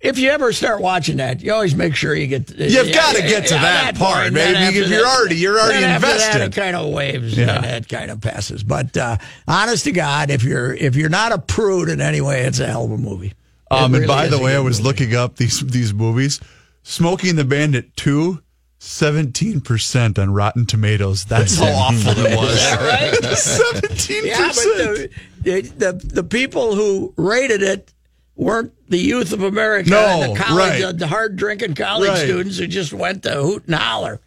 If 0.00 0.16
you 0.18 0.30
ever 0.30 0.52
start 0.52 0.80
watching 0.80 1.16
that, 1.16 1.40
you 1.42 1.52
always 1.52 1.74
make 1.74 1.96
sure 1.96 2.14
you 2.14 2.28
get. 2.28 2.50
You've 2.56 2.94
gotta 2.94 3.20
get 3.22 3.46
to 3.48 3.54
that 3.54 3.96
part, 3.96 4.32
point. 4.32 4.36
after 4.36 4.72
because 4.72 4.90
you're 4.90 5.04
already- 5.04 5.36
you're 5.36 5.58
already 5.58 5.84
after 5.84 6.06
that, 6.06 6.14
invested. 6.14 6.42
it 6.42 6.52
kind 6.60 6.76
of 6.76 6.92
waves 6.92 7.36
Yeah. 7.36 7.56
and 7.56 7.66
it 7.84 7.88
kind 7.88 8.10
of 8.12 8.20
passes. 8.20 8.62
But 8.62 8.96
uh, 8.96 9.16
honest 9.48 9.84
to 9.84 9.92
God, 9.92 10.30
if 10.30 10.44
you're 10.44 10.72
if 10.72 10.94
you're 10.94 11.08
not 11.08 11.32
a 11.32 11.38
prude 11.38 11.88
in 11.88 12.00
any 12.00 12.20
way, 12.20 12.42
it's 12.42 12.60
a 12.60 12.66
hell 12.66 12.84
of 12.84 12.92
a 12.92 12.96
movie. 12.96 13.32
Um, 13.72 13.92
and 13.96 14.06
by 14.06 14.28
the 14.28 14.38
way, 14.38 14.54
I 14.54 14.60
was 14.60 14.78
movie. 14.78 14.88
looking 14.88 15.14
up 15.16 15.34
these 15.36 15.60
these 15.66 15.92
movies. 15.92 16.38
Smoking 16.84 17.34
the 17.36 17.44
Bandit 17.44 17.94
2, 17.96 18.40
17% 18.80 20.18
on 20.18 20.30
Rotten 20.32 20.64
Tomatoes. 20.64 21.24
That's 21.24 21.58
how 21.58 21.66
awful 21.66 22.12
it 22.16 22.36
was. 22.38 22.72
Right? 22.76 23.12
17%. 23.22 24.24
Yeah, 24.24 24.48
but 24.48 25.44
the, 25.44 25.60
the 25.76 25.92
the 26.14 26.24
people 26.24 26.74
who 26.74 27.12
rated 27.16 27.62
it 27.62 27.92
weren't 28.38 28.72
the 28.88 28.96
youth 28.98 29.32
of 29.34 29.42
America, 29.42 29.90
No, 29.90 30.32
the 30.32 30.40
college, 30.40 30.82
right. 30.82 30.96
the 30.98 31.06
hard 31.06 31.36
drinking 31.36 31.74
college 31.74 32.08
Right. 32.08 32.18
students 32.24 32.56
who 32.56 32.66
just 32.66 32.92
went 32.94 33.22
to 33.24 33.34
hoot 33.34 33.64
and 33.66 33.74
holler. 33.74 34.20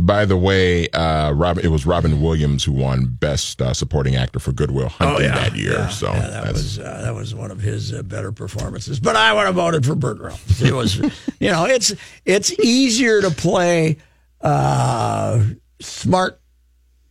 By 0.00 0.24
the 0.26 0.36
way, 0.36 0.88
uh, 0.90 1.32
Robin, 1.32 1.64
it 1.64 1.68
was 1.68 1.84
Robin 1.84 2.20
Williams 2.22 2.62
who 2.64 2.70
won 2.72 3.06
Best 3.06 3.60
uh, 3.60 3.74
Supporting 3.74 4.14
Actor 4.14 4.38
for 4.38 4.52
Good 4.52 4.70
Will 4.70 4.88
Hunting 4.88 5.26
that 5.28 5.56
year. 5.56 5.74
Oh, 5.76 5.78
Yeah, 5.82 5.88
so 5.88 6.06
yeah, 6.12 6.28
that 6.28 6.52
was 6.52 6.78
uh, 6.78 7.00
that 7.04 7.14
was 7.14 7.34
one 7.34 7.50
of 7.50 7.60
his 7.60 7.92
uh, 7.92 8.02
better 8.04 8.30
performances. 8.30 9.00
But 9.00 9.16
I 9.16 9.32
would 9.34 9.46
have 9.46 9.56
voted 9.56 9.84
for 9.84 9.96
Burt 9.96 10.18
Reynolds. 10.20 10.62
It 10.62 10.72
was, 10.72 10.96
you 11.40 11.50
know, 11.50 11.64
it's 11.66 11.92
it's 12.24 12.52
easier 12.60 13.20
to 13.22 13.30
play 13.32 13.98
uh, 14.40 15.42
smart 15.80 16.40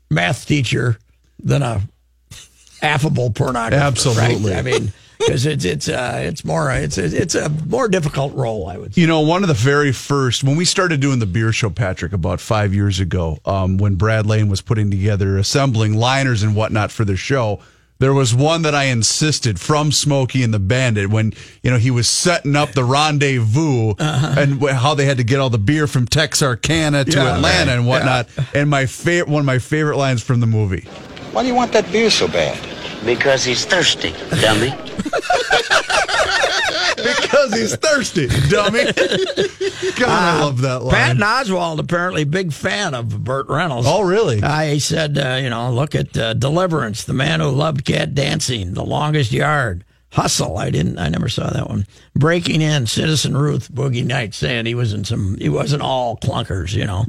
math 0.09 0.45
teacher 0.47 0.97
than 1.43 1.61
a 1.63 1.81
affable 2.81 3.31
pornographer. 3.31 3.71
right? 3.71 3.73
Absolutely. 3.73 4.53
I 4.55 4.61
mean, 4.61 4.93
because 5.19 5.45
it's 5.45 5.65
it's 5.65 5.89
uh, 5.89 6.19
it's 6.23 6.43
more 6.45 6.71
it's 6.71 6.97
it's 6.97 7.35
a 7.35 7.49
more 7.67 7.87
difficult 7.87 8.33
role. 8.35 8.67
I 8.67 8.77
would. 8.77 8.95
say. 8.95 9.01
You 9.01 9.07
know, 9.07 9.21
one 9.21 9.43
of 9.43 9.47
the 9.47 9.53
very 9.53 9.91
first 9.91 10.43
when 10.43 10.55
we 10.57 10.65
started 10.65 10.99
doing 10.99 11.19
the 11.19 11.25
beer 11.25 11.51
show, 11.51 11.69
Patrick, 11.69 12.13
about 12.13 12.39
five 12.39 12.73
years 12.73 12.99
ago, 12.99 13.37
um, 13.45 13.77
when 13.77 13.95
Brad 13.95 14.25
Lane 14.25 14.49
was 14.49 14.61
putting 14.61 14.89
together, 14.91 15.37
assembling 15.37 15.95
liners 15.95 16.43
and 16.43 16.55
whatnot 16.55 16.91
for 16.91 17.05
the 17.05 17.15
show. 17.15 17.59
There 17.99 18.13
was 18.13 18.35
one 18.35 18.61
that 18.61 18.75
I 18.75 18.83
insisted 18.83 19.59
from 19.59 19.91
Smokey 19.91 20.43
and 20.43 20.53
the 20.53 20.59
Bandit 20.59 21.09
when 21.09 21.33
you 21.63 21.71
know 21.71 21.77
he 21.79 21.89
was 21.89 22.07
setting 22.07 22.55
up 22.55 22.73
the 22.73 22.83
rendezvous 22.83 23.95
and 23.97 24.61
how 24.69 24.93
they 24.93 25.05
had 25.05 25.17
to 25.17 25.23
get 25.23 25.39
all 25.39 25.49
the 25.49 25.57
beer 25.57 25.87
from 25.87 26.05
Texarkana 26.05 27.05
to 27.05 27.11
Yeah, 27.17 27.35
Atlanta 27.37 27.71
right. 27.71 27.77
and 27.79 27.87
whatnot. 27.87 28.27
And 28.53 28.69
my 28.69 28.85
favorite, 28.85 29.31
one 29.31 29.39
of 29.39 29.47
my 29.47 29.57
favorite 29.57 29.97
lines 29.97 30.21
from 30.21 30.41
the 30.41 30.45
movie. 30.45 30.81
Why 31.31 31.41
do 31.41 31.47
you 31.47 31.55
want 31.55 31.71
that 31.71 31.91
beer 31.91 32.11
so 32.11 32.27
bad? 32.27 32.59
Because 33.05 33.43
he's 33.43 33.65
thirsty, 33.65 34.11
dummy. 34.41 34.71
because 36.97 37.53
he's 37.53 37.75
thirsty, 37.75 38.27
dummy. 38.49 38.85
God, 39.95 40.09
I 40.09 40.39
love 40.41 40.61
that 40.61 40.83
line. 40.83 40.95
Patton 40.95 41.21
Oswalt, 41.21 41.79
apparently 41.79 42.23
big 42.25 42.51
fan 42.51 42.93
of 42.93 43.23
Burt 43.23 43.47
Reynolds. 43.47 43.87
Oh, 43.89 44.01
really? 44.01 44.41
Uh, 44.41 44.61
he 44.61 44.79
said, 44.79 45.17
uh, 45.17 45.39
you 45.41 45.49
know, 45.49 45.71
look 45.71 45.95
at 45.95 46.17
uh, 46.17 46.33
Deliverance, 46.33 47.03
The 47.03 47.13
Man 47.13 47.39
Who 47.39 47.49
Loved 47.49 47.85
Cat 47.85 48.13
Dancing, 48.13 48.73
The 48.73 48.83
Longest 48.83 49.31
Yard, 49.31 49.85
Hustle. 50.11 50.57
I 50.57 50.69
didn't, 50.69 50.97
I 50.97 51.09
never 51.09 51.29
saw 51.29 51.49
that 51.49 51.69
one. 51.69 51.85
Breaking 52.15 52.61
In, 52.61 52.87
Citizen 52.87 53.37
Ruth, 53.37 53.71
Boogie 53.71 54.05
Nights, 54.05 54.37
saying 54.37 54.65
he 54.65 54.75
was 54.75 54.93
in 54.93 55.03
some, 55.03 55.37
he 55.37 55.49
wasn't 55.49 55.83
all 55.83 56.17
clunkers, 56.17 56.73
you 56.73 56.85
know. 56.85 57.05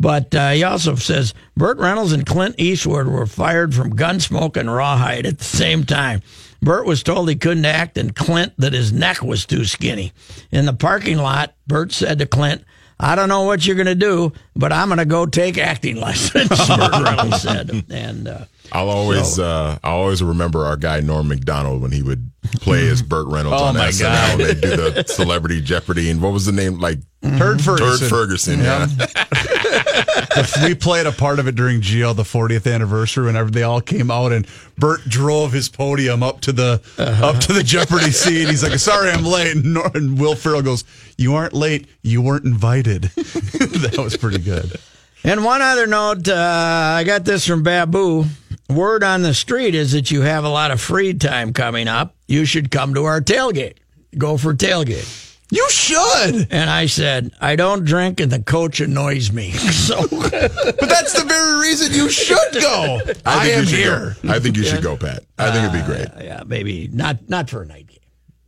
But 0.00 0.34
uh, 0.34 0.52
he 0.52 0.64
also 0.64 0.94
says 0.94 1.34
Burt 1.56 1.76
Reynolds 1.76 2.12
and 2.12 2.24
Clint 2.24 2.54
Eastwood 2.58 3.06
were 3.06 3.26
fired 3.26 3.74
from 3.74 3.94
Gunsmoke 3.94 4.56
and 4.56 4.72
Rawhide 4.72 5.26
at 5.26 5.38
the 5.38 5.44
same 5.44 5.84
time. 5.84 6.22
Burt 6.62 6.86
was 6.86 7.02
told 7.02 7.28
he 7.28 7.36
couldn't 7.36 7.66
act, 7.66 7.98
and 7.98 8.16
Clint 8.16 8.54
that 8.56 8.72
his 8.72 8.92
neck 8.92 9.22
was 9.22 9.44
too 9.44 9.66
skinny. 9.66 10.12
In 10.50 10.64
the 10.64 10.72
parking 10.72 11.18
lot, 11.18 11.54
Burt 11.66 11.92
said 11.92 12.18
to 12.18 12.26
Clint, 12.26 12.64
I 13.02 13.14
don't 13.14 13.28
know 13.28 13.42
what 13.42 13.66
you're 13.66 13.76
going 13.76 13.86
to 13.86 13.94
do, 13.94 14.32
but 14.54 14.72
I'm 14.72 14.88
going 14.88 14.98
to 14.98 15.04
go 15.06 15.26
take 15.26 15.56
acting 15.58 15.96
lessons. 16.00 16.48
Burt 16.68 17.02
Reynolds 17.02 17.42
said, 17.42 17.84
and 17.90 18.28
uh, 18.28 18.44
I'll 18.72 18.90
always 18.90 19.38
uh, 19.38 19.78
I'll 19.82 19.96
always 19.96 20.22
remember 20.22 20.64
our 20.66 20.76
guy 20.76 21.00
Norm 21.00 21.28
Macdonald 21.28 21.82
when 21.82 21.92
he 21.92 22.02
would 22.02 22.30
play 22.60 22.86
as 22.88 23.02
Burt 23.02 23.26
Reynolds 23.28 23.60
Oh, 23.60 23.64
on 23.66 23.74
my 23.76 23.88
SNL. 23.88 24.02
God. 24.02 24.38
They 24.38 24.54
do 24.54 24.76
the 24.90 25.04
Celebrity 25.08 25.60
Jeopardy 25.60 26.10
and 26.10 26.20
what 26.22 26.32
was 26.32 26.46
the 26.46 26.52
name 26.52 26.78
like 26.78 26.98
Turd 27.22 27.60
Ferguson. 27.62 27.98
Turd 27.98 28.08
Ferguson. 28.10 28.58
Yeah. 28.60 28.86
The- 28.86 30.60
we 30.64 30.74
played 30.74 31.06
a 31.06 31.12
part 31.12 31.38
of 31.38 31.48
it 31.48 31.54
during 31.54 31.80
GL 31.80 32.14
the 32.16 32.22
40th 32.22 32.72
anniversary 32.72 33.26
whenever 33.26 33.50
they 33.50 33.62
all 33.62 33.80
came 33.80 34.10
out 34.10 34.32
and 34.32 34.46
Bert 34.78 35.00
drove 35.08 35.52
his 35.52 35.68
podium 35.68 36.22
up 36.22 36.40
to 36.42 36.52
the 36.52 36.80
up 37.22 37.38
to 37.42 37.52
the 37.52 37.62
Jeopardy 37.62 38.10
seat. 38.10 38.48
He's 38.48 38.62
like, 38.62 38.78
"Sorry, 38.78 39.10
I'm 39.10 39.24
late." 39.24 39.54
And, 39.56 39.74
Nor- 39.74 39.90
and 39.94 40.18
Will 40.18 40.34
Ferrell 40.34 40.62
goes, 40.62 40.84
"You 41.20 41.34
aren't 41.34 41.52
late. 41.52 41.86
You 42.02 42.22
weren't 42.22 42.44
invited." 42.44 43.02
that 43.14 43.98
was 43.98 44.16
pretty 44.16 44.38
good. 44.38 44.80
And 45.22 45.44
one 45.44 45.60
other 45.60 45.86
note, 45.86 46.28
uh, 46.28 46.34
I 46.34 47.04
got 47.04 47.24
this 47.24 47.46
from 47.46 47.62
Babu. 47.62 48.24
Word 48.70 49.04
on 49.04 49.22
the 49.22 49.34
street 49.34 49.74
is 49.74 49.92
that 49.92 50.10
you 50.10 50.22
have 50.22 50.44
a 50.44 50.48
lot 50.48 50.70
of 50.70 50.80
free 50.80 51.12
time 51.12 51.52
coming 51.52 51.88
up. 51.88 52.14
You 52.26 52.44
should 52.44 52.70
come 52.70 52.94
to 52.94 53.04
our 53.04 53.20
tailgate. 53.20 53.76
Go 54.16 54.36
for 54.36 54.54
tailgate. 54.54 55.26
You 55.50 55.68
should. 55.68 56.46
And 56.50 56.70
I 56.70 56.86
said, 56.86 57.32
I 57.40 57.56
don't 57.56 57.84
drink, 57.84 58.20
and 58.20 58.30
the 58.30 58.40
coach 58.42 58.80
annoys 58.80 59.32
me. 59.32 59.52
So, 59.80 60.00
But 60.08 60.88
that's 60.88 61.14
the 61.14 61.24
very 61.26 61.60
reason 61.60 61.92
you 61.92 62.08
should 62.08 62.52
go. 62.52 63.00
I, 63.26 63.44
think 63.44 63.56
am 63.56 63.60
you 63.64 63.66
should 63.66 63.78
here. 63.78 64.16
Go. 64.22 64.30
I 64.30 64.38
think 64.38 64.56
you 64.56 64.62
should 64.62 64.82
go, 64.82 64.96
Pat. 64.96 65.24
I 65.38 65.50
think 65.50 65.74
it'd 65.74 65.86
be 65.86 65.92
great. 65.92 66.06
Uh, 66.06 66.22
yeah, 66.22 66.42
maybe 66.46 66.88
not 66.92 67.28
not 67.28 67.50
for 67.50 67.62
a 67.62 67.66
night 67.66 67.88
game. 67.88 67.99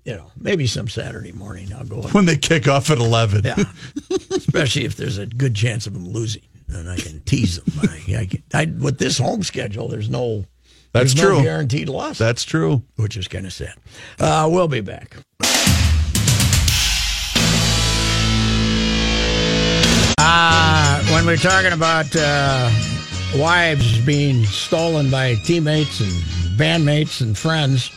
You 0.05 0.17
know, 0.17 0.31
maybe 0.37 0.67
some 0.67 0.89
Saturday 0.89 1.31
morning 1.33 1.73
I'll 1.73 1.85
go. 1.85 2.03
When 2.09 2.27
they 2.27 2.37
kick 2.37 2.67
off 2.67 2.91
at 2.91 2.99
11. 2.99 3.43
Yeah, 3.45 3.63
especially 4.33 4.85
if 4.85 4.97
there's 4.97 5.19
a 5.19 5.27
good 5.27 5.55
chance 5.55 5.87
of 5.87 5.95
them 5.95 6.09
losing, 6.09 6.43
and 6.69 6.91
I 6.91 6.97
can 6.97 7.21
tease 7.21 7.61
them. 7.63 7.73
I, 7.89 8.17
I, 8.19 8.27
can- 8.27 8.43
I, 8.53 8.65
with 8.83 8.99
this 8.99 9.17
home 9.19 9.45
schedule, 9.45 9.87
there's 9.89 10.11
no 10.11 10.45
That's 10.93 11.15
there's 11.15 11.15
true. 11.15 11.37
no 11.39 11.43
guaranteed 11.45 11.89
loss. 11.89 12.19
That's 12.19 12.43
true. 12.45 12.83
which 12.97 13.17
is 13.17 13.29
kind 13.29 13.47
of 13.47 13.53
sad. 13.53 13.75
Uh, 14.19 14.49
we'll 14.51 14.67
be 14.69 14.81
back. 14.81 15.17
Uh, 20.19 21.03
when 21.13 21.27
we're 21.27 21.37
talking 21.37 21.73
about 21.73 22.07
uh, 22.17 22.71
wives 23.37 24.05
being 24.05 24.45
stolen 24.45 25.11
by 25.11 25.35
teammates 25.45 26.01
and 26.01 26.11
bandmates 26.59 27.21
and 27.21 27.37
friends, 27.37 27.91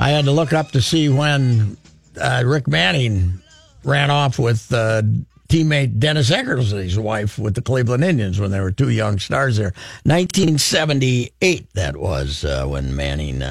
I 0.00 0.10
had 0.10 0.24
to 0.24 0.32
look 0.32 0.52
up 0.52 0.72
to 0.72 0.82
see 0.82 1.08
when 1.08 1.76
uh, 2.20 2.42
Rick 2.44 2.68
Manning 2.68 3.40
ran 3.84 4.10
off 4.10 4.38
with 4.38 4.72
uh, 4.72 5.02
teammate 5.48 5.98
Dennis 5.98 6.30
Eckersley's 6.30 6.98
wife 6.98 7.38
with 7.38 7.54
the 7.54 7.62
Cleveland 7.62 8.04
Indians 8.04 8.40
when 8.40 8.50
they 8.50 8.60
were 8.60 8.72
two 8.72 8.90
young 8.90 9.18
stars 9.18 9.56
there. 9.56 9.72
1978, 10.04 11.72
that 11.74 11.96
was 11.96 12.44
uh, 12.44 12.66
when 12.66 12.94
Manning. 12.94 13.42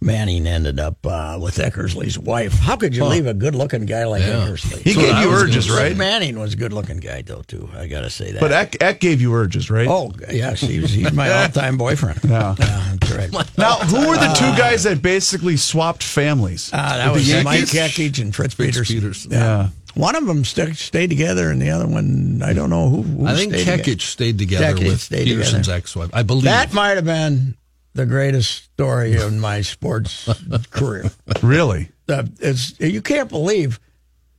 Uh, 0.00 0.04
Manning 0.06 0.46
ended 0.46 0.78
up 0.78 1.04
uh, 1.06 1.38
with 1.40 1.56
Eckersley's 1.56 2.18
wife. 2.18 2.52
How 2.52 2.76
could 2.76 2.94
you 2.94 3.02
Huh. 3.04 3.08
leave 3.10 3.26
a 3.26 3.34
good-looking 3.34 3.86
guy 3.86 4.04
like 4.04 4.22
Yeah. 4.22 4.46
Eckersley? 4.46 4.82
He 4.82 4.92
So 4.92 5.00
gave 5.00 5.16
you 5.18 5.30
urges, 5.30 5.66
say- 5.66 5.72
right? 5.72 5.96
Manning 5.96 6.38
was 6.38 6.54
a 6.54 6.56
good-looking 6.56 6.98
guy 6.98 7.22
though 7.22 7.42
too. 7.46 7.68
I 7.76 7.86
got 7.86 8.02
to 8.02 8.10
say 8.10 8.32
that. 8.32 8.40
But 8.40 8.52
Eck, 8.52 8.76
Eck 8.82 9.00
gave 9.00 9.20
you 9.20 9.34
urges, 9.34 9.70
right? 9.70 9.88
oh 9.88 10.12
yes, 10.30 10.60
he 10.60 10.80
was, 10.80 10.90
he's 10.92 11.12
my 11.12 11.30
all-time 11.42 11.76
boyfriend. 11.76 12.20
Yeah. 12.24 12.54
that's 12.58 13.10
right. 13.12 13.30
Now, 13.58 13.76
who 13.76 14.08
were 14.08 14.16
the 14.16 14.34
two 14.38 14.56
guys 14.56 14.82
that 14.84 15.00
basically 15.02 15.56
swapped 15.56 16.02
families? 16.02 16.70
Uh, 16.72 16.76
that 16.98 17.12
With 17.12 17.22
was 17.22 17.28
the 17.32 17.42
Mike 17.42 17.72
Yankees? 17.72 18.12
Kekich 18.12 18.20
and 18.22 18.34
Fritz, 18.34 18.54
Fritz 18.54 18.76
Peterson. 18.76 18.96
Peterson. 18.96 19.30
Yeah. 19.32 19.68
One 19.94 20.14
of 20.14 20.26
them 20.26 20.44
st- 20.44 20.76
stayed 20.76 21.08
together, 21.08 21.50
and 21.50 21.60
the 21.62 21.70
other 21.70 21.86
one, 21.86 22.42
I 22.44 22.52
don't 22.52 22.68
know 22.68 22.90
who. 22.90 23.00
who 23.02 23.26
I 23.26 23.34
think 23.34 23.54
stayed 23.54 23.64
together. 23.84 23.98
Stayed 24.00 24.38
together 24.38 24.74
Kekich 24.78 24.86
with 24.88 25.00
stayed 25.00 25.24
Peterson's 25.24 25.66
together. 25.66 25.78
ex-wife. 25.78 26.10
I 26.12 26.22
believe 26.22 26.44
That 26.44 26.74
might 26.74 26.96
have 26.96 27.06
been 27.06 27.56
the 27.96 28.06
greatest 28.06 28.64
story 28.64 29.14
in 29.14 29.40
my 29.40 29.62
sports 29.62 30.28
career. 30.70 31.10
Really? 31.42 31.90
The, 32.06 32.30
it's, 32.40 32.78
you 32.78 33.02
can't 33.02 33.28
believe, 33.28 33.80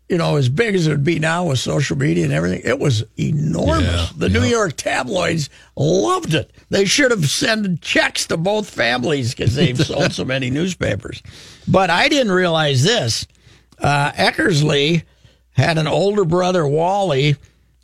you 0.07 0.17
know, 0.17 0.37
as 0.37 0.47
big 0.47 0.75
as 0.75 0.87
it 0.87 0.91
would 0.91 1.03
be 1.03 1.19
now 1.19 1.45
with 1.45 1.59
social 1.59 1.97
media 1.97 2.23
and 2.23 2.33
everything, 2.33 2.61
it 2.63 2.79
was 2.79 3.03
enormous. 3.19 3.85
Yeah, 3.85 4.07
the 4.15 4.29
New 4.29 4.43
York 4.43 4.77
tabloids 4.77 5.49
loved 5.75 6.33
it. 6.33 6.51
They 6.69 6.85
should 6.85 7.11
have 7.11 7.27
sent 7.29 7.81
checks 7.81 8.27
to 8.27 8.37
both 8.37 8.69
families 8.69 9.33
because 9.33 9.55
they've 9.55 9.77
sold 9.85 10.13
so 10.13 10.23
many 10.23 10.49
newspapers. 10.49 11.21
But 11.67 11.89
I 11.89 12.07
didn't 12.07 12.31
realize 12.31 12.83
this. 12.83 13.27
Uh, 13.79 14.11
Eckersley 14.13 15.03
had 15.51 15.77
an 15.77 15.87
older 15.87 16.23
brother, 16.23 16.65
Wally, 16.67 17.35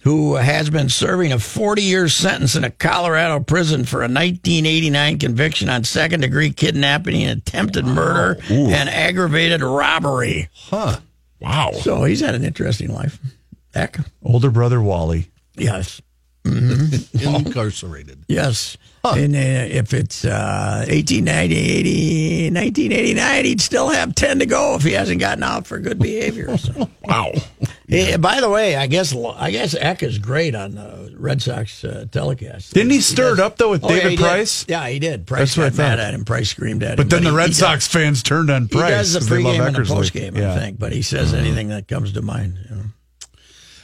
who 0.03 0.35
has 0.35 0.69
been 0.69 0.89
serving 0.89 1.31
a 1.31 1.39
40 1.39 1.81
year 1.81 2.09
sentence 2.09 2.55
in 2.55 2.63
a 2.63 2.69
Colorado 2.69 3.39
prison 3.39 3.85
for 3.85 3.99
a 3.99 4.11
1989 4.11 5.17
conviction 5.17 5.69
on 5.69 5.83
second 5.83 6.19
degree 6.21 6.51
kidnapping 6.51 7.23
and 7.23 7.39
attempted 7.39 7.85
murder 7.85 8.39
and 8.49 8.89
aggravated 8.89 9.61
robbery. 9.61 10.49
Huh. 10.53 10.99
Wow. 11.39 11.71
So 11.71 12.03
he's 12.03 12.19
had 12.19 12.35
an 12.35 12.43
interesting 12.43 12.93
life. 12.93 13.17
Eck? 13.73 13.97
Older 14.23 14.51
brother 14.51 14.81
Wally. 14.81 15.29
Yes. 15.55 16.01
Incarcerated. 17.13 18.25
Yes. 18.27 18.77
And 19.06 19.36
uh, 19.36 19.39
if 19.39 19.93
it's 19.93 20.23
uh, 20.23 20.86
1890, 20.88 21.56
80, 21.56 22.43
1989, 22.53 23.45
he'd 23.45 23.60
still 23.62 23.89
have 23.89 24.15
10 24.15 24.39
to 24.39 24.45
go 24.45 24.75
if 24.75 24.84
he 24.84 24.93
hasn't 24.93 25.19
gotten 25.19 25.43
out 25.43 25.67
for 25.67 25.77
good 25.79 25.99
behavior. 25.99 26.58
So. 26.58 26.89
Wow. 27.06 27.34
Eh, 27.89 28.15
by 28.15 28.39
the 28.39 28.49
way, 28.49 28.77
I 28.77 28.88
guess 28.88 29.13
I 29.13 29.51
guess 29.51 29.75
Eck 29.75 30.03
is 30.03 30.19
great 30.19 30.56
on 30.56 30.75
the 30.75 31.13
Red 31.17 31.41
Sox 31.41 31.84
uh, 31.84 32.06
telecast. 32.10 32.73
Didn't 32.73 32.91
he 32.93 33.01
stir 33.01 33.34
it 33.34 33.39
up, 33.41 33.58
though, 33.58 33.71
with 33.71 33.84
Oh, 33.84 33.89
yeah, 33.89 33.95
David 34.03 34.10
did. 34.12 34.19
Price? 34.19 34.65
Yeah, 34.69 34.88
he 34.88 34.99
did. 34.99 35.27
Price 35.27 35.39
That's 35.53 35.58
what 35.58 35.65
I 35.65 35.69
got 35.71 35.77
mad 35.77 35.89
thought. 35.97 35.99
at 36.08 36.13
him. 36.13 36.23
Price 36.23 36.49
screamed 36.49 36.82
at 36.82 36.91
him. 36.91 36.95
But 36.95 37.10
then 37.10 37.25
the 37.25 37.32
he- 37.32 37.36
Red 37.36 37.49
he 37.49 37.53
Sox 37.56 37.86
fans 37.88 38.23
turned 38.23 38.49
on 38.49 38.69
Price. 38.69 38.86
he 38.89 38.89
does 38.95 39.13
the 39.13 39.19
'cause 39.19 39.29
they 39.29 39.43
love 39.43 39.56
pregame 39.58 39.67
and 39.67 39.75
the 39.75 39.82
postgame, 39.82 40.38
Yeah. 40.38 40.53
I 40.53 40.60
think. 40.60 40.79
But 40.79 40.93
he 40.93 41.01
says 41.01 41.34
anything 41.34 41.67
that 41.69 41.89
comes 41.89 42.13
to 42.13 42.21
mind. 42.21 42.58
You 42.69 42.75
know. 42.77 42.84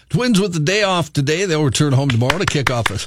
Twins 0.09 0.39
with 0.39 0.53
the 0.53 0.59
day 0.59 0.83
off 0.83 1.13
today. 1.13 1.45
They'll 1.45 1.63
return 1.63 1.93
home 1.93 2.09
tomorrow 2.09 2.37
to 2.39 2.45
kick 2.45 2.71
off 2.71 2.89
a 2.89 2.99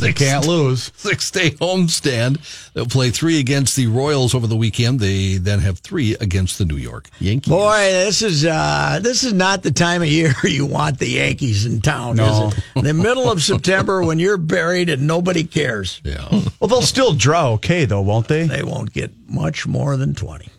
They 0.00 0.12
can't 0.12 0.46
lose. 0.46 0.92
six 0.96 1.28
day 1.32 1.50
homestand. 1.50 2.38
They'll 2.74 2.86
play 2.86 3.10
three 3.10 3.40
against 3.40 3.74
the 3.74 3.88
Royals 3.88 4.34
over 4.36 4.46
the 4.46 4.56
weekend. 4.56 5.00
They 5.00 5.38
then 5.38 5.58
have 5.58 5.80
three 5.80 6.14
against 6.14 6.58
the 6.58 6.64
New 6.64 6.76
York 6.76 7.08
Yankees. 7.18 7.50
Boy, 7.50 7.76
this 7.90 8.22
is 8.22 8.44
uh, 8.44 9.00
this 9.02 9.24
is 9.24 9.32
not 9.32 9.64
the 9.64 9.72
time 9.72 10.02
of 10.02 10.08
year 10.08 10.32
you 10.44 10.64
want 10.66 11.00
the 11.00 11.08
Yankees 11.08 11.66
in 11.66 11.80
town, 11.80 12.16
No. 12.16 12.48
is 12.48 12.58
it? 12.76 12.82
The 12.84 12.94
middle 12.94 13.28
of 13.30 13.42
September 13.42 14.02
when 14.06 14.20
you're 14.20 14.36
buried 14.38 14.88
and 14.88 15.08
nobody 15.08 15.42
cares. 15.42 16.00
Yeah. 16.04 16.28
Well, 16.60 16.68
they'll 16.68 16.82
still 16.82 17.14
draw 17.14 17.50
okay, 17.54 17.84
though, 17.84 18.00
won't 18.02 18.28
they? 18.28 18.46
They 18.46 18.62
won't 18.62 18.92
get 18.92 19.10
much 19.28 19.66
more 19.66 19.96
than 19.96 20.14
twenty, 20.14 20.50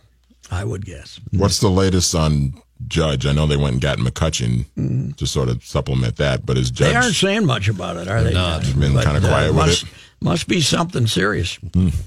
I 0.51 0.65
would 0.65 0.85
guess. 0.85 1.21
What's 1.31 1.59
the 1.59 1.69
latest 1.69 2.13
on 2.13 2.61
Judge? 2.87 3.25
I 3.25 3.33
know 3.33 3.45
they 3.47 3.57
went 3.57 3.73
and 3.73 3.81
got 3.81 3.97
McCutcheon 3.97 5.15
to 5.17 5.27
sort 5.27 5.49
of 5.49 5.63
supplement 5.63 6.15
that, 6.17 6.45
but 6.45 6.57
is 6.57 6.71
Judge 6.71 6.87
Mm-hmm. 6.89 6.93
They 6.99 7.03
aren't 7.05 7.15
saying 7.15 7.45
much 7.45 7.67
about 7.67 7.97
it, 7.97 8.07
are 8.07 8.23
they? 8.23 8.33
not. 8.33 8.61
Johnny? 8.63 8.79
Been 8.79 8.93
But, 8.93 9.05
kinda 9.05 9.19
quiet 9.21 9.47
with 9.49 9.55
must, 9.55 9.83
it. 9.83 9.89
Must 10.21 10.47
be 10.49 10.59
something 10.59 11.07
serious. 11.07 11.57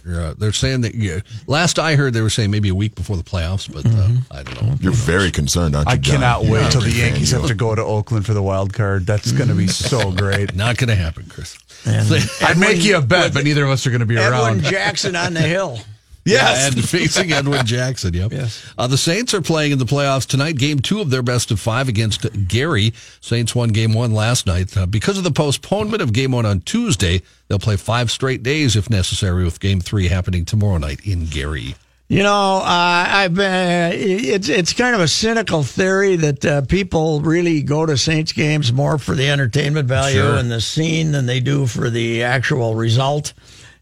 Yeah, 0.06 0.34
they're 0.36 0.52
saying 0.52 0.82
that. 0.82 0.94
Yeah, 0.94 1.20
last 1.46 1.78
I 1.78 1.94
heard, 1.96 2.12
they 2.12 2.20
were 2.20 2.28
saying 2.28 2.50
maybe 2.50 2.68
a 2.68 2.74
week 2.74 2.94
before 2.94 3.16
the 3.16 3.22
playoffs, 3.22 3.72
but 3.72 3.84
Mm-hmm. 3.84 4.16
uh, 4.30 4.38
I 4.38 4.42
don't 4.42 4.62
know. 4.62 4.74
You're 4.80 4.92
very 4.92 5.30
concerned, 5.30 5.74
aren't 5.74 5.88
you? 5.88 5.92
I 5.92 5.96
John? 5.96 6.16
cannot 6.16 6.44
You're 6.44 6.52
wait 6.52 6.66
a 6.66 6.70
till 6.70 6.80
the 6.82 6.90
Yankees 6.90 7.30
have 7.30 7.46
to 7.46 7.54
go 7.54 7.74
to 7.74 7.82
Oakland 7.82 8.26
for 8.26 8.34
the 8.34 8.42
wild 8.42 8.74
card. 8.74 9.06
That's 9.06 9.32
going 9.32 9.48
to 9.48 9.54
be 9.54 9.66
so 9.68 10.10
great. 10.12 10.54
Not 10.54 10.76
going 10.76 10.88
to 10.88 10.94
happen, 10.94 11.24
Chris. 11.30 11.56
I'd 11.86 12.58
make 12.58 12.84
you 12.84 12.96
a 12.98 13.00
bet, 13.02 13.32
but 13.32 13.44
neither 13.44 13.64
of 13.64 13.70
us 13.70 13.86
are 13.86 13.90
going 13.90 14.00
to 14.00 14.06
be 14.06 14.18
Edwin 14.18 14.40
around. 14.40 14.62
Jackson 14.64 15.16
on 15.16 15.32
the 15.34 15.40
hill. 15.56 15.78
Yes. 16.24 16.74
and 16.74 16.84
facing 16.88 17.32
Edwin 17.32 17.66
Jackson. 17.66 18.14
Yep. 18.14 18.32
Yes. 18.32 18.72
Uh, 18.78 18.86
the 18.86 18.96
Saints 18.96 19.34
are 19.34 19.40
playing 19.42 19.72
in 19.72 19.78
the 19.78 19.84
playoffs 19.84 20.26
tonight. 20.26 20.56
Game 20.56 20.78
two 20.78 21.00
of 21.00 21.10
their 21.10 21.22
best 21.22 21.50
of 21.50 21.58
five 21.60 21.88
against 21.88 22.26
Gary. 22.48 22.92
Saints 23.20 23.54
won 23.54 23.70
game 23.70 23.92
one 23.92 24.12
last 24.12 24.46
night. 24.46 24.76
Uh, 24.76 24.86
because 24.86 25.18
of 25.18 25.24
the 25.24 25.30
postponement 25.32 26.00
of 26.02 26.12
game 26.12 26.32
one 26.32 26.46
on 26.46 26.60
Tuesday, 26.60 27.22
they'll 27.48 27.58
play 27.58 27.76
five 27.76 28.10
straight 28.10 28.42
days 28.42 28.76
if 28.76 28.88
necessary, 28.88 29.44
with 29.44 29.58
game 29.60 29.80
three 29.80 30.08
happening 30.08 30.44
tomorrow 30.44 30.78
night 30.78 31.00
in 31.04 31.26
Gary. 31.26 31.74
You 32.08 32.22
know, 32.22 32.58
uh, 32.58 32.62
I've 33.08 33.32
been. 33.34 33.92
It's 33.94 34.50
it's 34.50 34.74
kind 34.74 34.94
of 34.94 35.00
a 35.00 35.08
cynical 35.08 35.62
theory 35.62 36.16
that 36.16 36.44
uh, 36.44 36.60
people 36.62 37.22
really 37.22 37.62
go 37.62 37.86
to 37.86 37.96
Saints 37.96 38.32
games 38.32 38.70
more 38.70 38.98
for 38.98 39.14
the 39.14 39.30
entertainment 39.30 39.88
value 39.88 40.16
Sure. 40.20 40.34
and 40.36 40.50
the 40.50 40.60
scene 40.60 41.12
than 41.12 41.24
they 41.24 41.40
do 41.40 41.66
for 41.66 41.88
the 41.88 42.22
actual 42.22 42.74
result. 42.74 43.32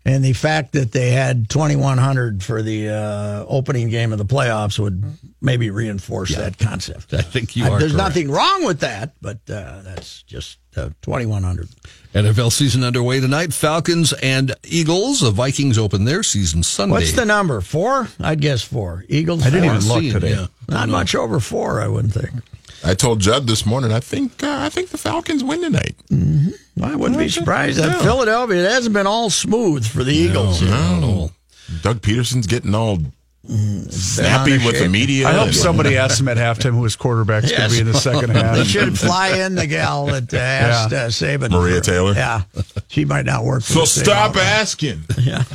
And 0.04 0.24
the 0.24 0.32
fact 0.32 0.72
that 0.72 0.92
they 0.92 1.10
had 1.10 1.50
2,100 1.50 2.42
for 2.42 2.62
the 2.62 2.88
uh, 2.88 3.44
opening 3.46 3.90
game 3.90 4.12
of 4.12 4.18
the 4.18 4.24
playoffs 4.24 4.78
would 4.78 5.04
maybe 5.42 5.68
reinforce 5.70 6.34
that 6.36 6.58
concept. 6.58 7.12
I 7.12 7.20
think 7.20 7.54
you 7.54 7.66
Uh, 7.66 7.70
are. 7.72 7.78
There's 7.78 7.92
correct. 7.92 8.08
nothing 8.08 8.30
wrong 8.30 8.64
with 8.64 8.80
that, 8.80 9.12
but 9.20 9.38
uh, 9.50 9.82
that's 9.82 10.22
just 10.22 10.58
uh, 10.74 10.88
2,100. 11.02 11.68
NFL 12.14 12.50
season 12.50 12.82
underway 12.82 13.20
tonight. 13.20 13.52
Falcons 13.52 14.12
and 14.14 14.54
Eagles. 14.64 15.20
The 15.20 15.30
Vikings 15.30 15.76
open 15.76 16.04
their 16.06 16.22
season 16.22 16.62
Sunday. 16.62 16.92
What's 16.94 17.12
the 17.12 17.26
number? 17.26 17.60
Four? 17.60 18.08
I'd 18.18 18.40
guess 18.40 18.62
four. 18.62 19.04
Eagles. 19.08 19.42
I 19.46 19.50
didn't 19.50 19.68
four. 19.68 19.98
even 20.00 20.10
look 20.10 20.12
today. 20.22 20.30
yeah. 20.34 20.46
Not 20.68 20.88
much 20.88 21.14
over 21.14 21.40
four, 21.40 21.80
I 21.80 21.88
wouldn't 21.88 22.14
think. 22.14 22.30
I 22.84 22.94
told 22.94 23.20
Judd 23.20 23.46
this 23.46 23.66
morning. 23.66 23.92
I 23.92 24.00
think 24.00 24.42
uh, 24.42 24.58
I 24.60 24.68
think 24.70 24.88
the 24.90 24.98
Falcons 24.98 25.44
win 25.44 25.60
tonight. 25.60 25.96
I 26.82 26.94
wouldn't 26.96 27.18
be 27.18 27.28
surprised. 27.28 27.78
That 27.78 27.88
Yeah. 27.98 28.02
Philadelphia, 28.02 28.64
it 28.64 28.70
hasn't 28.70 28.94
been 28.94 29.06
all 29.06 29.28
smooth 29.30 29.86
for 29.86 30.02
the 30.02 30.12
Eagles. 30.14 30.62
No. 30.62 31.30
Doug 31.82 32.00
Pederson's 32.00 32.46
getting 32.46 32.74
all 32.74 32.98
snappy 33.46 34.58
with 34.64 34.78
the 34.78 34.88
media. 34.88 35.26
I 35.28 35.32
hope 35.32 35.52
somebody 35.52 35.96
asked 35.96 36.20
him 36.20 36.28
at 36.28 36.36
halftime 36.36 36.72
who 36.72 36.84
his 36.84 36.96
quarterback's 36.96 37.50
going 37.50 37.68
to 37.70 37.74
be 37.74 37.80
in 37.80 37.86
the 37.86 37.94
second 37.94 38.30
half. 38.30 38.56
They 38.56 38.64
should 38.64 38.98
fly 38.98 39.38
in 39.44 39.54
the 39.54 39.66
gal 39.66 40.06
that 40.06 40.32
uh, 40.32 40.36
asked 40.36 40.92
uh, 40.92 41.06
Saban. 41.08 41.50
Maria 41.50 41.76
for- 41.76 41.84
Taylor? 41.84 42.12
Yeah. 42.14 42.42
She 42.88 43.04
might 43.04 43.24
not 43.26 43.44
work 43.44 43.62
for 43.62 43.72
So 43.72 43.84
stop 43.84 44.30
outfit. 44.36 44.42
asking. 44.42 45.04
Yeah. 45.18 45.44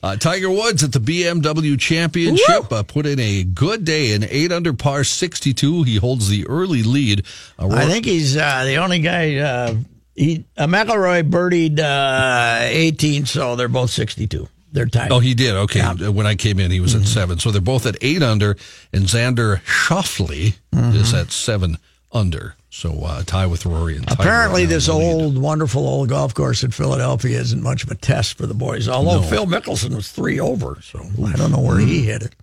Uh, 0.00 0.14
Tiger 0.14 0.48
Woods 0.48 0.84
at 0.84 0.92
the 0.92 1.00
BMW 1.00 1.76
Championship 1.78 2.70
uh, 2.72 2.84
put 2.84 3.04
in 3.04 3.18
a 3.18 3.42
good 3.42 3.84
day 3.84 4.12
in 4.12 4.22
eight 4.30 4.52
under 4.52 4.72
par 4.72 5.02
62. 5.02 5.82
He 5.82 5.96
holds 5.96 6.28
the 6.28 6.46
early 6.46 6.84
lead. 6.84 7.26
Uh, 7.58 7.66
I 7.72 7.86
think 7.86 8.04
he's 8.04 8.36
uh, 8.36 8.62
the 8.64 8.76
only 8.76 9.00
guy. 9.00 9.38
Uh, 9.38 9.74
he 10.14 10.44
uh, 10.56 10.68
McIlroy 10.68 11.28
birdied 11.28 11.80
uh, 11.80 12.60
18, 12.62 13.26
so 13.26 13.56
they're 13.56 13.66
both 13.66 13.90
62. 13.90 14.46
They're 14.72 14.86
tied. 14.86 15.10
Oh, 15.12 15.18
he 15.20 15.34
did. 15.34 15.54
Okay. 15.54 15.80
Uh, 15.80 16.12
When 16.12 16.26
I 16.26 16.34
came 16.34 16.58
in, 16.60 16.70
he 16.70 16.80
was 16.80 16.94
at 16.94 17.04
seven. 17.06 17.38
So 17.38 17.50
they're 17.50 17.60
both 17.60 17.86
at 17.86 17.96
eight 18.02 18.22
under, 18.22 18.56
and 18.92 19.04
Xander 19.04 19.60
Schauffele 19.62 20.54
is 20.94 21.14
at 21.14 21.30
seven 21.32 21.78
under. 22.12 22.54
So 22.70 23.02
uh, 23.02 23.22
tie 23.24 23.46
with 23.46 23.64
Rory 23.64 23.96
and 23.96 24.06
Tiger 24.06 24.20
Apparently, 24.22 24.62
right 24.64 24.68
this 24.70 24.88
lead. 24.88 24.94
old, 24.94 25.38
wonderful 25.38 25.86
old 25.86 26.10
golf 26.10 26.34
course 26.34 26.62
in 26.62 26.70
Philadelphia 26.70 27.38
isn't 27.40 27.62
much 27.62 27.82
of 27.82 27.90
a 27.90 27.94
test 27.94 28.36
for 28.36 28.46
the 28.46 28.54
boys. 28.54 28.88
Although 28.88 29.22
No. 29.22 29.26
Phil 29.26 29.46
Mickelson 29.46 29.96
was 29.96 30.10
three 30.12 30.38
over, 30.38 30.78
so 30.82 31.00
I 31.24 31.32
don't 31.32 31.50
know 31.50 31.60
where 31.60 31.78
he 31.78 32.02
hit 32.02 32.22
it. 32.22 32.34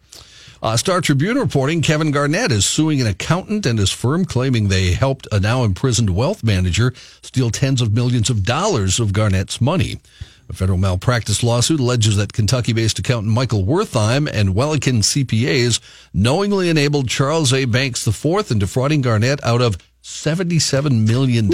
Uh, 0.63 0.75
Star 0.75 0.99
Tribune 0.99 1.37
reporting 1.37 1.81
Kevin 1.81 2.09
Garnett 2.09 2.51
is 2.51 2.65
suing 2.65 2.99
an 3.01 3.05
accountant 3.07 3.67
and 3.67 3.77
his 3.77 3.91
firm, 3.91 4.25
claiming 4.25 4.67
they 4.67 4.93
helped 4.93 5.27
a 5.31 5.39
now 5.39 5.63
imprisoned 5.63 6.09
wealth 6.09 6.43
manager 6.43 6.91
steal 7.21 7.51
tens 7.51 7.81
of 7.81 7.93
millions 7.93 8.31
of 8.31 8.43
dollars 8.43 8.99
of 8.99 9.13
Garnett's 9.13 9.61
money. 9.61 9.99
A 10.47 10.53
federal 10.53 10.77
malpractice 10.77 11.41
lawsuit 11.41 11.79
alleges 11.79 12.17
that 12.17 12.31
Kentucky 12.33 12.71
based 12.71 12.99
accountant 12.99 13.33
Michael 13.33 13.65
Wertheim 13.65 14.29
and 14.31 14.49
Wellican 14.49 14.99
CPAs 14.99 15.79
knowingly 16.13 16.69
enabled 16.69 17.09
Charles 17.09 17.51
A. 17.51 17.65
Banks 17.65 18.07
IV 18.07 18.51
in 18.51 18.59
defrauding 18.59 19.01
Garnett 19.01 19.43
out 19.43 19.61
of 19.61 19.77
$77 20.03 21.07
million 21.07 21.53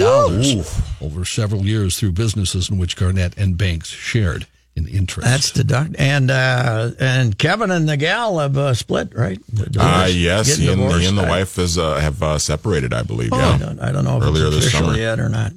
over 1.00 1.24
several 1.24 1.64
years 1.64 1.98
through 1.98 2.12
businesses 2.12 2.68
in 2.68 2.76
which 2.76 2.96
Garnett 2.96 3.36
and 3.38 3.56
Banks 3.56 3.88
shared 3.88 4.46
in 4.76 4.86
interest. 4.86 5.26
That's 5.26 5.50
deduct. 5.50 5.96
And 5.98 6.30
uh, 6.30 6.90
and 7.00 7.36
Kevin 7.38 7.70
and 7.70 7.88
the 7.88 7.96
gal 7.96 8.38
have 8.38 8.58
uh, 8.58 8.74
split, 8.74 9.14
right? 9.14 9.38
Ah, 9.78 10.04
divorce- 10.04 10.14
yes. 10.14 10.56
He 10.56 10.70
and, 10.70 10.80
he 10.80 11.06
and 11.06 11.16
the 11.16 11.22
wife 11.22 11.58
is, 11.58 11.78
uh, 11.78 11.94
have 11.94 12.22
uh, 12.22 12.38
separated, 12.38 12.92
I 12.92 13.02
believe. 13.02 13.32
I 13.32 13.38
yeah. 13.38 13.58
don't, 13.58 13.80
I 13.80 13.90
don't 13.92 14.04
know 14.04 14.18
if 14.18 14.22
Earlier 14.22 14.46
it's 14.46 14.56
this 14.56 14.72
summer. 14.72 14.96
yet 14.96 15.18
or 15.18 15.28
not. 15.30 15.52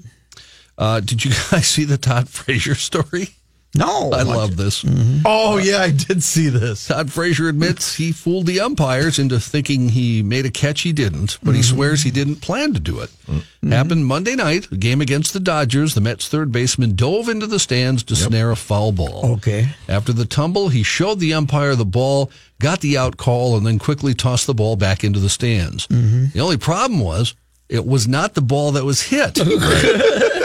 Uh, 0.78 1.00
did 1.00 1.24
you 1.24 1.32
guys 1.32 1.68
see 1.68 1.86
the 1.86 1.98
Todd 1.98 2.30
Frazier 2.30 2.76
story? 2.76 3.30
No, 3.78 4.10
I 4.12 4.22
love 4.22 4.56
this. 4.56 4.84
Mm-hmm. 4.84 5.24
Oh, 5.26 5.58
yeah, 5.58 5.80
I 5.80 5.92
did 5.92 6.24
see 6.24 6.48
this. 6.48 6.88
Todd 6.88 7.12
Frazier 7.12 7.50
admits 7.50 7.96
he 7.96 8.14
fooled 8.14 8.46
the 8.46 8.62
umpires 8.62 9.20
into 9.20 9.38
thinking 9.38 9.90
he 9.90 10.24
made 10.24 10.46
a 10.46 10.52
catch 10.52 10.82
he 10.82 10.94
didn't, 10.94 11.38
but 11.44 11.56
he 11.56 11.62
mm-hmm. 11.62 11.76
swears 11.76 12.04
he 12.04 12.12
didn't 12.12 12.38
plan 12.38 12.74
to 12.74 12.80
do 12.80 13.02
it. 13.02 13.10
Mm-hmm. 13.28 13.72
Happened 13.72 14.06
Monday 14.06 14.36
night, 14.36 14.72
a 14.72 14.78
game 14.78 15.02
against 15.02 15.34
the 15.34 15.42
Dodgers. 15.42 15.94
The 15.94 16.00
Mets 16.00 16.30
third 16.30 16.54
baseman 16.54 16.96
dove 16.96 17.28
into 17.28 17.48
the 17.48 17.60
stands 17.60 18.04
to 18.04 18.16
snare 18.16 18.52
a 18.52 18.56
foul 18.56 18.94
ball. 18.94 19.34
Okay. 19.34 19.68
After 19.90 20.14
the 20.14 20.26
tumble, 20.26 20.70
he 20.70 20.84
showed 20.84 21.20
the 21.20 21.34
umpire 21.34 21.76
the 21.76 21.84
ball, 21.84 22.32
got 22.62 22.80
the 22.80 22.98
out 22.98 23.18
call, 23.18 23.58
and 23.58 23.66
then 23.66 23.78
quickly 23.78 24.14
tossed 24.14 24.48
the 24.48 24.54
ball 24.54 24.78
back 24.78 25.04
into 25.04 25.20
the 25.20 25.30
stands. 25.30 25.86
The 25.88 26.40
only 26.40 26.58
problem 26.58 27.02
was 27.02 27.36
it 27.68 27.86
was 27.86 28.08
not 28.08 28.36
the 28.36 28.42
ball 28.42 28.72
that 28.74 28.86
was 28.86 29.02
hit. 29.02 29.38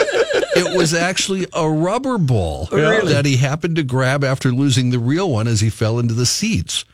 it 0.55 0.75
was 0.77 0.93
actually 0.93 1.47
a 1.53 1.69
rubber 1.69 2.17
ball 2.17 2.67
oh, 2.71 2.75
Really? 2.77 3.13
that 3.13 3.25
he 3.25 3.37
happened 3.37 3.75
to 3.77 3.83
grab 3.83 4.23
after 4.23 4.51
losing 4.51 4.89
the 4.89 4.99
real 4.99 5.29
one 5.31 5.47
as 5.47 5.61
he 5.61 5.69
fell 5.69 5.99
into 5.99 6.13
the 6.13 6.25
seats. 6.25 6.85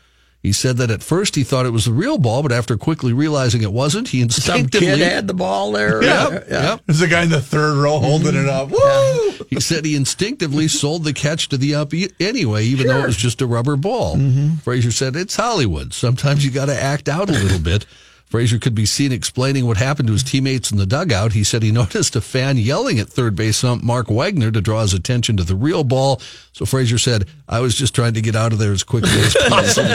He 0.44 0.54
said 0.54 0.78
that 0.78 0.92
at 0.92 1.02
first 1.04 1.36
he 1.36 1.44
thought 1.44 1.66
it 1.66 1.72
was 1.72 1.86
the 1.86 1.92
real 1.92 2.18
ball, 2.20 2.44
but 2.44 2.52
after 2.52 2.78
quickly 2.78 3.12
realizing 3.12 3.64
it 3.64 3.74
wasn't, 3.74 4.10
he 4.10 4.20
Some 4.30 4.58
instinctively 4.60 4.88
kid 4.88 5.00
had 5.00 5.28
the 5.28 5.34
ball 5.34 5.72
there. 5.72 6.02
Yep, 6.04 6.46
Yeah. 6.50 6.62
yep. 6.64 6.82
There's 6.86 7.02
a 7.02 7.08
guy 7.08 7.24
in 7.24 7.30
the 7.30 7.42
third 7.42 7.76
row 7.76 7.98
holding 8.00 8.36
it 8.36 8.48
up. 8.48 8.70
Woo! 8.70 9.46
He 9.50 9.60
said 9.60 9.84
he 9.84 9.96
instinctively 9.96 10.68
sold 10.68 11.04
the 11.04 11.12
catch 11.12 11.50
to 11.50 11.58
the 11.58 11.74
ump 11.76 11.94
e- 11.96 12.12
anyway, 12.20 12.64
even 12.66 12.88
though 12.88 13.00
it 13.00 13.08
was 13.08 13.18
just 13.18 13.42
a 13.42 13.48
rubber 13.48 13.76
ball. 13.76 14.16
Mm-hmm. 14.16 14.58
Frazier 14.58 14.92
said, 14.92 15.16
It's 15.16 15.36
Hollywood. 15.36 15.92
Sometimes 15.94 16.46
you 16.46 16.52
got 16.52 16.66
to 16.66 16.80
act 16.80 17.10
out 17.10 17.30
a 17.30 17.34
little 17.34 17.60
bit. 17.60 17.86
Frazier 18.28 18.60
could 18.60 18.76
be 18.76 18.86
seen 18.86 19.14
explaining 19.14 19.66
what 19.66 19.78
happened 19.78 20.08
to 20.08 20.14
his 20.14 20.22
teammates 20.24 20.70
in 20.70 20.78
the 20.78 20.86
dugout. 20.86 21.32
He 21.32 21.46
said 21.46 21.64
he 21.64 21.72
noticed 21.84 22.14
a 22.16 22.22
fan 22.22 22.58
yelling 22.58 23.00
at 23.00 23.08
third 23.08 23.36
base 23.38 23.64
ump 23.64 23.82
Mark 23.84 24.10
Wagner 24.10 24.52
to 24.52 24.60
draw 24.60 24.82
his 24.82 24.94
attention 24.94 25.38
to 25.38 25.44
the 25.46 25.56
real 25.56 25.86
ball. 25.86 26.20
So 26.52 26.66
Frazier 26.66 26.98
said, 26.98 27.26
I 27.48 27.62
was 27.62 27.74
just 27.76 27.96
trying 27.96 28.14
to 28.16 28.22
get 28.22 28.36
out 28.36 28.52
of 28.52 28.60
there 28.60 28.74
as 28.74 28.84
quickly 28.84 29.12
as 29.12 29.34
possible. 29.50 29.88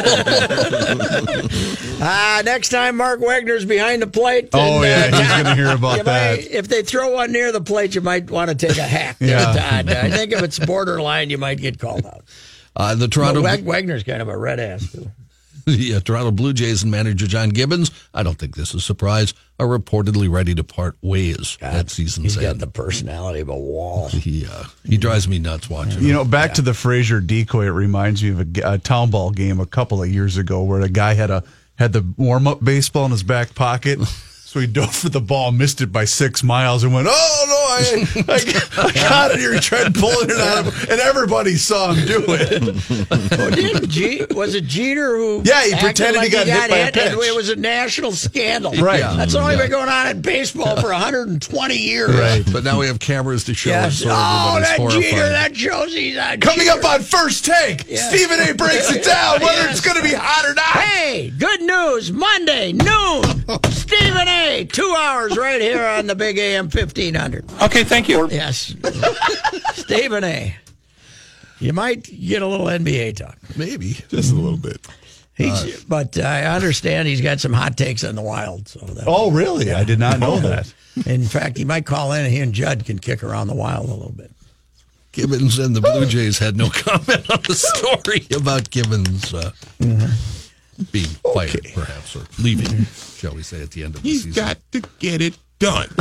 Ah, 2.00 2.40
next 2.44 2.70
time 2.70 2.96
Mark 2.96 3.20
Wagner's 3.20 3.64
behind 3.64 4.00
the 4.02 4.06
plate. 4.06 4.48
Oh, 4.52 4.82
yeah, 4.82 5.06
he's 5.08 5.28
gonna 5.42 5.54
hear 5.54 5.70
about 5.74 6.04
that. 6.04 6.38
might- 6.38 6.50
if 6.50 6.68
they 6.68 6.82
throw 6.82 7.12
one 7.12 7.32
near 7.32 7.52
the 7.52 7.60
plate, 7.60 7.94
you 7.94 8.00
might 8.00 8.30
want 8.30 8.48
to 8.50 8.54
take 8.56 8.78
a 8.78 8.82
hack. 8.82 9.16
Yeah. 9.20 9.54
I 9.56 10.10
think 10.10 10.32
if 10.32 10.42
it's 10.42 10.58
borderline, 10.58 11.30
you 11.30 11.38
might 11.38 11.58
get 11.58 11.78
called 11.78 12.06
out. 12.06 12.24
uh, 12.76 12.94
the 12.94 13.08
Toronto. 13.08 13.42
Wag- 13.42 13.64
Wagner's 13.64 14.02
kind 14.04 14.22
of 14.22 14.28
a 14.28 14.36
red 14.36 14.58
ass, 14.58 14.90
too. 14.90 15.10
yeah, 15.66 16.00
Toronto 16.00 16.30
Blue 16.30 16.52
Jays 16.52 16.82
and 16.82 16.90
manager 16.90 17.26
John 17.26 17.50
Gibbons, 17.50 17.90
I 18.14 18.22
don't 18.22 18.38
think 18.38 18.56
this 18.56 18.70
is 18.70 18.76
a 18.76 18.80
surprise, 18.80 19.34
are 19.58 19.66
reportedly 19.66 20.30
ready 20.30 20.54
to 20.54 20.64
part 20.64 20.96
ways 21.02 21.58
at 21.60 21.90
season's 21.90 22.34
He's 22.34 22.42
got 22.42 22.58
the 22.58 22.66
personality 22.66 23.40
of 23.40 23.48
a 23.48 23.56
wall. 23.56 24.08
He 24.22 24.46
uh, 24.46 24.64
he 24.84 24.98
drives 24.98 25.26
me 25.26 25.38
nuts 25.38 25.68
watching. 25.68 26.02
You 26.02 26.08
him. 26.08 26.14
know, 26.14 26.24
back 26.24 26.54
to 26.54 26.62
the 26.62 26.74
Frazier 26.74 27.20
decoy. 27.20 27.66
It 27.66 27.70
reminds 27.70 28.22
me 28.22 28.30
of 28.30 28.56
a 28.58 28.78
town 28.78 29.10
ball 29.10 29.30
game 29.30 29.58
a 29.58 29.66
couple 29.66 30.02
of 30.02 30.08
years 30.08 30.36
ago 30.36 30.62
where 30.62 30.80
a 30.80 30.88
guy 30.88 31.14
had 31.14 31.30
a 31.30 31.42
had 31.76 31.92
the 31.92 32.04
warm 32.16 32.46
up 32.46 32.62
baseball 32.62 33.06
in 33.06 33.10
his 33.10 33.22
back 33.22 33.54
pocket. 33.54 33.98
So 34.52 34.60
he 34.60 34.66
dove 34.66 34.94
for 34.94 35.08
the 35.08 35.18
ball, 35.18 35.50
missed 35.50 35.80
it 35.80 35.90
by 35.90 36.04
six 36.04 36.42
miles, 36.42 36.84
and 36.84 36.92
went, 36.92 37.08
"Oh 37.10 37.41
no, 37.41 37.41
I, 37.72 38.06
I, 38.28 38.88
I 38.88 38.92
got 38.92 39.30
it 39.32 39.38
here!" 39.40 39.52
He 39.54 39.60
tried 39.60 39.94
pulling 39.94 40.30
it 40.30 40.36
out 40.38 40.66
of, 40.66 40.88
and 40.90 41.00
everybody 41.00 41.56
saw 41.56 41.92
him 41.92 42.06
do 42.06 42.24
it. 42.28 42.62
Oh, 43.38 43.50
didn't 43.50 43.88
G- 43.88 44.24
was 44.30 44.54
it 44.54 44.64
Jeter 44.64 45.16
who? 45.16 45.42
Yeah, 45.44 45.64
he 45.64 45.72
acted 45.72 45.84
pretended 45.84 46.22
he 46.22 46.28
like 46.28 46.32
got 46.32 46.46
hit 46.46 46.70
by 46.70 46.76
a 46.78 46.84
and 46.86 46.94
pitch. 46.94 47.12
It 47.12 47.34
was 47.36 47.48
a 47.50 47.56
national 47.56 48.12
scandal. 48.12 48.72
Right. 48.72 49.00
That's 49.00 49.34
only 49.34 49.54
Yeah. 49.54 49.62
been 49.62 49.70
going 49.70 49.88
on 49.88 50.06
in 50.08 50.20
baseball 50.22 50.76
for 50.80 50.90
120 50.90 51.74
years. 51.76 52.10
Right. 52.14 52.42
But 52.52 52.64
now 52.64 52.78
we 52.80 52.86
have 52.86 52.98
cameras 53.00 53.44
to 53.44 53.54
show 53.54 53.70
it, 53.70 53.72
Yes. 53.72 53.98
so 53.98 54.08
oh, 54.10 54.56
everybody's 54.56 54.68
that 54.68 54.78
horrified. 54.78 55.02
Jeter, 55.02 55.28
that 55.30 55.56
shows 55.56 55.94
he's 55.94 56.16
on. 56.18 56.40
Coming 56.40 56.66
Jeter. 56.66 56.78
up 56.80 56.84
on 56.84 57.00
first 57.02 57.44
take, 57.46 57.88
Yeah. 57.88 57.96
Stephen 58.08 58.40
A. 58.40 58.52
breaks 58.54 58.90
it 58.90 59.04
down 59.04 59.40
whether 59.40 59.52
Yes. 59.62 59.78
it's 59.78 59.80
going 59.80 59.96
to 59.96 60.02
be 60.02 60.12
hot 60.14 60.44
or 60.44 60.54
not. 60.54 60.64
Hey, 60.64 61.30
good 61.30 61.62
news. 61.62 62.12
Monday, 62.12 62.72
noon. 62.72 63.22
Stephen 63.70 64.28
A. 64.28 64.64
Two 64.70 64.94
hours 64.98 65.36
right 65.36 65.60
here 65.60 65.84
on 65.86 66.06
the 66.06 66.14
big 66.14 66.36
AM 66.38 66.68
1500. 66.68 67.44
Okay, 67.62 67.84
thank 67.84 68.08
you. 68.08 68.28
Yes. 68.30 68.74
Stephen 69.74 70.24
A. 70.24 70.56
You 71.60 71.72
might 71.72 72.02
get 72.02 72.42
a 72.42 72.46
little 72.46 72.66
NBA 72.66 73.16
talk. 73.16 73.38
Maybe. 73.56 73.92
Just 74.08 74.32
a 74.32 74.34
little 74.34 74.58
bit. 74.58 74.84
He's, 75.34 75.84
but 75.84 76.18
I 76.18 76.44
understand 76.44 77.08
he's 77.08 77.20
got 77.20 77.40
some 77.40 77.52
hot 77.52 77.76
takes 77.76 78.04
on 78.04 78.14
the 78.16 78.22
wild. 78.22 78.68
So 78.68 78.80
that, 78.80 79.04
Oh, 79.06 79.30
really? 79.30 79.72
I 79.72 79.82
did 79.84 79.98
not 79.98 80.18
know 80.18 80.38
that. 80.40 80.72
in 81.06 81.24
fact, 81.24 81.56
he 81.56 81.64
might 81.64 81.86
call 81.86 82.12
in 82.12 82.24
and 82.24 82.32
he 82.32 82.40
and 82.40 82.52
Judd 82.52 82.84
can 82.84 82.98
kick 82.98 83.22
around 83.22 83.46
the 83.48 83.54
wild 83.54 83.88
a 83.88 83.92
little 83.94 84.12
bit. 84.12 84.30
Gibbons 85.12 85.58
and 85.58 85.74
the 85.76 85.80
Blue 85.80 86.06
Jays 86.06 86.38
had 86.38 86.56
no 86.56 86.68
comment 86.72 87.30
on 87.30 87.40
the 87.42 87.54
story 87.54 88.26
about 88.36 88.70
Gibbons 88.70 89.32
uh, 89.34 89.52
being 90.90 91.06
fired, 91.34 91.66
perhaps, 91.74 92.16
or 92.16 92.22
leaving, 92.42 92.84
shall 93.16 93.34
we 93.34 93.42
say, 93.42 93.62
at 93.62 93.70
the 93.70 93.84
end 93.84 93.94
of 93.94 94.02
the 94.02 94.08
He's 94.08 94.24
season. 94.24 94.42
got 94.44 94.58
to 94.72 94.82
get 94.98 95.20
it 95.22 95.36
done. 95.62 95.88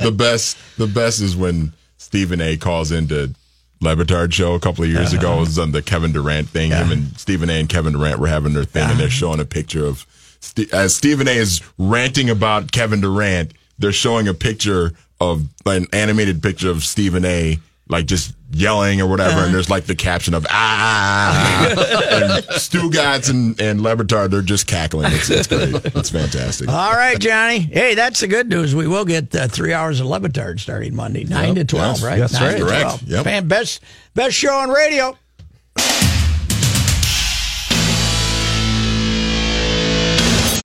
the 0.00 0.14
best, 0.16 0.56
the 0.78 0.86
best 0.86 1.20
is 1.20 1.36
when 1.36 1.72
Stephen 1.96 2.40
A. 2.40 2.56
calls 2.56 2.92
into 2.92 3.34
Le 3.80 3.96
Batard 3.96 4.32
show 4.32 4.54
a 4.54 4.60
couple 4.60 4.84
of 4.84 4.90
years 4.90 5.12
ago. 5.12 5.36
It 5.38 5.40
was 5.40 5.58
on 5.58 5.72
the 5.72 5.82
Kevin 5.82 6.12
Durant 6.12 6.48
thing. 6.48 6.70
Him 6.70 6.92
and 6.92 7.18
Stephen 7.18 7.50
A. 7.50 7.54
and 7.54 7.68
Kevin 7.68 7.92
Durant 7.92 8.20
were 8.20 8.28
having 8.28 8.54
their 8.54 8.64
thing, 8.64 8.88
and 8.88 8.98
they're 8.98 9.10
showing 9.10 9.40
a 9.40 9.44
picture 9.44 9.84
of 9.84 10.06
Ste- 10.40 10.72
as 10.72 10.94
Stephen 10.94 11.26
A. 11.26 11.32
is 11.32 11.60
ranting 11.76 12.30
about 12.30 12.70
Kevin 12.72 13.00
Durant. 13.00 13.52
They're 13.78 13.92
showing 13.92 14.28
a 14.28 14.34
picture 14.34 14.92
of 15.20 15.48
an 15.66 15.86
animated 15.92 16.42
picture 16.42 16.70
of 16.70 16.84
Stephen 16.84 17.24
A. 17.24 17.58
Like 17.88 18.06
just 18.06 18.34
yelling 18.50 19.00
or 19.00 19.06
whatever, 19.06 19.40
and 19.40 19.54
there's 19.54 19.70
like 19.70 19.84
the 19.84 19.94
caption 19.94 20.34
of 20.34 20.46
ah, 20.50 21.68
and 22.10 22.44
Stugatz 22.48 23.30
and 23.30 23.58
and 23.60 23.80
Le 23.80 23.96
Batard, 23.96 24.30
they're 24.30 24.42
just 24.42 24.66
cackling. 24.66 25.12
It's, 25.12 25.30
it's 25.30 25.46
great. 25.46 25.74
It's 25.96 26.10
fantastic. 26.10 26.68
All 26.68 26.92
right, 26.92 27.18
Johnny. 27.18 27.60
Hey, 27.60 27.94
that's 27.94 28.20
the 28.20 28.26
good 28.26 28.48
news. 28.48 28.74
We 28.74 28.86
will 28.86 29.04
get 29.04 29.34
uh, 29.34 29.48
three 29.48 29.72
hours 29.72 30.00
of 30.00 30.06
Le 30.06 30.20
Batard 30.20 30.60
starting 30.60 30.94
Monday, 30.94 31.24
nine 31.24 31.54
to 31.54 31.64
twelve, 31.64 31.96
yes. 31.96 32.04
right? 32.04 32.18
Yes, 32.18 32.32
nine 32.34 32.42
right. 32.42 32.58
to 32.58 32.64
Correct. 32.64 32.82
12. 32.82 33.02
Yep. 33.04 33.24
Fan 33.24 33.48
best 33.48 33.82
best 34.14 34.36
show 34.36 34.54
on 34.54 34.70
radio. 34.70 35.16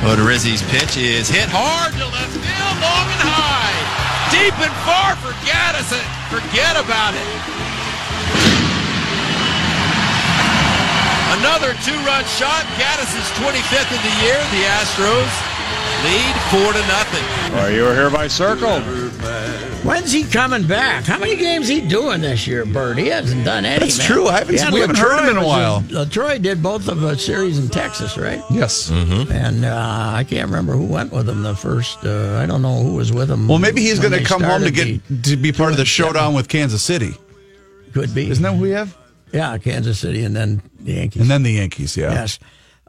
Odorizzi's 0.04 0.62
pitch 0.64 0.98
is 0.98 1.30
hit 1.30 1.48
hard 1.50 1.94
to 1.94 2.06
left 2.06 2.34
field, 2.34 2.82
long 2.82 3.08
and 3.08 3.22
high. 3.22 3.53
Deep 4.34 4.58
and 4.66 4.74
far 4.82 5.14
for 5.22 5.30
Gattis. 5.46 5.94
Forget 6.34 6.74
about 6.74 7.14
it. 7.14 7.22
Another 11.38 11.78
two-run 11.86 12.26
shot. 12.26 12.66
Gattis' 12.82 13.30
25th 13.38 13.94
of 13.94 14.02
the 14.02 14.26
year. 14.26 14.40
The 14.50 14.66
Astros 14.82 15.53
lead 16.04 16.36
four 16.52 16.74
to 16.74 16.88
nothing. 16.88 17.54
Well, 17.54 17.72
you 17.72 17.84
were 17.84 17.94
hereby 17.96 18.28
circled. 18.28 18.84
When's 19.84 20.14
he 20.14 20.24
coming 20.24 20.66
back? 20.66 21.04
How 21.04 21.20
many 21.20 21.36
games 21.36 21.68
he 21.68 21.82
doing 21.82 22.22
this 22.22 22.48
year, 22.48 22.66
Bert? 22.66 22.98
He 22.98 23.08
hasn't 23.08 23.44
done 23.44 23.66
any. 23.66 23.80
That's 23.80 23.98
man. 23.98 24.08
true. 24.08 24.28
I 24.28 24.40
haven't- 24.40 24.56
Yeah, 24.56 24.72
we 24.72 24.80
haven't 24.80 24.98
heard 24.98 25.20
him 25.24 25.30
in 25.30 25.44
a 25.44 25.46
while. 25.46 25.82
his- 25.82 25.92
Latroy 25.92 26.42
did 26.42 26.64
both 26.64 26.88
of 26.88 27.04
a 27.04 27.18
series 27.18 27.58
in 27.60 27.68
Texas, 27.68 28.18
right? 28.18 28.42
Yes. 28.50 28.90
And 28.90 29.66
uh, 29.66 30.12
I 30.16 30.24
can't 30.24 30.48
remember 30.50 30.72
who 30.74 30.86
went 30.86 31.12
with 31.12 31.28
him 31.28 31.44
the 31.44 31.54
first. 31.56 31.98
Uh, 32.06 32.38
I 32.42 32.46
don't 32.46 32.62
know 32.62 32.82
who 32.82 32.94
was 32.96 33.12
with 33.12 33.30
him. 33.30 33.50
Well, 33.50 33.60
maybe 33.60 33.82
he's 33.82 34.00
going 34.00 34.14
to 34.14 34.24
come 34.24 34.42
home 34.42 34.62
to 34.62 34.74
started 34.74 35.02
get 35.10 35.24
to 35.26 35.36
be 35.38 35.52
part 35.52 35.72
of 35.72 35.78
the 35.78 35.86
showdown 35.86 36.34
with 36.34 36.48
Kansas 36.48 36.82
City. 36.82 37.14
could 37.94 38.16
be. 38.16 38.30
Isn't 38.30 38.42
that 38.44 38.54
who 38.54 38.62
we 38.62 38.70
have? 38.72 38.98
Yeah, 39.34 39.58
Kansas 39.58 40.00
City, 40.00 40.24
and 40.24 40.34
then 40.36 40.62
the 40.80 40.94
Yankees. 40.94 41.22
And 41.24 41.30
then 41.30 41.44
the 41.44 41.52
Yankees, 41.54 41.98
yeah. 41.98 42.14
Yes. 42.14 42.40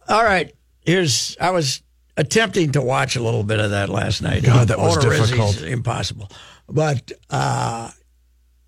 All 0.09 0.23
right. 0.23 0.55
Here's 0.87 1.37
I 1.41 1.51
was 1.51 1.83
attempting 2.17 2.73
to 2.73 2.81
watch 2.83 3.17
a 3.17 3.23
little 3.23 3.43
bit 3.43 3.61
of 3.61 3.71
that 3.71 3.89
last 3.89 4.23
night. 4.23 4.43
God, 4.45 4.69
that 4.69 4.79
was 4.79 4.97
Odorizzi's 4.99 5.31
difficult. 5.31 5.63
Impossible. 5.63 6.31
But 6.69 7.13
uh, 7.31 7.91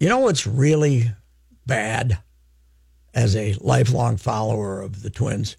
you 0.00 0.08
know 0.08 0.18
what's 0.20 0.46
really 0.46 1.10
bad 1.66 2.18
as 3.14 3.34
a 3.36 3.54
lifelong 3.60 4.16
follower 4.16 4.80
of 4.82 5.02
the 5.02 5.10
Twins? 5.10 5.56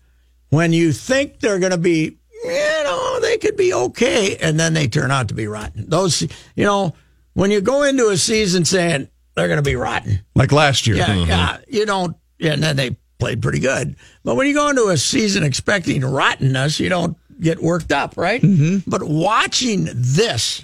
When 0.49 0.71
you 0.73 0.93
think 0.93 1.39
they're 1.39 1.59
going 1.59 1.71
to 1.71 1.77
be, 1.77 2.17
you 2.43 2.83
know, 2.83 3.19
they 3.21 3.37
could 3.37 3.57
be 3.57 3.73
okay, 3.73 4.37
and 4.37 4.59
then 4.59 4.73
they 4.73 4.87
turn 4.87 5.11
out 5.11 5.27
to 5.29 5.33
be 5.33 5.47
rotten. 5.47 5.89
Those, 5.89 6.21
you 6.55 6.63
know, 6.63 6.93
when 7.33 7.51
you 7.51 7.59
go 7.61 7.83
into 7.83 8.07
a 8.09 8.17
season 8.17 8.63
saying 8.63 9.09
they're 9.35 9.47
going 9.47 9.57
to 9.57 9.63
be 9.63 9.75
rotten, 9.75 10.21
Like 10.35 10.51
last 10.51 10.87
year. 10.87 10.95
yeah, 10.97 11.07
Mhm. 11.07 11.27
yeah. 11.27 11.57
You 11.67 11.85
don't, 11.85 12.15
and 12.39 12.63
then 12.63 12.75
they 12.77 12.95
played 13.19 13.41
pretty 13.41 13.59
good. 13.59 13.95
But 14.23 14.35
when 14.35 14.47
you 14.47 14.53
go 14.53 14.69
into 14.69 14.87
a 14.87 14.97
season 14.97 15.43
expecting 15.43 16.01
rottenness, 16.05 16.79
you 16.79 16.87
don't 16.89 17.17
get 17.39 17.61
worked 17.61 17.91
up, 17.91 18.17
right? 18.17 18.41
Mm-hmm. 18.41 18.89
But 18.89 19.03
watching 19.03 19.87
this, 19.93 20.63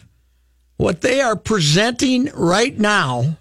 what 0.77 1.01
they 1.01 1.21
are 1.21 1.35
presenting 1.35 2.29
right 2.33 2.77
now 2.77 3.37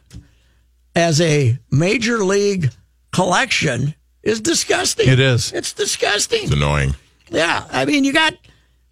as 0.95 1.21
a 1.21 1.59
major 1.71 2.19
league 2.25 2.71
collection 3.13 3.95
is 4.23 4.41
disgusting. 4.41 5.09
It 5.09 5.21
is. 5.21 5.53
It's 5.53 5.73
disgusting. 5.73 6.45
It's 6.45 6.53
annoying. 6.53 6.95
Yeah, 7.31 7.67
I 7.71 7.85
mean, 7.85 8.05
you 8.05 8.13
got 8.13 8.35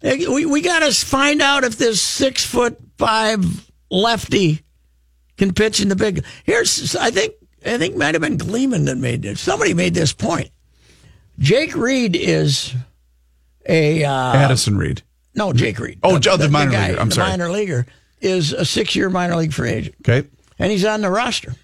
we 0.01 0.45
we 0.45 0.61
got 0.61 0.79
to 0.79 0.91
find 1.05 1.41
out 1.41 1.63
if 1.63 1.77
this 1.77 2.01
six 2.01 2.43
foot 2.43 2.77
five 2.97 3.69
lefty 3.89 4.63
can 5.37 5.53
pitch 5.53 5.79
in 5.79 5.89
the 5.89 5.95
big. 5.95 6.25
Here's 6.43 6.95
I 6.95 7.11
think 7.11 7.35
I 7.65 7.77
think 7.77 7.95
might 7.95 8.15
have 8.15 8.21
been 8.21 8.37
Gleeman 8.37 8.85
that 8.85 8.97
made 8.97 9.21
this. 9.21 9.39
Somebody 9.39 9.73
made 9.73 9.93
this 9.93 10.13
point. 10.13 10.49
Jake 11.39 11.75
Reed 11.75 12.15
is 12.15 12.73
a 13.67 14.03
uh, 14.03 14.33
Addison 14.33 14.77
Reed. 14.77 15.01
no 15.35 15.53
Jake 15.53 15.79
Reed. 15.79 15.99
Oh, 16.03 16.17
the- 16.17 16.37
the 16.37 16.49
minor 16.49 16.71
guy, 16.71 16.89
leaguer. 16.89 16.99
I'm 17.01 17.09
the 17.09 17.15
sorry. 17.15 17.29
minor 17.29 17.49
leaguer 17.49 17.85
is 18.19 18.53
a 18.53 18.65
six 18.65 18.95
year 18.95 19.09
minor 19.09 19.35
league 19.35 19.53
free 19.53 19.69
agent, 19.71 19.95
Okay. 20.07 20.27
and 20.59 20.71
he's 20.71 20.85
on 20.85 21.01
the 21.01 21.09
roster. 21.09 21.55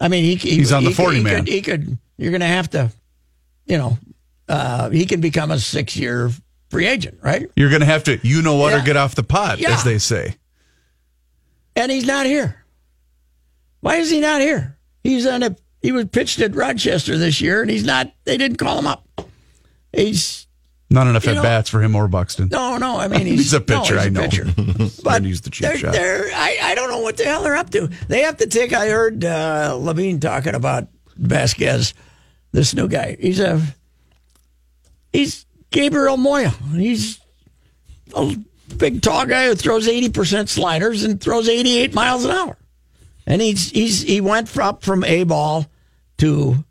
I 0.00 0.08
mean, 0.08 0.24
he, 0.24 0.34
he 0.36 0.56
He's 0.56 0.72
on 0.72 0.84
the 0.84 0.90
he- 0.90 0.94
40 0.94 1.16
he 1.18 1.22
man. 1.24 1.34
Could, 1.44 1.48
he 1.48 1.62
could. 1.62 1.98
You're 2.18 2.30
going 2.30 2.40
to 2.42 2.46
have 2.46 2.68
to, 2.70 2.90
you 3.66 3.78
know, 3.78 3.98
uh, 4.48 4.90
he 4.90 5.06
can 5.06 5.20
become 5.20 5.50
a 5.50 5.58
six 5.58 5.96
year 5.96 6.30
free 6.70 6.86
agent, 6.86 7.18
right? 7.22 7.48
You're 7.56 7.70
going 7.70 7.80
to 7.80 7.86
have 7.86 8.04
to, 8.04 8.18
you 8.26 8.42
know 8.42 8.56
what, 8.56 8.74
or 8.74 8.80
get 8.82 8.96
off 8.96 9.14
the 9.14 9.22
pot, 9.22 9.58
Yeah. 9.58 9.72
as 9.72 9.84
they 9.84 9.98
say. 9.98 10.36
and 11.74 11.90
he's 11.92 12.06
not 12.06 12.26
here. 12.26 12.64
Why 13.80 13.96
is 13.96 14.10
he 14.10 14.20
not 14.20 14.40
here? 14.40 14.76
He's 15.04 15.26
on 15.26 15.42
a 15.42 15.56
he 15.82 15.92
was 15.92 16.06
pitched 16.06 16.40
at 16.40 16.54
Rochester 16.54 17.16
this 17.16 17.40
year, 17.40 17.62
and 17.62 17.70
he's 17.70 17.84
not. 17.84 18.12
They 18.24 18.36
didn't 18.36 18.56
call 18.56 18.78
him 18.78 18.86
up. 18.86 19.06
He's 19.92 20.45
Not 20.88 21.08
enough 21.08 21.24
You 21.24 21.30
at 21.32 21.34
know- 21.36 21.42
bats 21.42 21.68
for 21.68 21.82
him 21.82 21.96
or 21.96 22.06
Buxton. 22.08 22.48
no, 22.50 22.76
no. 22.78 22.96
I 22.98 23.08
mean, 23.08 23.20
he's, 23.26 23.38
He's 23.38 23.54
a 23.54 23.60
pitcher, 23.60 23.96
no, 23.96 24.00
he's 24.00 24.04
I 24.04 24.06
a 24.06 24.10
know. 24.10 24.20
pitcher. 24.22 24.46
But 25.02 25.24
use 25.24 25.40
the 25.40 25.50
cheap 25.50 25.62
they're, 25.68 25.78
shot. 25.78 25.92
they're, 25.92 26.26
I, 26.32 26.58
I 26.62 26.74
don't 26.76 26.90
know 26.90 27.00
what 27.00 27.16
the 27.16 27.24
hell 27.24 27.42
they're 27.42 27.56
up 27.56 27.70
to. 27.70 27.88
They 28.08 28.22
have 28.22 28.36
to 28.38 28.46
take. 28.46 28.72
I 28.72 28.88
heard 28.88 29.24
uh, 29.24 29.76
Levine 29.80 30.20
talking 30.20 30.54
about 30.54 30.88
Vasquez, 31.16 31.92
this 32.52 32.74
new 32.74 32.88
guy. 32.88 33.16
He's 33.20 33.40
a 33.40 33.60
he's 35.12 35.46
Gabriel 35.70 36.16
Moya. 36.16 36.50
He's 36.72 37.20
a 38.14 38.36
big 38.76 39.02
tall 39.02 39.26
guy 39.26 39.46
who 39.46 39.54
throws 39.54 39.88
eighty 39.88 40.08
percent 40.08 40.48
sliders 40.48 41.04
and 41.04 41.20
throws 41.20 41.48
eighty 41.48 41.78
eight 41.78 41.94
miles 41.94 42.24
an 42.24 42.30
hour. 42.32 42.56
And 43.26 43.42
he's 43.42 43.70
he's 43.70 44.02
he 44.02 44.20
went 44.20 44.56
up 44.56 44.82
from 44.82 45.04
A 45.04 45.24
ball 45.24 45.66
to 46.18 46.64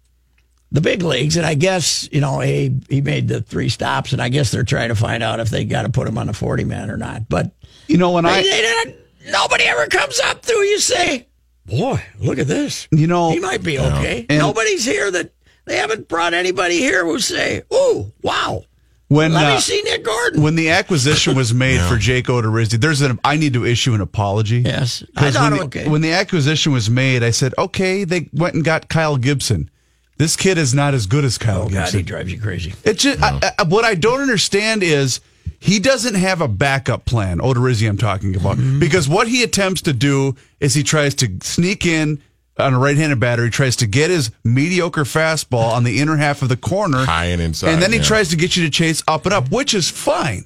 the 0.76 0.82
big 0.82 1.02
leagues, 1.04 1.38
and 1.38 1.46
I 1.46 1.54
guess 1.56 2.08
you 2.12 2.22
know 2.22 2.40
he 2.42 2.76
he 2.90 3.02
made 3.02 3.28
the 3.28 3.42
three 3.42 3.70
stops, 3.70 4.14
and 4.14 4.22
I 4.22 4.30
guess 4.30 4.52
they're 4.52 4.64
trying 4.64 4.90
to 4.90 4.96
find 4.96 5.24
out 5.24 5.40
if 5.40 5.50
they 5.50 5.64
got 5.66 5.84
to 5.84 5.90
put 5.90 6.08
him 6.08 6.18
on 6.18 6.30
a 6.30 6.34
forty 6.34 6.66
man 6.66 6.92
or 6.92 6.98
not. 6.98 7.28
But 7.30 7.52
You 7.88 7.98
know, 7.98 8.12
when 8.12 8.26
they- 8.26 8.30
I, 8.32 8.42
they 8.44 8.62
don't- 8.62 8.96
nobody 9.32 9.64
ever 9.64 9.88
comes 9.88 10.20
up 10.20 10.42
to 10.44 10.54
you 10.54 10.80
say, 10.80 11.28
"Boy, 11.66 12.04
look 12.20 12.38
at 12.40 12.48
this." 12.48 12.88
you 12.92 13.08
know, 13.08 13.32
He 13.32 13.40
might 13.40 13.64
be 13.64 13.80
okay. 13.80 14.26
And- 14.30 14.40
Nobody's 14.40 14.84
here 14.86 15.10
that 15.12 15.32
they 15.66 15.78
haven't 15.78 16.08
brought 16.08 16.34
anybody 16.34 16.78
here 16.78 17.06
who 17.06 17.20
say, 17.20 17.64
"Oh, 17.72 18.12
wow, 18.22 18.66
when, 19.08 19.34
let 19.34 19.46
uh, 19.52 19.56
me 19.56 19.62
see 19.62 19.82
Nick 19.84 20.04
Gordon." 20.04 20.42
when 20.42 20.56
the 20.56 20.72
acquisition 20.72 21.36
was 21.38 21.54
made 21.54 21.80
for 21.82 21.96
Jake 21.98 22.26
Odorizzi, 22.26 22.80
there's 22.82 23.02
an, 23.02 23.18
I 23.24 23.38
need 23.38 23.54
to 23.54 23.66
issue 23.66 23.94
an 23.94 24.02
apology. 24.02 24.60
yes, 24.60 25.04
I 25.16 25.20
'Cause 25.22 25.34
thought 25.36 25.52
when, 25.52 25.60
the, 25.60 25.66
okay. 25.68 25.88
when 25.88 26.02
the 26.02 26.12
acquisition 26.12 26.74
was 26.74 26.90
made, 26.90 27.24
I 27.24 27.32
said, 27.32 27.54
okay, 27.58 28.04
they 28.04 28.30
went 28.34 28.56
and 28.56 28.64
got 28.66 28.90
Kyle 28.90 29.16
Gibson. 29.18 29.70
This 30.18 30.36
kid 30.38 30.58
is 30.58 30.74
not 30.74 30.94
as 30.94 31.08
good 31.08 31.26
as 31.26 31.38
Kyle 31.38 31.64
oh 31.64 31.70
God, 31.70 31.72
Gibson. 31.72 32.00
he 32.00 32.04
drives 32.04 32.32
you 32.32 32.40
crazy. 32.40 32.74
It 32.84 32.98
just 32.98 33.22
I, 33.22 33.54
I, 33.60 33.64
what 33.64 33.84
I 33.84 33.96
don't 33.96 34.22
understand 34.22 34.82
is 34.84 35.20
he 35.60 35.80
doesn't 35.80 36.16
have 36.16 36.40
a 36.42 36.48
backup 36.48 37.06
plan. 37.06 37.40
Odorizzi, 37.40 37.88
I'm 37.90 37.98
talking 37.98 38.36
about, 38.36 38.58
Mm-hmm. 38.58 38.80
because 38.80 39.10
what 39.10 39.28
he 39.28 39.44
attempts 39.44 39.82
to 39.84 39.94
do 39.94 40.36
is 40.60 40.74
he 40.74 40.84
tries 40.84 41.16
to 41.16 41.30
sneak 41.42 41.86
in 41.86 42.22
on 42.58 42.74
a 42.74 42.80
right-handed 42.80 43.20
batter. 43.20 43.44
He 43.44 43.50
tries 43.50 43.76
to 43.78 43.88
get 43.88 44.10
his 44.10 44.32
mediocre 44.46 45.04
fastball 45.04 45.74
on 45.74 45.84
the 45.84 46.00
inner 46.00 46.16
half 46.16 46.42
of 46.42 46.48
the 46.50 46.56
corner, 46.58 47.04
High 47.06 47.26
and 47.26 47.42
inside, 47.42 47.74
and 47.74 47.82
then 47.82 47.92
he 47.92 47.98
yeah. 47.98 48.04
tries 48.06 48.30
to 48.30 48.38
get 48.38 48.56
you 48.56 48.64
to 48.64 48.70
chase 48.70 49.04
up 49.10 49.26
and 49.26 49.34
up, 49.34 49.52
which 49.52 49.74
is 49.74 49.90
fine. 49.90 50.46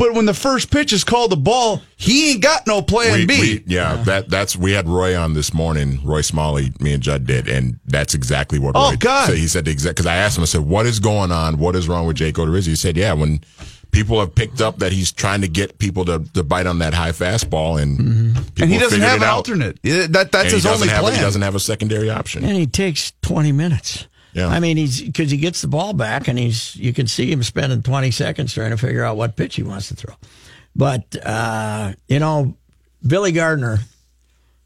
But 0.00 0.14
when 0.14 0.24
the 0.24 0.32
first 0.34 0.70
pitch 0.70 0.94
is 0.94 1.04
called 1.04 1.30
the 1.30 1.36
ball, 1.36 1.82
he 1.98 2.30
ain't 2.32 2.42
got 2.42 2.66
no 2.66 2.80
plan 2.80 3.12
We- 3.20 3.26
B. 3.26 3.40
we- 3.40 3.64
yeah, 3.66 3.96
that 4.04 4.30
that's 4.30 4.56
we 4.56 4.72
had 4.72 4.88
Roy 4.88 5.14
on 5.14 5.34
this 5.34 5.52
morning. 5.52 6.00
Roy 6.02 6.22
Smalley, 6.22 6.72
me 6.80 6.94
and 6.94 7.02
Judd 7.02 7.26
did, 7.26 7.46
and 7.48 7.78
that's 7.86 8.14
exactly 8.14 8.58
what. 8.58 8.72
Oh, 8.74 8.90
Roy 8.92 8.96
God. 8.96 9.26
said. 9.28 9.36
He 9.36 9.46
said 9.46 9.66
the 9.66 9.70
exact 9.70 9.96
because 9.96 10.06
I 10.06 10.16
asked 10.16 10.38
him. 10.38 10.42
I 10.42 10.46
said, 10.46 10.62
"What 10.62 10.86
is 10.86 11.00
going 11.00 11.30
on? 11.30 11.58
What 11.58 11.76
is 11.76 11.86
wrong 11.86 12.06
with 12.06 12.16
Jake 12.16 12.36
Odorizzi?" 12.36 12.68
He 12.68 12.76
said, 12.76 12.96
"Yeah, 12.96 13.12
when 13.12 13.42
people 13.90 14.18
have 14.20 14.34
picked 14.34 14.62
up 14.62 14.78
that 14.78 14.92
he's 14.92 15.12
trying 15.12 15.42
to 15.42 15.48
get 15.48 15.78
people 15.78 16.06
to, 16.06 16.24
to 16.32 16.42
bite 16.42 16.66
on 16.66 16.78
that 16.78 16.94
high 16.94 17.12
fastball, 17.12 17.78
and 17.82 17.98
Mm-hmm. 17.98 18.62
and 18.62 18.72
he 18.72 18.78
doesn't 18.78 19.02
have 19.02 19.18
an 19.18 19.24
out. 19.24 19.34
alternate. 19.36 19.78
That 19.82 20.32
that's 20.32 20.34
And 20.34 20.52
his 20.54 20.64
only 20.64 20.88
have, 20.88 21.02
plan. 21.02 21.14
He 21.16 21.20
doesn't 21.20 21.42
have 21.42 21.54
a 21.54 21.60
secondary 21.60 22.08
option. 22.08 22.42
and 22.42 22.56
he 22.56 22.66
takes 22.66 23.12
20 23.20 23.52
minutes. 23.52 24.06
Yeah. 24.32 24.48
I 24.48 24.60
mean, 24.60 24.76
he's 24.76 25.00
because 25.00 25.30
he 25.30 25.36
gets 25.36 25.62
the 25.62 25.68
ball 25.68 25.92
back, 25.92 26.28
and 26.28 26.38
he's 26.38 26.76
you 26.76 26.92
can 26.92 27.06
see 27.06 27.30
him 27.30 27.42
spending 27.42 27.82
20 27.82 28.10
seconds 28.10 28.54
trying 28.54 28.70
to 28.70 28.76
figure 28.76 29.04
out 29.04 29.16
what 29.16 29.36
pitch 29.36 29.56
he 29.56 29.62
wants 29.62 29.88
to 29.88 29.94
throw. 29.94 30.14
But 30.74 31.16
uh, 31.24 31.92
you 32.08 32.18
know, 32.18 32.56
Billy 33.06 33.32
Gardner. 33.32 33.78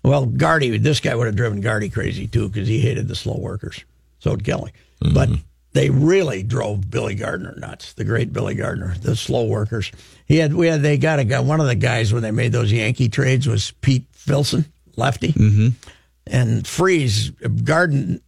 Well, 0.03 0.27
Gardy, 0.27 0.77
this 0.77 1.01
guy 1.01 1.15
would 1.15 1.27
have 1.27 1.37
driven 1.37 1.63
Gardy 1.63 1.89
crazy 1.89 2.27
too 2.27 2.49
because 2.49 2.69
he 2.69 2.79
hated 2.79 3.09
the 3.09 3.15
slow 3.15 3.39
workers. 3.39 3.85
So 4.19 4.37
did 4.37 4.45
Kelly. 4.45 4.73
But 5.01 5.29
they 5.75 5.91
really 5.91 6.43
drove 6.43 6.89
Billy 6.89 7.15
Gardner 7.15 7.55
nuts. 7.59 7.93
The 7.93 8.05
great 8.05 8.33
Billy 8.33 8.55
Gardner, 8.55 8.95
the 9.03 9.17
slow 9.17 9.45
workers. 9.45 9.91
He 10.27 10.39
had 10.39 10.55
we 10.55 10.69
had 10.69 10.83
they 10.83 10.97
got 10.97 11.19
a 11.19 11.25
guy. 11.25 11.41
One 11.41 11.61
of 11.61 11.67
the 11.67 11.75
guys 11.75 12.13
when 12.13 12.23
they 12.23 12.31
made 12.31 12.53
those 12.53 12.73
Yankee 12.73 13.09
trades 13.09 13.47
was 13.47 13.73
Pete 13.83 14.07
Filson, 14.13 14.65
lefty, 14.97 15.33
mm-hmm. 15.33 15.69
and 16.27 16.67
Freeze 16.67 17.31
Garden. 17.31 18.21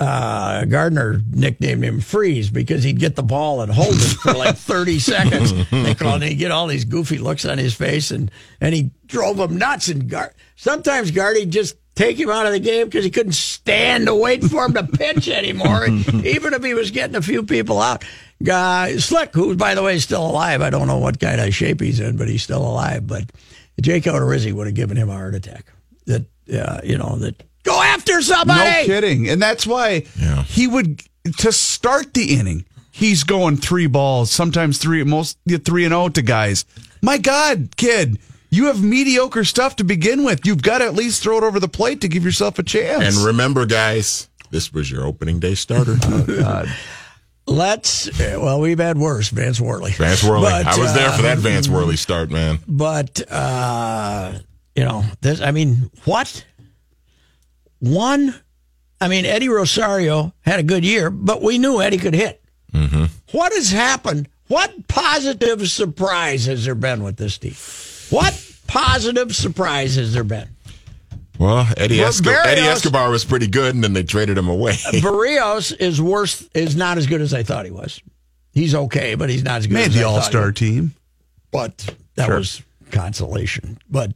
Uh, 0.00 0.64
Gardner 0.64 1.20
nicknamed 1.30 1.84
him 1.84 2.00
Freeze 2.00 2.50
because 2.50 2.82
he'd 2.82 2.98
get 2.98 3.14
the 3.14 3.22
ball 3.22 3.60
and 3.60 3.70
hold 3.70 3.94
it 3.94 4.16
for 4.22 4.32
like 4.34 4.56
30 4.56 4.98
seconds. 4.98 5.70
They 5.70 5.94
called 5.94 6.22
and 6.22 6.24
he'd 6.24 6.34
get 6.36 6.50
all 6.50 6.66
these 6.66 6.84
goofy 6.84 7.18
looks 7.18 7.44
on 7.44 7.58
his 7.58 7.74
face 7.74 8.10
and, 8.10 8.30
and 8.60 8.74
he 8.74 8.90
drove 9.06 9.38
him 9.38 9.56
nuts. 9.56 9.88
And 9.88 10.08
Gar- 10.10 10.34
sometimes 10.56 11.12
Gardy'd 11.12 11.52
just 11.52 11.76
take 11.94 12.18
him 12.18 12.28
out 12.28 12.44
of 12.44 12.52
the 12.52 12.58
game 12.58 12.86
because 12.86 13.04
he 13.04 13.10
couldn't 13.10 13.34
stand 13.34 14.06
to 14.06 14.14
wait 14.16 14.42
for 14.42 14.64
him 14.64 14.74
to 14.74 14.82
pitch 14.82 15.28
anymore, 15.28 15.86
even 16.24 16.54
if 16.54 16.64
he 16.64 16.74
was 16.74 16.90
getting 16.90 17.14
a 17.14 17.22
few 17.22 17.44
people 17.44 17.80
out. 17.80 18.04
Guy 18.42 18.96
Slick, 18.96 19.32
who 19.32 19.54
by 19.56 19.76
the 19.76 19.82
way 19.82 19.94
is 19.94 20.02
still 20.02 20.26
alive. 20.26 20.60
I 20.60 20.70
don't 20.70 20.88
know 20.88 20.98
what 20.98 21.20
kind 21.20 21.40
of 21.40 21.54
shape 21.54 21.80
he's 21.80 22.00
in, 22.00 22.16
but 22.16 22.28
he's 22.28 22.42
still 22.42 22.66
alive. 22.66 23.06
But 23.06 23.30
Jake 23.80 24.04
Odorizzi 24.04 24.52
would 24.52 24.66
have 24.66 24.74
given 24.74 24.96
him 24.96 25.08
a 25.08 25.12
heart 25.12 25.36
attack. 25.36 25.66
That 26.06 26.26
uh, 26.52 26.80
you 26.82 26.98
know 26.98 27.16
that 27.20 27.42
go 27.64 27.82
after 27.82 28.22
somebody. 28.22 28.70
No 28.70 28.84
kidding. 28.86 29.28
And 29.28 29.42
that's 29.42 29.66
why 29.66 30.00
he 30.46 30.66
would, 30.66 31.02
to 31.38 31.52
start 31.52 32.14
the 32.14 32.34
inning, 32.34 32.64
he's 32.90 33.24
going 33.24 33.56
three 33.56 33.88
balls, 33.88 34.30
sometimes 34.30 34.78
three, 34.78 35.02
most 35.02 35.38
yeah, 35.44 35.58
three 35.58 35.84
and 35.84 35.92
zero 35.92 36.08
to 36.10 36.22
guys. 36.22 36.64
My 37.02 37.18
God, 37.18 37.76
kid, 37.76 38.18
you 38.50 38.66
have 38.66 38.82
mediocre 38.82 39.44
stuff 39.44 39.76
to 39.76 39.84
begin 39.84 40.24
with. 40.24 40.46
You've 40.46 40.62
got 40.62 40.78
to 40.78 40.84
at 40.84 40.94
least 40.94 41.22
throw 41.22 41.38
it 41.38 41.44
over 41.44 41.58
the 41.58 41.68
plate 41.68 42.00
to 42.02 42.08
give 42.08 42.24
yourself 42.24 42.58
a 42.58 42.62
chance. 42.62 43.16
And 43.16 43.26
remember, 43.26 43.66
guys, 43.66 44.28
this 44.50 44.72
was 44.72 44.90
your 44.90 45.04
opening 45.04 45.40
day 45.40 45.54
starter. 45.56 45.96
oh, 46.04 46.24
God. 46.26 46.68
Let's. 47.46 48.08
Well, 48.18 48.60
we've 48.60 48.78
had 48.78 48.96
worse, 48.96 49.28
Vance 49.28 49.60
Worley. 49.60 49.90
Vance 49.92 50.24
Worley. 50.24 50.44
But, 50.50 50.66
I 50.66 50.78
was 50.78 50.94
there 50.94 51.10
for 51.10 51.22
that 51.22 51.38
uh, 51.38 51.40
Vance 51.40 51.68
Worley 51.68 51.96
start, 51.96 52.30
man. 52.30 52.58
But 52.66 53.20
uh, 53.30 54.38
you 54.74 54.84
know, 54.84 55.04
this. 55.20 55.40
I 55.40 55.50
mean, 55.50 55.90
what? 56.04 56.44
One. 57.92 58.34
I 59.00 59.08
mean, 59.08 59.24
Eddie 59.26 59.48
Rosario 59.48 60.32
had 60.42 60.60
a 60.60 60.62
good 60.62 60.84
year, 60.84 61.10
but 61.10 61.42
we 61.42 61.58
knew 61.58 61.80
Eddie 61.82 61.98
could 61.98 62.14
hit. 62.14 62.42
Mm-hmm. 62.72 63.04
What 63.32 63.52
has 63.52 63.70
happened? 63.70 64.28
What 64.48 64.88
positive 64.88 65.68
surprise 65.68 66.46
has 66.46 66.64
there 66.64 66.74
been 66.74 67.02
with 67.02 67.16
this 67.16 67.36
team? 67.38 67.54
What 68.10 68.34
positive 68.66 69.34
surprise 69.34 69.96
has 69.96 70.12
there 70.14 70.24
been? 70.24 70.48
Well, 71.38 71.66
Eddie, 71.76 71.98
Well, 71.98 72.10
Esco- 72.12 72.44
Eddie 72.46 72.60
Escobar 72.62 73.10
was 73.10 73.24
pretty 73.24 73.48
good, 73.48 73.74
and 73.74 73.82
then 73.82 73.92
they 73.92 74.04
traded 74.04 74.38
him 74.38 74.48
away. 74.48 74.72
Berrios 74.92 75.76
is 75.76 76.00
worse. 76.00 76.48
Is 76.54 76.76
not 76.76 76.96
as 76.96 77.06
good 77.06 77.20
as 77.20 77.34
I 77.34 77.42
thought 77.42 77.64
he 77.64 77.70
was. 77.72 78.00
He's 78.52 78.74
okay, 78.74 79.16
but 79.16 79.28
he's 79.30 79.42
not 79.42 79.58
as 79.58 79.66
good. 79.66 79.74
Made 79.74 79.86
as 79.88 79.94
the 79.94 80.00
I 80.00 80.02
thought 80.04 80.10
he 80.10 80.16
All 80.16 80.22
Star 80.22 80.52
team. 80.52 80.92
but 81.50 81.94
that 82.14 82.26
Sure. 82.26 82.36
was 82.38 82.62
consolation. 82.92 83.78
But 83.90 84.12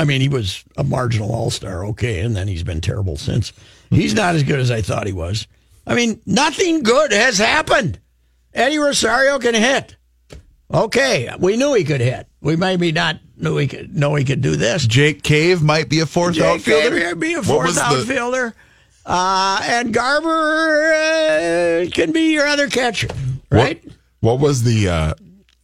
I 0.00 0.04
mean, 0.04 0.22
he 0.22 0.30
was 0.30 0.64
a 0.78 0.82
marginal 0.82 1.30
all 1.30 1.50
star, 1.50 1.84
okay, 1.88 2.20
and 2.20 2.34
then 2.34 2.48
he's 2.48 2.62
been 2.62 2.80
terrible 2.80 3.16
since. 3.18 3.52
He's 3.90 4.14
not 4.14 4.34
as 4.34 4.42
good 4.44 4.58
as 4.58 4.70
I 4.70 4.80
thought 4.80 5.06
he 5.06 5.12
was. 5.12 5.46
I 5.86 5.94
mean, 5.94 6.22
nothing 6.24 6.82
good 6.82 7.12
has 7.12 7.36
happened. 7.36 7.98
Eddie 8.54 8.78
Rosario 8.78 9.38
can 9.38 9.54
hit. 9.54 9.96
Okay, 10.72 11.28
we 11.38 11.58
knew 11.58 11.74
he 11.74 11.84
could 11.84 12.00
hit. 12.00 12.26
We 12.40 12.56
maybe 12.56 12.92
not 12.92 13.18
knew 13.36 13.58
he 13.58 13.66
could 13.66 13.94
know 13.94 14.14
he 14.14 14.24
could 14.24 14.40
do 14.40 14.56
this. 14.56 14.86
Jake 14.86 15.22
Cave 15.22 15.60
might 15.62 15.90
be 15.90 16.00
a 16.00 16.06
fourth 16.06 16.36
Jake 16.36 16.44
outfielder. 16.44 16.96
Gabriel 16.96 17.14
be 17.16 17.34
a 17.34 17.42
fourth 17.42 17.66
was 17.66 17.74
the- 17.74 17.82
outfielder. 17.82 18.54
Uh, 19.04 19.60
and 19.64 19.92
Garver 19.92 20.92
uh, 20.94 21.90
can 21.90 22.12
be 22.12 22.32
your 22.32 22.46
other 22.46 22.68
catcher, 22.68 23.08
right? 23.50 23.82
What, 23.84 23.94
what 24.20 24.40
was 24.40 24.62
the 24.62 24.88
uh, 24.88 25.14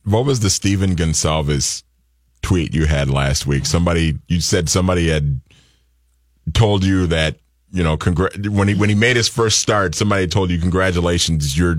what 0.04 0.26
was 0.26 0.40
the 0.40 0.50
Stephen 0.50 0.94
Gonsalves 0.94 1.82
tweet 2.42 2.74
you 2.74 2.86
had 2.86 3.10
last 3.10 3.46
week? 3.46 3.66
Somebody 3.66 4.18
you 4.28 4.40
said 4.40 4.68
somebody 4.68 5.08
had 5.08 5.40
told 6.54 6.84
you 6.84 7.06
that 7.08 7.36
you 7.72 7.82
know 7.82 7.96
congr- 7.96 8.48
when 8.48 8.68
he 8.68 8.74
when 8.74 8.88
he 8.88 8.94
made 8.94 9.16
his 9.16 9.28
first 9.28 9.58
start, 9.58 9.94
somebody 9.94 10.26
told 10.26 10.50
you 10.50 10.58
congratulations, 10.58 11.58
you're 11.58 11.76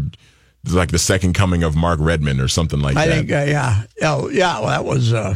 like 0.69 0.91
the 0.91 0.99
second 0.99 1.33
coming 1.33 1.63
of 1.63 1.75
Mark 1.75 1.99
Redman 2.01 2.39
or 2.39 2.47
something 2.47 2.79
like 2.81 2.97
I 2.97 3.07
that. 3.07 3.15
think, 3.15 3.31
uh, 3.31 3.45
yeah, 3.47 3.83
oh, 4.01 4.29
yeah. 4.29 4.59
Well, 4.59 4.69
that 4.69 4.85
was 4.85 5.13
uh, 5.13 5.35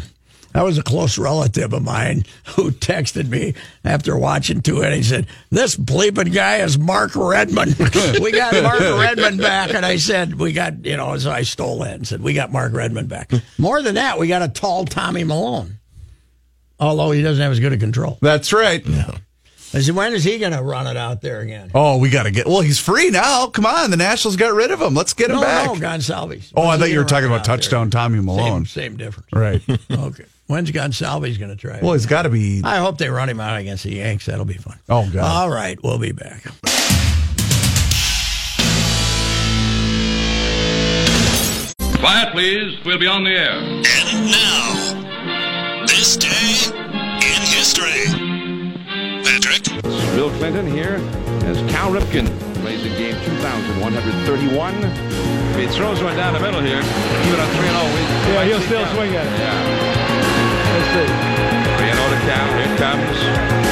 that 0.53 0.63
was 0.63 0.77
a 0.77 0.83
close 0.83 1.17
relative 1.17 1.73
of 1.73 1.83
mine 1.83 2.25
who 2.55 2.71
texted 2.71 3.29
me 3.29 3.53
after 3.83 4.17
watching 4.17 4.61
two 4.61 4.83
innings. 4.83 5.09
Said 5.09 5.27
this 5.49 5.75
bleeping 5.75 6.33
guy 6.33 6.57
is 6.57 6.77
Mark 6.77 7.15
Redman. 7.15 7.69
we 8.21 8.31
got 8.31 8.61
Mark 8.61 8.79
Redman 8.79 9.37
back, 9.37 9.73
and 9.73 9.85
I 9.85 9.97
said 9.97 10.39
we 10.39 10.53
got 10.53 10.85
you 10.85 10.97
know. 10.97 11.17
So 11.17 11.31
I 11.31 11.43
stole 11.43 11.79
that 11.79 11.95
and 11.95 12.07
said 12.07 12.21
we 12.21 12.33
got 12.33 12.51
Mark 12.51 12.73
Redman 12.73 13.07
back. 13.07 13.31
More 13.57 13.81
than 13.81 13.95
that, 13.95 14.19
we 14.19 14.27
got 14.27 14.41
a 14.41 14.47
tall 14.47 14.85
Tommy 14.85 15.23
Milone. 15.23 15.79
Although 16.79 17.11
he 17.11 17.21
doesn't 17.21 17.41
have 17.41 17.51
as 17.51 17.59
good 17.59 17.73
a 17.73 17.77
control. 17.77 18.17
That's 18.21 18.51
right. 18.51 18.83
I 19.73 19.79
said, 19.79 19.95
when 19.95 20.13
is 20.13 20.23
he 20.23 20.37
going 20.37 20.51
to 20.51 20.61
run 20.61 20.85
it 20.87 20.97
out 20.97 21.21
there 21.21 21.39
again? 21.39 21.71
Oh, 21.73 21.97
we 21.97 22.09
got 22.09 22.23
to 22.23 22.31
get. 22.31 22.45
Well, 22.45 22.59
he's 22.59 22.79
free 22.79 23.09
now. 23.09 23.47
Come 23.47 23.65
on, 23.65 23.89
the 23.89 23.97
Nationals 23.97 24.35
got 24.35 24.53
rid 24.53 24.71
of 24.71 24.81
him. 24.81 24.93
Let's 24.93 25.13
get 25.13 25.31
him 25.31 25.39
back. 25.39 25.67
no, 25.67 25.75
Gonsalves. 25.75 26.51
Oh, 26.55 26.67
I 26.67 26.77
thought 26.77 26.89
you 26.89 26.99
were 26.99 27.05
talking 27.05 27.27
about 27.27 27.47
it 27.47 27.49
out 27.49 27.57
touchdown 27.57 27.89
Tommy? 27.89 28.19
Malone. 28.19 28.65
Same, 28.65 28.83
same 28.83 28.97
difference. 28.97 29.29
Right. 29.31 29.61
okay. 29.91 30.25
When's 30.51 30.69
Gonsalves 30.69 31.39
going 31.39 31.49
to 31.49 31.55
try? 31.55 31.77
it? 31.77 31.81
Well, 31.83 31.93
he's 31.93 32.05
got 32.05 32.23
to 32.23 32.29
be. 32.29 32.61
I 32.65 32.79
hope 32.79 32.97
they 32.97 33.09
run 33.09 33.29
him 33.29 33.39
out 33.39 33.57
against 33.57 33.85
the 33.85 33.95
Yanks. 33.95 34.25
That'll 34.25 34.43
be 34.43 34.55
fun. 34.55 34.77
Oh 34.89 35.09
God. 35.09 35.23
All 35.23 35.49
right, 35.49 35.81
we'll 35.81 35.97
be 35.97 36.11
back. 36.11 36.43
Quiet, 41.99 42.33
please. 42.33 42.83
We'll 42.83 42.99
be 42.99 43.07
on 43.07 43.23
the 43.23 43.29
air. 43.31 43.53
And 43.53 44.31
now, 44.31 45.85
this 45.85 46.17
day 46.17 46.27
in 47.15 47.41
history. 47.47 48.11
Patrick? 49.23 49.63
Bill 50.15 50.31
Clinton 50.31 50.67
here 50.67 50.95
as 51.45 51.57
Cal 51.71 51.91
Ripken 51.91 52.27
plays 52.61 52.83
in 52.85 52.91
game 52.97 53.15
2,131. 53.23 54.75
If 54.75 55.57
he 55.57 55.67
throws 55.77 56.01
one 56.03 56.15
down 56.17 56.33
the 56.33 56.39
middle 56.39 56.59
here, 56.61 56.79
even 56.79 57.39
on 57.39 57.47
3 57.55 57.67
0, 57.67 58.33
Yeah, 58.33 58.45
he'll 58.45 58.61
still 58.61 58.85
swing 58.95 59.15
at 59.15 59.25
it. 59.25 59.39
Yeah. 59.39 60.20
Let's 60.73 60.87
see. 60.93 61.09
3 61.77 61.93
0 61.93 62.09
to 62.09 62.19
Cal. 62.25 62.47
Here 62.55 62.71
it 62.71 62.77
comes. 62.77 63.70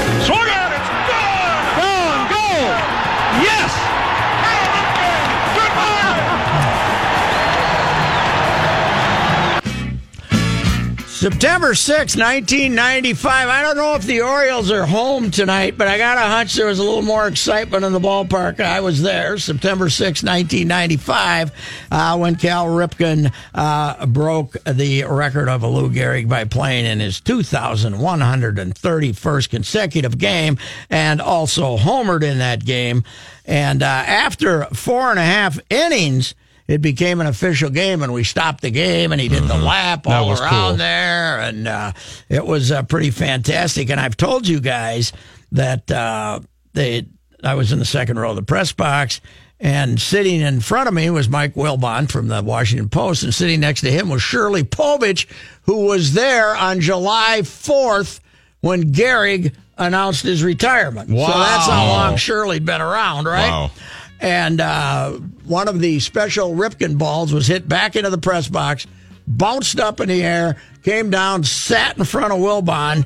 September 11.20 11.76
6, 11.76 12.16
1995. 12.16 13.50
I 13.50 13.62
don't 13.62 13.76
know 13.76 13.96
if 13.96 14.04
the 14.04 14.22
Orioles 14.22 14.72
are 14.72 14.86
home 14.86 15.32
tonight, 15.32 15.78
but 15.78 15.90
I 15.90 15.98
got 15.98 16.18
a 16.18 16.22
hunch 16.22 16.56
there 16.56 16.68
was 16.68 16.80
a 16.80 16.84
little 16.84 17.02
more 17.02 17.28
excitement 17.28 17.84
in 17.84 17.92
the 17.92 18.00
ballpark. 18.00 18.62
I 18.62 18.80
was 18.80 19.02
there 19.02 19.38
September 19.38 19.90
6, 19.90 20.24
1995, 20.24 21.52
uh, 21.92 22.18
when 22.18 22.38
Cal 22.38 22.68
Ripken 22.68 23.34
uh, 23.54 24.06
broke 24.06 24.56
the 24.64 25.04
record 25.04 25.50
of 25.50 25.64
Lou 25.64 25.90
Gehrig 25.90 26.30
by 26.30 26.46
playing 26.46 26.86
in 26.86 27.02
his 27.02 27.20
2,131st 27.20 29.50
consecutive 29.50 30.18
game 30.18 30.58
and 30.90 31.20
also 31.20 31.76
homered 31.76 32.24
in 32.24 32.38
that 32.38 32.64
game. 32.64 33.04
And 33.44 33.84
uh, 33.84 33.88
after 33.88 34.68
four 34.68 35.10
and 35.10 35.20
a 35.20 35.24
half 35.24 35.60
innings, 35.70 36.34
it 36.70 36.84
became 36.84 37.20
an 37.20 37.26
official 37.26 37.72
game, 37.72 38.04
and 38.04 38.14
we 38.14 38.24
stopped 38.24 38.62
the 38.62 38.70
game, 38.70 39.12
and 39.12 39.20
he 39.20 39.28
did 39.28 39.42
the 39.42 39.58
lap 39.58 40.06
all 40.06 40.30
around 40.30 40.50
cool. 40.50 40.74
there, 40.76 41.40
and 41.40 41.68
uh, 41.68 41.94
it 42.30 42.46
was 42.46 42.72
uh, 42.72 42.84
pretty 42.84 43.10
fantastic. 43.10 43.90
And 43.90 44.00
I've 44.00 44.16
told 44.16 44.48
you 44.48 44.60
guys 44.60 45.12
that 45.52 45.90
uh, 45.90 46.42
they, 46.74 47.08
I 47.44 47.56
was 47.56 47.72
in 47.72 47.80
the 47.80 47.86
second 47.86 48.20
row 48.20 48.30
of 48.30 48.36
the 48.36 48.44
press 48.44 48.72
box, 48.72 49.20
and 49.60 50.00
sitting 50.00 50.42
in 50.42 50.60
front 50.60 50.88
of 50.88 50.94
me 50.94 51.10
was 51.10 51.28
Mike 51.28 51.56
Wilbon 51.56 52.08
from 52.08 52.28
the 52.28 52.44
Washington 52.44 52.88
Post, 52.88 53.24
and 53.24 53.34
sitting 53.34 53.62
next 53.62 53.82
to 53.82 53.90
him 53.90 54.08
was 54.08 54.22
Shirley 54.22 54.64
Povich, 54.64 55.26
who 55.64 55.88
was 55.88 56.14
there 56.14 56.56
on 56.56 56.82
July 56.82 57.40
4th 57.42 58.20
when 58.62 58.92
Gehrig 58.94 59.56
announced 59.76 60.22
his 60.22 60.44
retirement. 60.44 61.10
Wow. 61.10 61.32
So 61.32 61.40
that's 61.40 61.66
how 61.66 61.88
long 61.88 62.16
Shirley'd 62.18 62.64
been 62.64 62.82
around, 62.82 63.26
right? 63.26 63.50
Wow. 63.50 63.72
and 64.20 64.62
uh, 64.62 65.18
one 65.50 65.68
of 65.68 65.80
the 65.80 66.00
special 66.00 66.54
Ripken 66.56 66.98
balls 66.98 67.34
was 67.34 67.48
hit 67.48 67.68
back 67.68 67.96
into 67.96 68.10
the 68.10 68.18
press 68.18 68.48
box, 68.48 68.86
bounced 69.28 69.80
up 69.80 70.00
in 70.00 70.08
the 70.10 70.24
air, 70.24 70.58
came 70.84 71.10
down, 71.10 71.44
sat 71.44 71.98
in 71.98 72.04
front 72.06 72.32
of 72.32 72.40
Wilbon, 72.40 73.06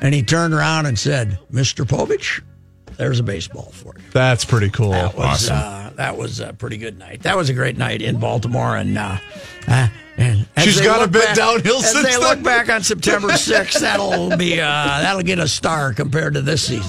and 0.00 0.14
he 0.14 0.22
turned 0.22 0.54
around 0.54 0.86
and 0.86 0.98
said, 0.98 1.38
"Mr. 1.52 1.84
Povich, 1.84 2.42
there's 2.96 3.18
a 3.18 3.22
baseball 3.22 3.70
for 3.72 3.94
you." 3.98 4.04
That's 4.12 4.44
pretty 4.44 4.70
cool. 4.70 4.90
That 4.90 5.16
was 5.16 5.50
awesome. 5.50 5.56
uh, 5.56 5.90
that 5.96 6.16
was 6.16 6.40
a 6.40 6.52
pretty 6.52 6.76
good 6.76 6.98
night. 6.98 7.22
That 7.22 7.36
was 7.36 7.48
a 7.48 7.54
great 7.54 7.76
night 7.78 8.02
in 8.02 8.20
Baltimore, 8.20 8.76
and 8.76 8.96
uh, 8.96 9.16
uh, 9.66 9.88
and 10.18 10.46
She's 10.58 10.80
got 10.80 11.02
a 11.02 11.08
bit 11.08 11.24
back- 11.24 11.36
downhill 11.36 11.76
As 11.78 11.92
since 11.92 12.06
they 12.06 12.16
look 12.18 12.42
back 12.42 12.68
on 12.68 12.82
September 12.82 13.28
6th, 13.28 13.80
that'll 13.80 14.36
be 14.36 14.60
uh, 14.60 14.64
that'll 14.64 15.22
get 15.22 15.38
a 15.38 15.48
star 15.48 15.92
compared 15.94 16.34
to 16.34 16.42
this 16.42 16.66
season. 16.66 16.84